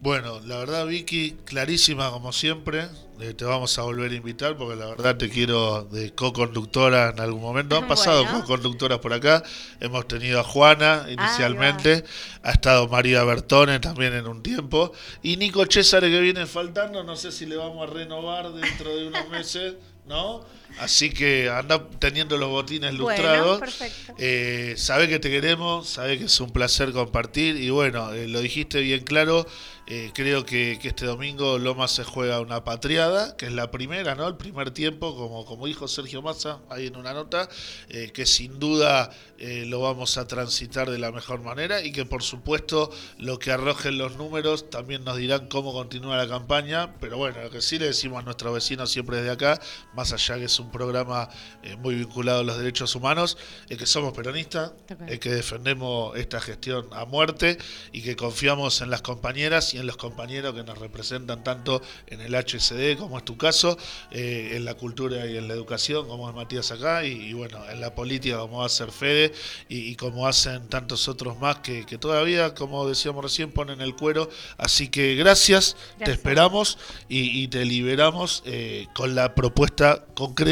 Bueno, 0.00 0.40
la 0.46 0.58
verdad 0.58 0.86
Vicky, 0.86 1.32
clarísima 1.44 2.10
como 2.12 2.32
siempre, 2.32 2.86
eh, 3.18 3.34
te 3.34 3.44
vamos 3.44 3.76
a 3.80 3.82
volver 3.82 4.12
a 4.12 4.14
invitar 4.14 4.56
porque 4.56 4.76
la 4.76 4.86
verdad 4.86 5.16
te 5.16 5.28
quiero 5.28 5.82
de 5.90 6.14
co-conductora 6.14 7.10
en 7.10 7.18
algún 7.18 7.42
momento. 7.42 7.76
Han 7.76 7.88
pasado 7.88 8.22
Bueno. 8.22 8.40
co-conductoras 8.42 9.00
por 9.00 9.12
acá, 9.12 9.42
hemos 9.80 10.06
tenido 10.06 10.38
a 10.38 10.44
Juana 10.44 11.04
inicialmente, 11.08 12.04
ha 12.44 12.52
estado 12.52 12.86
María 12.86 13.24
Bertone 13.24 13.80
también 13.80 14.14
en 14.14 14.28
un 14.28 14.40
tiempo 14.40 14.92
y 15.20 15.36
Nico 15.36 15.64
César 15.68 16.02
que 16.02 16.20
viene 16.20 16.46
faltando, 16.46 17.02
no 17.02 17.16
sé 17.16 17.32
si 17.32 17.44
le 17.46 17.56
vamos 17.56 17.90
a 17.90 17.92
renovar 17.92 18.52
dentro 18.52 18.94
de 18.94 19.08
unos 19.08 19.28
meses, 19.30 19.74
¿no? 20.06 20.44
Así 20.78 21.10
que 21.10 21.50
anda 21.50 21.88
teniendo 21.98 22.36
los 22.38 22.48
botines 22.50 22.96
Bueno, 22.96 23.08
lustrados. 23.10 23.58
perfecto. 23.60 24.14
Eh, 24.18 24.74
sabe 24.76 25.08
que 25.08 25.18
te 25.18 25.28
queremos, 25.30 25.88
sabe 25.88 26.18
que 26.18 26.24
es 26.26 26.40
un 26.40 26.50
placer 26.52 26.92
compartir 26.92 27.56
y 27.56 27.70
bueno, 27.70 28.12
eh, 28.12 28.28
lo 28.28 28.40
dijiste 28.40 28.80
bien 28.80 29.04
claro. 29.04 29.46
eh, 29.90 30.10
creo 30.14 30.44
que, 30.44 30.78
que 30.80 30.88
este 30.88 31.06
domingo 31.06 31.58
Loma 31.58 31.88
se 31.88 32.04
juega 32.04 32.40
una 32.40 32.62
patriada, 32.62 33.36
que 33.38 33.46
es 33.46 33.52
la 33.52 33.70
primera, 33.70 34.14
¿no? 34.14 34.28
El 34.28 34.36
primer 34.36 34.70
tiempo, 34.70 35.16
como, 35.16 35.46
como 35.46 35.66
dijo 35.66 35.88
Sergio 35.88 36.20
Massa 36.20 36.60
ahí 36.68 36.88
en 36.88 36.96
una 36.96 37.14
nota, 37.14 37.48
eh, 37.88 38.10
que 38.12 38.26
sin 38.26 38.58
duda 38.58 39.10
eh, 39.38 39.64
lo 39.66 39.80
vamos 39.80 40.18
a 40.18 40.26
transitar 40.28 40.90
de 40.90 40.98
la 40.98 41.10
mejor 41.10 41.40
manera 41.40 41.82
y 41.82 41.90
que 41.92 42.04
por 42.04 42.22
supuesto 42.22 42.90
lo 43.16 43.38
que 43.38 43.50
arrojen 43.50 43.96
los 43.96 44.16
números 44.16 44.68
también 44.68 45.04
nos 45.04 45.16
dirán 45.16 45.48
cómo 45.48 45.72
continúa 45.72 46.18
la 46.18 46.28
campaña. 46.28 46.94
Pero 47.00 47.16
bueno, 47.16 47.40
lo 47.42 47.50
que 47.50 47.62
sí 47.62 47.78
le 47.78 47.86
decimos 47.86 48.20
a 48.20 48.24
nuestros 48.24 48.52
vecinos 48.52 48.90
siempre 48.90 49.16
desde 49.16 49.30
acá, 49.30 49.58
más 49.94 50.12
allá 50.12 50.36
que 50.36 50.44
es 50.44 50.58
un 50.60 50.67
programa 50.70 51.28
eh, 51.62 51.76
muy 51.76 51.94
vinculado 51.96 52.40
a 52.40 52.42
los 52.44 52.58
derechos 52.58 52.94
humanos, 52.94 53.36
es 53.68 53.78
que 53.78 53.86
somos 53.86 54.12
peronistas, 54.12 54.72
Ok. 54.90 55.02
es 55.08 55.18
que 55.20 55.30
defendemos 55.30 56.16
esta 56.16 56.40
gestión 56.40 56.86
a 56.92 57.04
muerte 57.04 57.58
y 57.92 58.02
que 58.02 58.16
confiamos 58.16 58.80
en 58.80 58.90
las 58.90 59.02
compañeras 59.02 59.74
y 59.74 59.78
en 59.78 59.86
los 59.86 59.96
compañeros 59.96 60.54
que 60.54 60.62
nos 60.64 60.78
representan 60.78 61.44
tanto 61.44 61.80
en 62.06 62.20
el 62.20 62.34
HCD, 62.34 62.96
como 62.98 63.18
es 63.18 63.24
tu 63.24 63.36
caso, 63.36 63.76
eh, 64.10 64.52
en 64.54 64.64
la 64.64 64.74
cultura 64.74 65.26
y 65.26 65.36
en 65.36 65.48
la 65.48 65.54
educación, 65.54 66.08
como 66.08 66.28
es 66.28 66.34
Matías 66.34 66.70
acá, 66.70 67.04
y, 67.04 67.12
y 67.12 67.32
bueno, 67.32 67.58
en 67.70 67.80
la 67.80 67.94
política, 67.94 68.38
como 68.38 68.58
va 68.58 68.66
a 68.66 68.68
ser 68.68 68.90
Fede, 68.90 69.32
y, 69.68 69.78
y 69.90 69.96
como 69.96 70.26
hacen 70.26 70.68
tantos 70.68 71.08
otros 71.08 71.38
más 71.38 71.58
que, 71.58 71.84
que 71.86 71.98
todavía, 71.98 72.54
como 72.54 72.88
decíamos 72.88 73.22
recién, 73.22 73.50
ponen 73.52 73.80
el 73.80 73.94
cuero. 73.94 74.28
Así 74.56 74.88
que 74.88 75.14
gracias, 75.14 75.76
te 76.04 76.10
esperamos 76.12 76.78
y, 77.08 77.42
y 77.42 77.48
te 77.48 77.64
liberamos 77.64 78.42
eh, 78.46 78.86
con 78.94 79.14
la 79.14 79.34
propuesta 79.34 80.04
concreta 80.14 80.47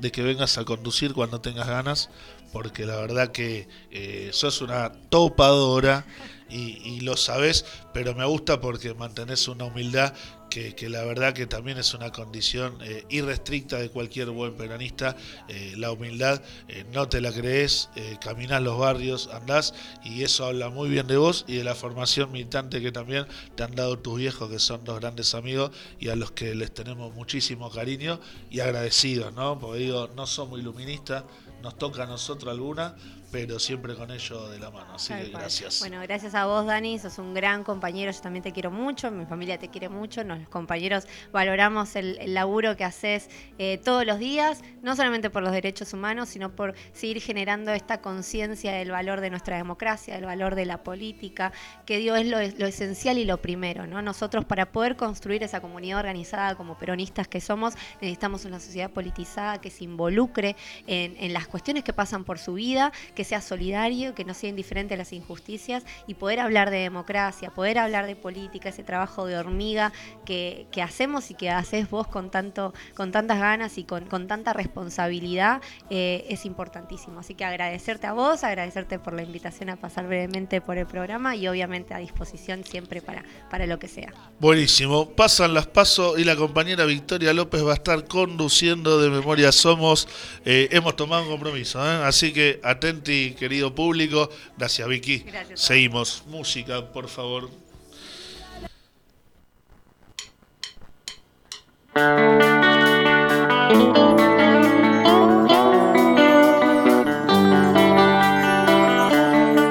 de 0.00 0.10
que 0.10 0.22
vengas 0.22 0.58
a 0.58 0.64
conducir 0.64 1.12
cuando 1.12 1.40
tengas 1.40 1.68
ganas, 1.68 2.10
porque 2.52 2.86
la 2.86 2.96
verdad 2.96 3.30
que 3.30 3.68
eh, 3.90 4.30
sos 4.32 4.60
una 4.62 4.92
topadora 5.10 6.04
y, 6.50 6.80
y 6.82 7.00
lo 7.00 7.16
sabes, 7.16 7.64
pero 7.92 8.14
me 8.14 8.24
gusta 8.24 8.60
porque 8.60 8.94
mantenés 8.94 9.46
una 9.46 9.66
humildad 9.66 10.12
que, 10.48 10.88
la 10.88 11.04
verdad 11.04 11.34
que 11.34 11.46
también 11.46 11.78
es 11.78 11.94
una 11.94 12.10
condición 12.10 12.78
eh, 12.82 13.04
irrestricta 13.10 13.78
de 13.78 13.90
cualquier 13.90 14.30
buen 14.30 14.54
peronista. 14.54 15.16
eh, 15.48 15.74
la 15.76 15.92
humildad 15.92 16.42
eh, 16.68 16.84
no 16.92 17.08
te 17.08 17.20
la 17.20 17.32
crees, 17.32 17.88
eh, 17.96 18.16
caminás 18.20 18.62
los 18.62 18.78
barrios, 18.78 19.28
andás 19.32 19.74
y 20.04 20.22
eso 20.22 20.46
habla 20.46 20.70
muy 20.70 20.88
bien 20.88 21.06
de 21.06 21.16
vos 21.16 21.44
y 21.46 21.56
de 21.56 21.64
la 21.64 21.74
formación 21.74 22.32
militante 22.32 22.80
que 22.80 22.92
también 22.92 23.26
te 23.54 23.62
han 23.62 23.74
dado 23.74 23.98
tus 23.98 24.18
viejos, 24.18 24.50
que 24.50 24.58
son 24.58 24.84
dos 24.84 25.00
grandes 25.00 25.34
amigos 25.34 25.70
y 26.00 26.08
a 26.08 26.16
los 26.16 26.32
que 26.32 26.54
les 26.54 26.72
tenemos 26.72 27.14
muchísimo 27.14 27.70
cariño 27.70 28.20
y 28.50 28.60
agradecidos, 28.60 29.32
¿no? 29.34 29.58
Porque 29.58 29.80
digo, 29.80 30.08
no 30.16 30.26
somos 30.26 30.58
iluministas, 30.58 31.24
nos 31.62 31.76
toca 31.76 32.04
a 32.04 32.06
nosotros 32.06 32.52
alguna, 32.52 32.94
pero 33.30 33.58
siempre 33.58 33.94
con 33.94 34.10
ellos 34.10 34.50
de 34.50 34.58
la 34.58 34.70
mano. 34.70 34.94
Así 34.94 35.12
que 35.12 35.28
gracias. 35.28 35.80
Bueno, 35.80 36.00
gracias 36.02 36.34
a 36.34 36.46
vos, 36.46 36.66
Dani. 36.66 36.98
Sos 36.98 37.18
un 37.18 37.34
gran 37.34 37.64
compañero. 37.64 38.10
Yo 38.10 38.20
también 38.20 38.42
te 38.42 38.52
quiero 38.52 38.70
mucho. 38.70 39.10
Mi 39.10 39.26
familia 39.26 39.58
te 39.58 39.68
quiere 39.68 39.88
mucho. 39.88 40.24
Nos, 40.24 40.38
los 40.38 40.48
compañeros 40.48 41.06
valoramos 41.32 41.96
el, 41.96 42.18
el 42.18 42.34
laburo 42.34 42.76
que 42.76 42.84
haces 42.84 43.28
eh, 43.58 43.78
todos 43.84 44.06
los 44.06 44.18
días, 44.18 44.62
no 44.82 44.96
solamente 44.96 45.30
por 45.30 45.42
los 45.42 45.52
derechos 45.52 45.92
humanos, 45.92 46.28
sino 46.28 46.54
por 46.54 46.74
seguir 46.92 47.20
generando 47.20 47.72
esta 47.72 48.00
conciencia 48.00 48.72
del 48.72 48.90
valor 48.90 49.20
de 49.20 49.30
nuestra 49.30 49.56
democracia, 49.56 50.14
del 50.14 50.24
valor 50.24 50.54
de 50.54 50.64
la 50.64 50.82
política, 50.82 51.52
que 51.84 51.98
digo, 51.98 52.16
es 52.16 52.26
lo, 52.26 52.38
lo 52.38 52.66
esencial 52.66 53.18
y 53.18 53.24
lo 53.24 53.42
primero. 53.42 53.86
¿no? 53.86 54.00
Nosotros, 54.00 54.44
para 54.44 54.72
poder 54.72 54.96
construir 54.96 55.42
esa 55.42 55.60
comunidad 55.60 55.98
organizada 55.98 56.54
como 56.54 56.78
peronistas 56.78 57.28
que 57.28 57.40
somos, 57.40 57.74
necesitamos 58.00 58.44
una 58.44 58.60
sociedad 58.60 58.90
politizada 58.90 59.60
que 59.60 59.70
se 59.70 59.84
involucre 59.84 60.56
en, 60.86 61.16
en 61.18 61.32
las 61.32 61.47
cuestiones 61.48 61.84
que 61.84 61.92
pasan 61.92 62.24
por 62.24 62.38
su 62.38 62.54
vida, 62.54 62.92
que 63.14 63.24
sea 63.24 63.40
solidario, 63.40 64.14
que 64.14 64.24
no 64.24 64.34
sea 64.34 64.50
indiferente 64.50 64.94
a 64.94 64.96
las 64.96 65.12
injusticias 65.12 65.84
y 66.06 66.14
poder 66.14 66.40
hablar 66.40 66.70
de 66.70 66.78
democracia, 66.78 67.50
poder 67.50 67.78
hablar 67.78 68.06
de 68.06 68.16
política, 68.16 68.68
ese 68.68 68.82
trabajo 68.82 69.26
de 69.26 69.36
hormiga 69.36 69.92
que, 70.24 70.66
hacemos 70.82 71.32
y 71.32 71.34
que 71.34 71.50
haces 71.50 71.90
vos 71.90 72.06
con, 72.06 72.30
tanto, 72.30 72.72
con 72.94 73.10
tantas 73.10 73.40
ganas 73.40 73.78
y 73.78 73.84
con, 73.84 74.04
con 74.04 74.28
tanta 74.28 74.52
responsabilidad 74.52 75.60
eh, 75.90 76.24
es 76.28 76.44
importantísimo. 76.44 77.20
Así 77.20 77.34
que 77.34 77.44
agradecerte 77.44 78.06
a 78.06 78.12
vos, 78.12 78.44
agradecerte 78.44 79.00
por 79.00 79.12
la 79.12 79.22
invitación 79.22 79.70
a 79.70 79.76
pasar 79.76 80.06
brevemente 80.06 80.60
por 80.60 80.78
el 80.78 80.86
programa 80.86 81.34
y 81.34 81.48
obviamente 81.48 81.94
a 81.94 81.98
disposición 81.98 82.62
siempre 82.64 83.02
para, 83.02 83.24
para 83.50 83.66
lo 83.66 83.78
que 83.78 83.88
sea. 83.88 84.12
Buenísimo, 84.38 85.10
pasan 85.10 85.52
las 85.52 85.66
pasos 85.66 86.18
y 86.18 86.24
la 86.24 86.36
compañera 86.36 86.84
Victoria 86.84 87.32
López 87.32 87.64
va 87.66 87.72
a 87.72 87.74
estar 87.74 88.04
conduciendo 88.06 89.00
de 89.00 89.10
Memoria 89.10 89.52
Somos. 89.52 90.08
Eh, 90.44 90.68
hemos 90.70 90.94
tomado 90.96 91.24
compromiso, 91.38 91.78
¿eh? 91.84 92.04
así 92.04 92.32
que 92.32 92.60
atenti, 92.64 93.34
querido 93.38 93.72
público. 93.72 94.28
Gracias, 94.56 94.88
Vicky. 94.88 95.18
Gracias. 95.20 95.60
Seguimos. 95.60 96.24
Música, 96.26 96.84
por 96.92 97.08
favor. 97.08 97.48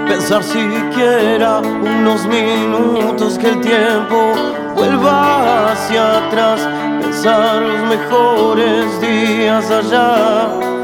Pensar 0.07 0.43
siquiera 0.43 1.59
unos 1.59 2.25
minutos 2.27 3.37
que 3.37 3.49
el 3.49 3.61
tiempo 3.61 4.33
vuelva 4.73 5.73
hacia 5.73 6.27
atrás. 6.27 6.61
Pensar 7.01 7.61
los 7.61 7.89
mejores 7.89 9.01
días 9.01 9.69
allá. 9.69 10.76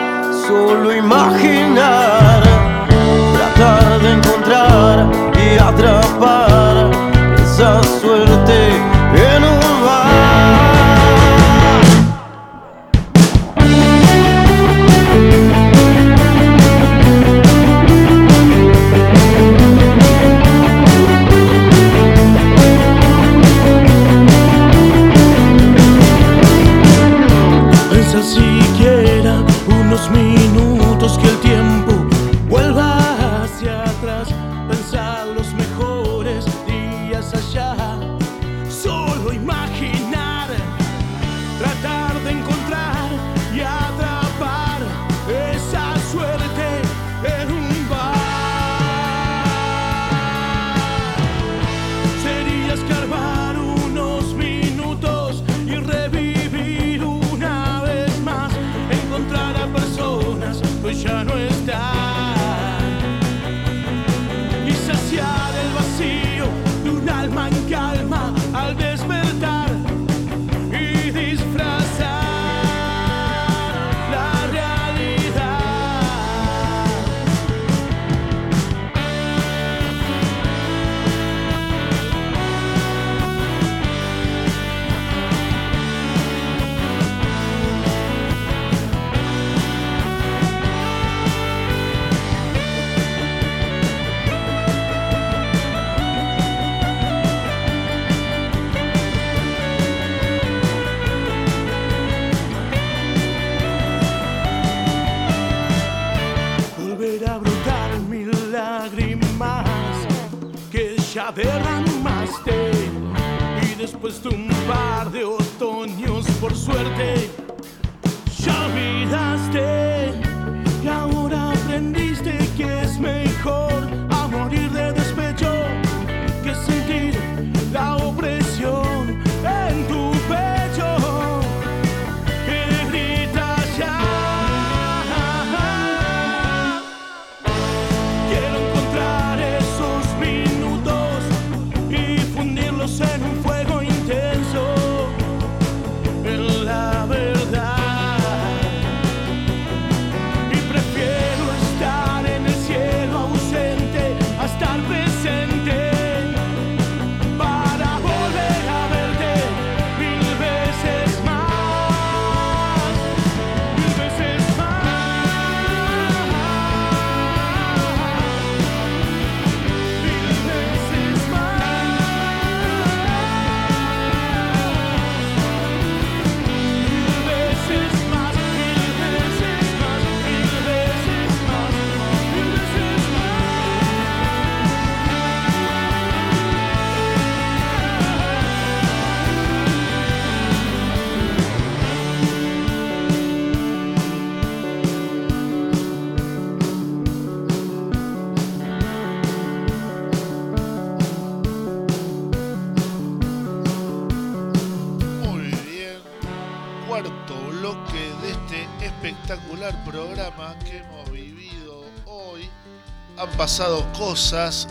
Solo 0.47 0.93
imaginar, 0.93 2.43
tratar 3.33 4.01
de 4.01 4.11
encontrar 4.11 5.09
y 5.37 5.57
atrapar 5.57 6.91
esa 7.41 7.81
suerte 8.01 8.92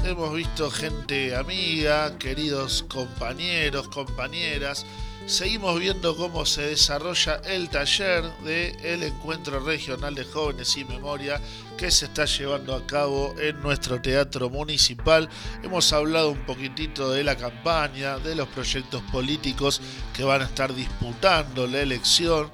hemos 0.04 0.34
visto 0.34 0.70
gente 0.70 1.34
amiga, 1.34 2.18
queridos 2.18 2.84
compañeros, 2.86 3.88
compañeras. 3.88 4.84
Seguimos 5.26 5.80
viendo 5.80 6.14
cómo 6.14 6.44
se 6.44 6.62
desarrolla 6.66 7.40
el 7.46 7.70
taller 7.70 8.24
del 8.44 8.76
el 8.84 9.02
Encuentro 9.02 9.58
Regional 9.60 10.14
de 10.14 10.24
Jóvenes 10.24 10.76
y 10.76 10.84
Memoria 10.84 11.40
que 11.78 11.90
se 11.90 12.04
está 12.06 12.26
llevando 12.26 12.74
a 12.74 12.86
cabo 12.86 13.34
en 13.38 13.58
nuestro 13.62 14.02
teatro 14.02 14.50
municipal. 14.50 15.30
Hemos 15.62 15.90
hablado 15.94 16.30
un 16.30 16.44
poquitito 16.44 17.10
de 17.10 17.24
la 17.24 17.34
campaña, 17.34 18.18
de 18.18 18.34
los 18.34 18.48
proyectos 18.48 19.02
políticos 19.10 19.80
que 20.14 20.24
van 20.24 20.42
a 20.42 20.44
estar 20.44 20.74
disputando 20.74 21.66
la 21.66 21.80
elección, 21.80 22.50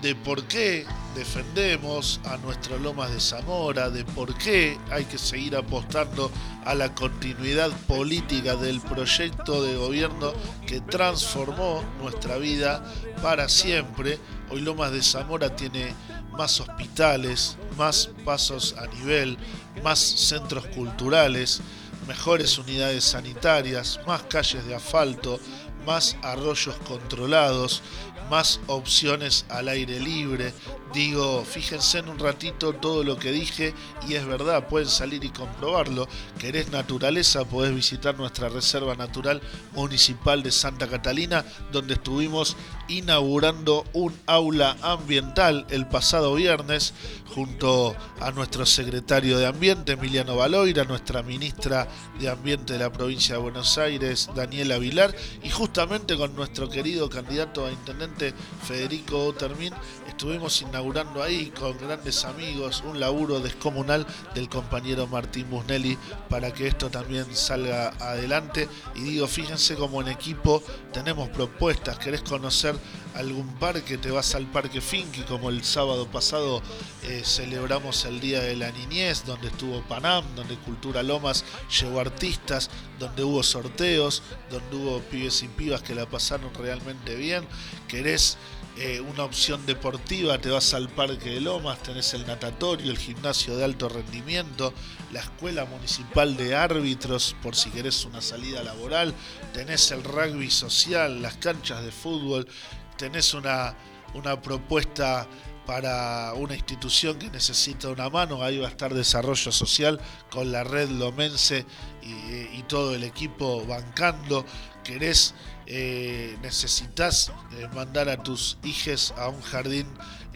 de 0.00 0.14
por 0.14 0.44
qué 0.44 0.86
defendemos 1.14 2.20
a 2.24 2.36
nuestro 2.38 2.78
Lomas 2.78 3.12
de 3.12 3.20
Zamora, 3.20 3.90
de 3.90 4.04
por 4.04 4.36
qué 4.36 4.78
hay 4.90 5.04
que 5.04 5.18
seguir 5.18 5.56
apostando 5.56 6.30
a 6.64 6.74
la 6.74 6.94
continuidad 6.94 7.70
política 7.86 8.56
del 8.56 8.80
proyecto 8.80 9.62
de 9.62 9.76
gobierno 9.76 10.32
que 10.66 10.80
transformó 10.80 11.82
nuestra 12.00 12.36
vida 12.36 12.84
para 13.22 13.48
siempre. 13.48 14.18
Hoy 14.50 14.60
Lomas 14.60 14.92
de 14.92 15.02
Zamora 15.02 15.54
tiene 15.54 15.94
más 16.32 16.60
hospitales, 16.60 17.56
más 17.78 18.10
pasos 18.24 18.74
a 18.78 18.86
nivel, 18.86 19.38
más 19.82 19.98
centros 19.98 20.66
culturales, 20.66 21.60
mejores 22.08 22.58
unidades 22.58 23.04
sanitarias, 23.04 24.00
más 24.06 24.22
calles 24.24 24.66
de 24.66 24.74
asfalto, 24.74 25.38
más 25.86 26.16
arroyos 26.22 26.76
controlados, 26.86 27.82
más 28.30 28.60
opciones 28.66 29.44
al 29.48 29.68
aire 29.68 30.00
libre. 30.00 30.52
Digo, 30.92 31.44
fíjense 31.44 31.98
en 31.98 32.08
un 32.08 32.18
ratito 32.18 32.72
todo 32.72 33.02
lo 33.02 33.18
que 33.18 33.32
dije 33.32 33.74
y 34.08 34.14
es 34.14 34.26
verdad, 34.26 34.68
pueden 34.68 34.88
salir 34.88 35.24
y 35.24 35.30
comprobarlo. 35.30 36.08
Querés 36.38 36.70
naturaleza, 36.70 37.44
podés 37.44 37.74
visitar 37.74 38.16
nuestra 38.16 38.48
Reserva 38.48 38.94
Natural 38.94 39.40
Municipal 39.72 40.42
de 40.42 40.52
Santa 40.52 40.88
Catalina, 40.88 41.44
donde 41.72 41.94
estuvimos 41.94 42.56
inaugurando 42.88 43.84
un 43.92 44.14
aula 44.26 44.76
ambiental 44.82 45.66
el 45.70 45.86
pasado 45.86 46.34
viernes 46.34 46.94
junto 47.34 47.96
a 48.20 48.30
nuestro 48.30 48.64
secretario 48.66 49.38
de 49.38 49.46
Ambiente, 49.46 49.92
Emiliano 49.92 50.36
Baloira, 50.36 50.84
nuestra 50.84 51.22
ministra 51.22 51.88
de 52.20 52.28
Ambiente 52.28 52.74
de 52.74 52.78
la 52.78 52.92
provincia 52.92 53.34
de 53.34 53.40
Buenos 53.40 53.76
Aires, 53.78 54.30
Daniela 54.34 54.78
Vilar, 54.78 55.14
y 55.42 55.50
justamente 55.50 56.16
con 56.16 56.34
nuestro 56.36 56.68
querido 56.68 57.08
candidato 57.10 57.66
a 57.66 57.72
intendente 57.72 58.32
Federico 58.62 59.26
Otermin, 59.26 59.72
estuvimos 60.06 60.62
inaugurando 60.62 61.22
ahí 61.22 61.52
con 61.58 61.76
grandes 61.78 62.24
amigos 62.24 62.84
un 62.86 63.00
laburo 63.00 63.40
descomunal 63.40 64.06
del 64.34 64.48
compañero 64.48 65.06
Martín 65.08 65.50
Busnelli 65.50 65.98
para 66.28 66.52
que 66.52 66.68
esto 66.68 66.90
también 66.90 67.26
salga 67.34 67.88
adelante. 67.98 68.68
Y 68.94 69.00
digo, 69.00 69.26
fíjense 69.26 69.74
como 69.74 70.00
en 70.00 70.08
equipo 70.08 70.62
tenemos 70.92 71.28
propuestas, 71.30 71.98
querés 71.98 72.22
conocer 72.22 72.73
algún 73.14 73.46
parque, 73.54 73.98
te 73.98 74.10
vas 74.10 74.34
al 74.34 74.46
Parque 74.46 74.80
Finky, 74.80 75.22
como 75.22 75.50
el 75.50 75.64
sábado 75.64 76.06
pasado 76.06 76.62
eh, 77.02 77.22
celebramos 77.24 78.04
el 78.04 78.20
Día 78.20 78.40
de 78.40 78.56
la 78.56 78.70
Niñez, 78.72 79.24
donde 79.24 79.48
estuvo 79.48 79.82
Panam, 79.82 80.24
donde 80.34 80.56
Cultura 80.56 81.02
Lomas 81.02 81.44
llevó 81.80 82.00
artistas, 82.00 82.70
donde 82.98 83.22
hubo 83.24 83.42
sorteos, 83.42 84.22
donde 84.50 84.76
hubo 84.76 85.00
pibes 85.00 85.42
y 85.42 85.48
pibas 85.48 85.82
que 85.82 85.94
la 85.94 86.06
pasaron 86.06 86.52
realmente 86.54 87.14
bien. 87.14 87.46
Querés 87.88 88.36
eh, 88.76 89.00
una 89.00 89.22
opción 89.22 89.64
deportiva, 89.66 90.38
te 90.38 90.50
vas 90.50 90.74
al 90.74 90.88
Parque 90.88 91.30
de 91.30 91.40
Lomas, 91.40 91.80
tenés 91.80 92.12
el 92.12 92.26
natatorio, 92.26 92.90
el 92.90 92.98
gimnasio 92.98 93.56
de 93.56 93.64
alto 93.64 93.88
rendimiento, 93.88 94.74
la 95.12 95.20
escuela 95.20 95.64
municipal 95.64 96.36
de 96.36 96.56
árbitros 96.56 97.36
por 97.40 97.54
si 97.54 97.70
querés 97.70 98.04
una 98.04 98.20
salida 98.20 98.64
laboral, 98.64 99.14
tenés 99.52 99.92
el 99.92 100.02
rugby 100.02 100.50
social, 100.50 101.22
las 101.22 101.36
canchas 101.36 101.84
de 101.84 101.92
fútbol, 101.92 102.48
tenés 102.96 103.32
una, 103.34 103.76
una 104.12 104.42
propuesta 104.42 105.28
para 105.66 106.34
una 106.34 106.56
institución 106.56 107.16
que 107.16 107.30
necesita 107.30 107.88
una 107.90 108.10
mano, 108.10 108.42
ahí 108.42 108.58
va 108.58 108.66
a 108.66 108.70
estar 108.70 108.92
desarrollo 108.92 109.52
social 109.52 110.00
con 110.30 110.50
la 110.50 110.64
red 110.64 110.90
lomense 110.90 111.64
y, 112.02 112.58
y 112.58 112.64
todo 112.66 112.92
el 112.96 113.04
equipo 113.04 113.64
bancando, 113.66 114.44
querés 114.82 115.32
eh, 115.66 116.36
necesitas 116.42 117.32
eh, 117.52 117.68
mandar 117.74 118.08
a 118.08 118.22
tus 118.22 118.58
hijes 118.62 119.14
a 119.16 119.28
un 119.28 119.40
jardín 119.40 119.86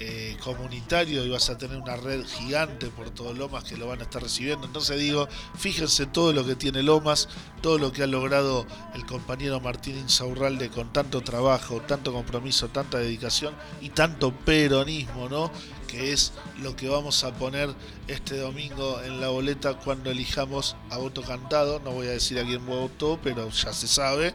eh, 0.01 0.37
comunitario 0.45 1.25
y 1.25 1.29
vas 1.29 1.51
a 1.51 1.59
tener 1.59 1.77
una 1.77 1.97
red 1.97 2.25
gigante 2.25 2.87
por 2.87 3.11
todo 3.11 3.35
Lomas 3.35 3.65
que 3.65 3.77
lo 3.77 3.89
van 3.89 3.99
a 4.01 4.05
estar 4.05 4.23
recibiendo. 4.23 4.65
Entonces 4.67 4.99
digo, 4.99 5.29
fíjense 5.57 6.07
todo 6.07 6.33
lo 6.33 6.47
que 6.47 6.55
tiene 6.55 6.83
Lomas, 6.83 7.29
todo 7.63 7.79
lo 7.79 7.93
que 7.93 8.05
ha 8.05 8.07
logrado 8.07 8.65
el 8.95 9.05
compañero 9.07 9.61
Martín 9.61 9.99
Insaurralde 9.99 10.71
con 10.71 10.93
tanto 10.93 11.21
trabajo, 11.23 11.81
tanto 11.81 12.13
compromiso, 12.13 12.69
tanta 12.69 12.99
dedicación 12.99 13.55
y 13.81 13.91
tanto 13.91 14.33
peronismo, 14.33 15.29
¿no? 15.29 15.51
Que 15.89 16.13
es 16.13 16.33
lo 16.63 16.77
que 16.77 16.89
vamos 16.89 17.25
a 17.25 17.33
poner 17.33 17.75
este 18.07 18.37
domingo 18.37 19.01
en 19.03 19.21
la 19.21 19.29
boleta 19.29 19.75
cuando 19.75 20.13
elijamos 20.13 20.77
a 20.91 20.99
voto 20.99 21.23
cantado. 21.23 21.81
No 21.81 21.91
voy 21.91 22.07
a 22.07 22.11
decir 22.11 22.39
a 22.39 22.45
quién 22.45 22.65
votó, 22.65 23.19
pero 23.23 23.51
ya 23.51 23.73
se 23.73 23.89
sabe. 23.89 24.35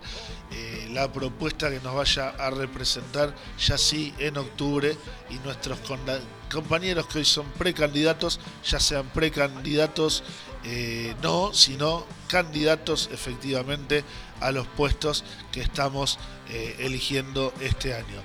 Eh, 0.51 0.89
la 0.91 1.12
propuesta 1.14 1.70
que 1.70 1.80
nos 1.80 1.95
vaya 1.95 2.30
a 2.30 2.49
representar 2.49 3.34
ya 3.58 3.78
sí 3.78 4.14
en 4.20 4.38
octubre 4.38 4.97
y 5.30 5.36
nuestros 5.36 5.80
compañeros 6.51 7.08
que 7.08 7.20
hoy 7.20 7.26
son 7.26 7.45
precandidatos, 7.51 8.39
ya 8.66 8.80
sean 8.80 9.08
precandidatos 9.10 10.24
eh, 10.66 11.14
no, 11.22 11.54
sino 11.54 12.06
candidatos 12.28 13.10
efectivamente 13.12 14.06
a 14.39 14.51
los 14.51 14.66
puestos 14.66 15.26
que 15.51 15.62
estamos 15.62 16.18
eh, 16.49 16.76
eligiendo 16.80 17.54
este 17.60 17.93
año. 17.93 18.22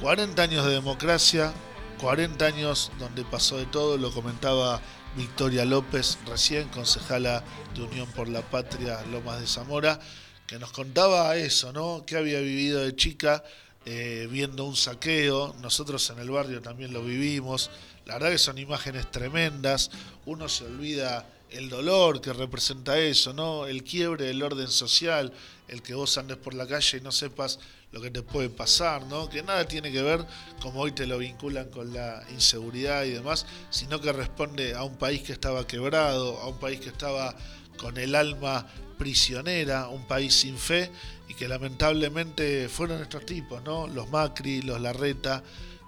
40 0.00 0.40
años 0.40 0.64
de 0.64 0.72
democracia, 0.72 1.52
40 2.00 2.46
años 2.46 2.90
donde 2.98 3.24
pasó 3.24 3.58
de 3.58 3.66
todo, 3.66 3.98
lo 3.98 4.10
comentaba 4.10 4.80
Victoria 5.16 5.66
López, 5.66 6.18
recién 6.26 6.68
concejala 6.68 7.44
de 7.74 7.82
Unión 7.82 8.10
por 8.12 8.26
la 8.26 8.40
Patria 8.40 9.02
Lomas 9.12 9.38
de 9.38 9.46
Zamora, 9.46 10.00
que 10.46 10.58
nos 10.58 10.72
contaba 10.72 11.36
eso, 11.36 11.74
¿no? 11.74 12.04
Que 12.06 12.16
había 12.16 12.40
vivido 12.40 12.80
de 12.80 12.96
chica 12.96 13.44
eh, 13.84 14.28
viendo 14.30 14.64
un 14.64 14.76
saqueo, 14.76 15.54
nosotros 15.60 16.08
en 16.08 16.20
el 16.20 16.30
barrio 16.30 16.62
también 16.62 16.94
lo 16.94 17.02
vivimos, 17.02 17.70
la 18.06 18.14
verdad 18.14 18.30
que 18.30 18.38
son 18.38 18.56
imágenes 18.56 19.10
tremendas, 19.10 19.90
uno 20.24 20.48
se 20.48 20.64
olvida 20.64 21.26
el 21.52 21.68
dolor 21.68 22.20
que 22.20 22.32
representa 22.32 22.98
eso, 22.98 23.32
¿no? 23.32 23.66
El 23.66 23.84
quiebre 23.84 24.26
del 24.26 24.42
orden 24.42 24.68
social, 24.68 25.32
el 25.68 25.82
que 25.82 25.94
vos 25.94 26.16
andes 26.18 26.36
por 26.36 26.54
la 26.54 26.66
calle 26.66 26.98
y 26.98 27.00
no 27.00 27.12
sepas 27.12 27.58
lo 27.92 28.00
que 28.00 28.10
te 28.10 28.22
puede 28.22 28.50
pasar, 28.50 29.04
¿no? 29.06 29.28
Que 29.28 29.42
nada 29.42 29.66
tiene 29.66 29.90
que 29.90 30.02
ver, 30.02 30.24
como 30.62 30.80
hoy 30.80 30.92
te 30.92 31.06
lo 31.06 31.18
vinculan 31.18 31.68
con 31.70 31.92
la 31.92 32.22
inseguridad 32.32 33.04
y 33.04 33.10
demás, 33.10 33.46
sino 33.70 34.00
que 34.00 34.12
responde 34.12 34.74
a 34.74 34.84
un 34.84 34.96
país 34.96 35.22
que 35.22 35.32
estaba 35.32 35.66
quebrado, 35.66 36.38
a 36.40 36.48
un 36.48 36.58
país 36.58 36.80
que 36.80 36.88
estaba 36.88 37.34
con 37.76 37.96
el 37.96 38.14
alma 38.14 38.66
prisionera, 38.98 39.88
un 39.88 40.06
país 40.06 40.34
sin 40.34 40.58
fe 40.58 40.90
y 41.26 41.34
que 41.34 41.48
lamentablemente 41.48 42.68
fueron 42.68 43.00
estos 43.00 43.26
tipos, 43.26 43.62
¿no? 43.64 43.88
Los 43.88 44.08
Macri, 44.10 44.62
los 44.62 44.80
Larreta, 44.80 45.42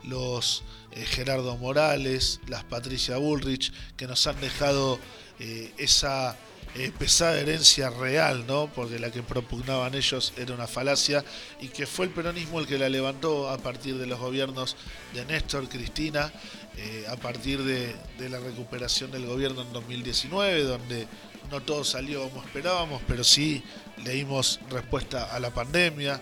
los 0.05 0.65
eh, 0.93 1.05
Gerardo 1.05 1.57
Morales, 1.57 2.41
las 2.49 2.65
Patricia 2.65 3.17
Bullrich, 3.19 3.73
que 3.97 4.07
nos 4.07 4.27
han 4.27 4.41
dejado 4.41 4.99
eh, 5.45 5.73
esa 5.77 6.37
eh, 6.77 6.93
pesada 6.97 7.41
herencia 7.41 7.91
real, 7.91 8.47
¿no? 8.47 8.71
Porque 8.73 9.01
la 9.01 9.11
que 9.11 9.25
propugnaban 9.25 9.93
ellos 9.93 10.33
era 10.37 10.55
una 10.55 10.69
falacia 10.69 11.25
y 11.61 11.67
que 11.67 11.85
fue 11.85 12.07
el 12.07 12.13
peronismo 12.13 12.61
el 12.61 12.69
que 12.69 12.79
la 12.79 12.89
levantó 12.89 13.51
a 13.51 13.59
partir 13.59 13.99
de 13.99 14.07
los 14.07 14.21
gobiernos 14.21 14.77
de 15.13 15.25
Néstor, 15.25 15.69
Cristina, 15.69 16.33
eh, 16.77 17.07
a 17.09 17.17
partir 17.17 17.61
de, 17.65 17.97
la 18.29 18.39
recuperación 18.39 19.11
del 19.11 19.27
gobierno 19.27 19.63
en 19.63 19.73
2019, 19.73 20.63
donde 20.63 21.09
no 21.51 21.61
todo 21.61 21.83
salió 21.83 22.29
como 22.29 22.45
esperábamos, 22.45 23.03
pero 23.09 23.25
sí 23.25 23.65
le 24.05 24.13
dimos 24.13 24.61
respuesta 24.71 25.35
a 25.35 25.41
la 25.41 25.51
pandemia, 25.51 26.21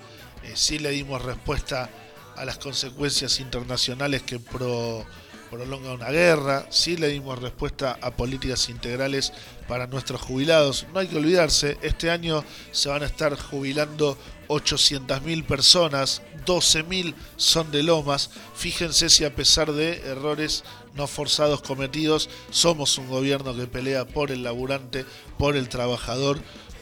sí 0.55 0.79
le 0.79 0.89
dimos 0.93 1.21
respuesta 1.21 1.91
a 2.37 2.45
las 2.47 2.57
consecuencias 2.57 3.39
internacionales 3.39 4.23
que 4.23 4.39
pro 4.39 5.05
prolonga 5.51 5.93
una 5.93 6.11
guerra, 6.11 6.67
sí 6.71 6.97
le 6.97 7.09
dimos 7.09 7.41
respuesta 7.41 7.99
a 8.01 8.13
políticas 8.13 8.69
integrales 8.69 9.33
para 9.67 9.87
nuestros 9.89 10.21
jubilados. 10.21 10.87
No 10.93 11.01
hay 11.01 11.09
que 11.09 11.17
olvidarse, 11.17 11.77
este 11.83 12.11
año 12.11 12.45
se 12.71 12.89
van 12.89 13.03
a 13.03 13.07
estar 13.07 13.37
jubilando 13.37 14.17
800.000 14.49 15.45
personas, 15.45 16.23
12.000 16.47 17.15
son 17.37 17.71
de 17.71 17.83
Lomas. 17.83 18.31
Fíjense 18.55 19.11
si 19.11 19.25
a 19.25 19.35
pesar 19.35 19.73
de 19.73 19.99
errores 20.09 20.65
no 20.95 21.07
forzados 21.07 21.63
cometidos, 21.63 22.31
somos 22.51 22.97
un 22.99 23.09
gobierno 23.09 23.55
que 23.55 23.67
pelea 23.67 24.07
por 24.07 24.31
el 24.31 24.45
laburante, 24.45 25.05
por 25.37 25.57
el 25.57 25.69
trabajador, 25.69 26.41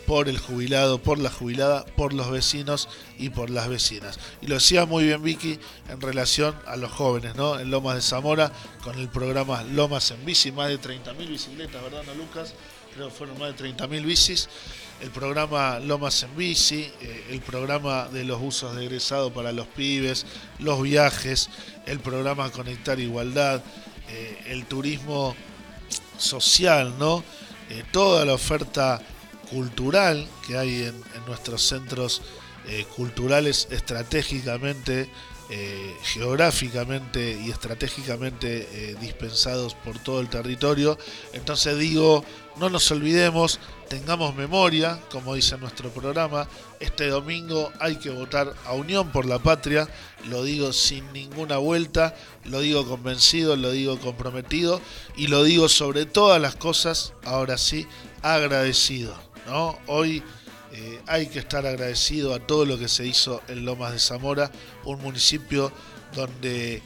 por 0.09 0.31
el 0.31 0.39
jubilado, 0.39 1.03
por 1.03 1.19
la 1.19 1.29
jubilada, 1.29 1.85
por 1.85 2.15
los 2.15 2.31
vecinos 2.31 2.89
y 3.19 3.29
por 3.29 3.51
las 3.51 3.69
vecinas. 3.69 4.19
Y 4.41 4.47
lo 4.47 4.55
decía 4.55 4.87
muy 4.87 5.05
bien 5.05 5.23
Vicky 5.23 5.59
en 5.91 6.01
relación 6.01 6.57
a 6.67 6.77
los 6.77 6.91
jóvenes, 6.91 7.35
¿no? 7.35 7.61
En 7.61 7.71
Lomas 7.71 7.97
de 7.97 8.01
Zamora, 8.01 8.51
con 8.83 8.99
el 8.99 9.11
programa 9.11 9.63
Lomas 9.65 10.11
en 10.11 10.25
Bici, 10.25 10.51
más 10.51 10.71
de 10.71 10.81
30.000 10.81 11.29
bicicletas, 11.29 11.83
¿verdad, 11.83 12.03
no, 12.07 12.15
Lucas? 12.15 12.55
Creo 12.95 13.11
que 13.11 13.15
fueron 13.15 13.39
más 13.39 13.55
de 13.55 13.75
30.000 13.75 14.03
bicis. 14.03 14.49
El 15.03 15.11
programa 15.11 15.79
Lomas 15.79 16.23
en 16.23 16.35
Bici, 16.35 16.91
eh, 17.03 17.27
el 17.29 17.43
programa 17.43 18.09
de 18.09 18.25
los 18.25 18.41
usos 18.41 18.75
de 18.77 18.87
egresado 18.87 19.31
para 19.31 19.53
los 19.53 19.67
pibes, 19.67 20.25
los 20.59 20.81
viajes, 20.81 21.51
el 21.85 22.01
programa 22.01 22.51
Conectar 22.51 22.99
Igualdad, 22.99 23.63
eh, 24.09 24.39
el 24.47 24.65
turismo 24.65 25.37
social, 26.17 26.95
¿no? 26.99 27.23
Eh, 27.69 27.85
toda 27.93 28.25
la 28.25 28.33
oferta 28.33 29.03
cultural 29.51 30.27
que 30.47 30.57
hay 30.57 30.83
en, 30.85 30.95
nuestros 31.27 31.63
centros 31.63 32.23
eh, 32.67 32.87
culturales 32.97 33.69
estratégicamente, 33.71 35.11
eh, 35.51 35.97
geográficamente 36.03 37.41
y 37.43 37.51
estratégicamente 37.51 38.69
eh, 38.71 38.97
dispensados 39.01 39.75
por 39.75 39.99
todo 39.99 40.21
el 40.21 40.29
territorio. 40.29 40.99
Entonces 41.33 41.79
digo, 41.79 42.25
no 42.57 42.69
nos 42.69 42.91
olvidemos, 42.91 43.59
tengamos 43.89 44.35
memoria, 44.35 45.01
como 45.11 45.35
dice 45.35 45.57
nuestro 45.57 45.91
programa, 45.91 46.49
este 46.81 47.09
domingo 47.09 47.73
hay 47.81 47.97
que 47.97 48.11
votar 48.11 48.55
a 48.67 48.75
Unión 48.75 49.11
por 49.11 49.25
la 49.25 49.39
Patria, 49.39 49.89
lo 50.29 50.43
digo 50.45 50.73
sin 50.75 51.11
ninguna 51.15 51.57
vuelta, 51.57 52.15
lo 52.45 52.61
digo 52.61 52.87
convencido, 52.87 53.57
lo 53.57 53.71
digo 53.71 53.99
comprometido 53.99 54.83
y 55.17 55.29
lo 55.29 55.45
digo 55.45 55.69
sobre 55.69 56.05
todas 56.05 56.43
las 56.43 56.57
cosas, 56.57 57.15
ahora 57.25 57.57
sí, 57.57 57.87
agradecido. 58.23 59.28
Hoy 59.51 60.23
eh, 60.73 61.01
hay 61.07 61.29
que 61.29 61.39
estar 61.39 61.67
agradecido 61.67 62.35
a 62.35 62.41
todo 62.41 62.67
lo 62.67 62.79
que 62.79 62.89
se 62.89 63.07
hizo 63.07 63.43
en 63.49 63.65
Lomas 63.65 63.93
de 63.93 63.99
Zamora, 63.99 64.51
un 64.85 65.01
municipio 65.01 65.73
donde 66.15 66.75
eh, 66.75 66.83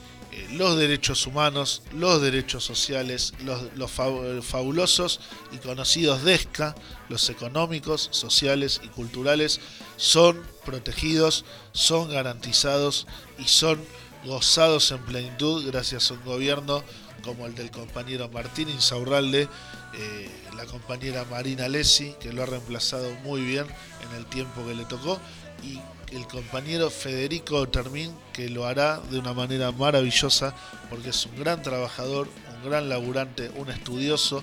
los 0.53 0.79
derechos 0.79 1.27
humanos, 1.27 1.83
los 1.93 2.23
derechos 2.23 2.65
sociales, 2.65 3.35
los, 3.45 3.91
fabulosos 3.91 5.21
y 5.51 5.59
conocidos 5.59 6.23
DESCA, 6.23 6.77
los 7.09 7.29
económicos, 7.31 8.09
sociales 8.13 8.81
y 8.85 8.89
culturales, 8.89 9.61
son 9.97 10.41
protegidos, 10.65 11.45
son 11.73 12.11
garantizados 12.11 13.09
y 13.39 13.45
son 13.45 13.81
gozados 14.25 14.93
en 14.93 15.05
plenitud 15.05 15.67
gracias 15.67 16.11
a 16.11 16.15
un 16.15 16.25
gobierno 16.25 16.85
como 17.23 17.47
el 17.47 17.55
del 17.55 17.71
compañero 17.71 18.29
Martín 18.29 18.69
Insaurralde, 18.69 19.49
eh, 19.95 20.31
la 20.57 20.65
compañera 20.67 21.25
Marina 21.31 21.69
Lessi, 21.69 22.15
que 22.21 22.33
lo 22.33 22.43
ha 22.43 22.47
reemplazado 22.47 23.11
muy 23.25 23.43
bien 23.43 23.67
en 24.09 24.17
el 24.17 24.27
tiempo 24.27 24.65
que 24.67 24.75
le 24.75 24.85
tocó, 24.85 25.19
y 25.63 25.81
el 26.15 26.27
compañero 26.27 26.91
Federico 26.91 27.69
Termín, 27.69 28.15
que 28.33 28.49
lo 28.49 28.67
hará 28.67 28.99
de 29.11 29.19
una 29.19 29.33
manera 29.33 29.73
maravillosa, 29.73 30.55
porque 30.91 31.11
es 31.11 31.27
un 31.27 31.37
gran 31.37 31.63
trabajador, 31.63 32.29
un 32.55 32.69
gran 32.69 32.89
laburante, 32.89 33.51
un 33.57 33.71
estudioso 33.71 34.43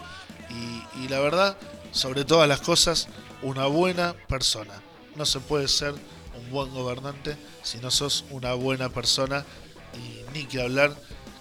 y, 0.50 1.04
y 1.04 1.08
la 1.10 1.20
verdad, 1.20 1.58
sobre 1.92 2.26
todas 2.26 2.48
las 2.48 2.62
cosas, 2.62 3.08
una 3.42 3.68
buena 3.68 4.14
persona. 4.28 4.74
No 5.16 5.26
se 5.26 5.40
puede 5.40 5.68
ser 5.68 5.94
un 5.94 6.50
buen 6.52 6.72
gobernante 6.74 7.38
si 7.64 7.78
no 7.80 7.92
sos 7.92 8.26
una 8.32 8.54
buena 8.54 8.90
persona 8.90 9.46
y 9.94 10.38
ni 10.38 10.46
que 10.46 10.62
hablar 10.62 10.96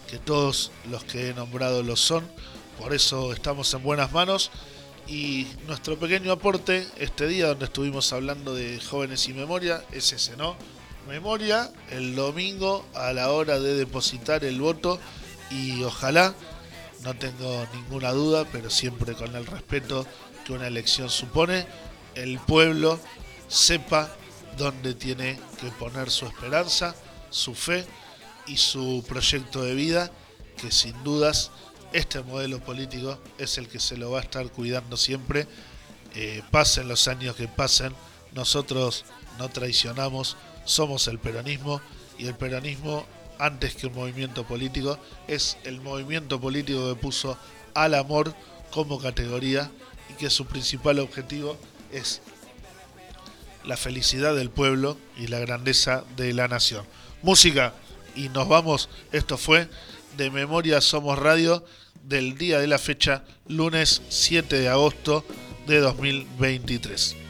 que 0.08 0.18
todos 0.18 0.72
los 0.90 1.04
que 1.04 1.28
he 1.28 1.34
nombrado 1.34 1.82
lo 1.82 1.96
son 1.96 2.28
por 2.78 2.94
eso 2.94 3.32
estamos 3.32 3.74
en 3.74 3.82
buenas 3.82 4.12
manos. 4.12 4.50
Y 5.08 5.46
nuestro 5.66 5.98
pequeño 5.98 6.32
aporte 6.32 6.86
este 6.98 7.26
día 7.26 7.48
donde 7.48 7.64
estuvimos 7.64 8.12
hablando 8.12 8.54
de 8.54 8.78
jóvenes 8.80 9.26
y 9.28 9.32
memoria 9.32 9.82
es 9.90 10.12
ese, 10.12 10.36
¿no? 10.36 10.54
Memoria 11.08 11.72
el 11.90 12.14
domingo 12.14 12.86
a 12.94 13.12
la 13.12 13.32
hora 13.32 13.58
de 13.58 13.74
depositar 13.74 14.44
el 14.44 14.60
voto 14.60 15.00
y 15.50 15.82
ojalá, 15.82 16.34
no 17.02 17.14
tengo 17.14 17.66
ninguna 17.72 18.12
duda, 18.12 18.44
pero 18.52 18.68
siempre 18.68 19.14
con 19.14 19.34
el 19.34 19.46
respeto 19.46 20.06
que 20.44 20.52
una 20.52 20.66
elección 20.66 21.08
supone, 21.08 21.66
el 22.14 22.38
pueblo 22.38 23.00
sepa 23.48 24.10
dónde 24.58 24.94
tiene 24.94 25.40
que 25.58 25.68
poner 25.70 26.10
su 26.10 26.26
esperanza, 26.26 26.94
su 27.30 27.54
fe 27.54 27.86
y 28.48 28.56
su 28.56 29.04
proyecto 29.06 29.62
de 29.62 29.74
vida, 29.74 30.10
que 30.56 30.70
sin 30.72 31.02
dudas 31.04 31.50
este 31.92 32.22
modelo 32.22 32.60
político 32.60 33.18
es 33.38 33.58
el 33.58 33.68
que 33.68 33.80
se 33.80 33.96
lo 33.96 34.10
va 34.10 34.18
a 34.18 34.22
estar 34.22 34.50
cuidando 34.50 34.96
siempre. 34.96 35.46
Eh, 36.14 36.42
pasen 36.50 36.88
los 36.88 37.06
años 37.08 37.36
que 37.36 37.48
pasen, 37.48 37.94
nosotros 38.32 39.04
no 39.38 39.48
traicionamos, 39.48 40.36
somos 40.64 41.06
el 41.08 41.18
peronismo 41.18 41.80
y 42.18 42.26
el 42.26 42.34
peronismo, 42.34 43.06
antes 43.38 43.74
que 43.76 43.86
un 43.86 43.94
movimiento 43.94 44.44
político, 44.46 44.98
es 45.28 45.56
el 45.64 45.80
movimiento 45.80 46.40
político 46.40 46.88
que 46.88 47.00
puso 47.00 47.38
al 47.74 47.94
amor 47.94 48.34
como 48.70 48.98
categoría 48.98 49.70
y 50.10 50.14
que 50.14 50.30
su 50.30 50.46
principal 50.46 50.98
objetivo 50.98 51.56
es 51.92 52.20
la 53.64 53.76
felicidad 53.76 54.34
del 54.34 54.50
pueblo 54.50 54.98
y 55.16 55.28
la 55.28 55.38
grandeza 55.38 56.04
de 56.16 56.32
la 56.32 56.48
nación. 56.48 56.84
Música 57.22 57.74
y 58.18 58.28
nos 58.30 58.48
vamos, 58.48 58.88
esto 59.12 59.38
fue 59.38 59.68
de 60.16 60.30
Memoria 60.30 60.80
Somos 60.80 61.16
Radio 61.18 61.64
del 62.02 62.36
día 62.36 62.58
de 62.58 62.66
la 62.66 62.78
fecha, 62.78 63.22
lunes 63.46 64.02
7 64.08 64.58
de 64.58 64.68
agosto 64.68 65.24
de 65.68 65.78
2023. 65.78 67.27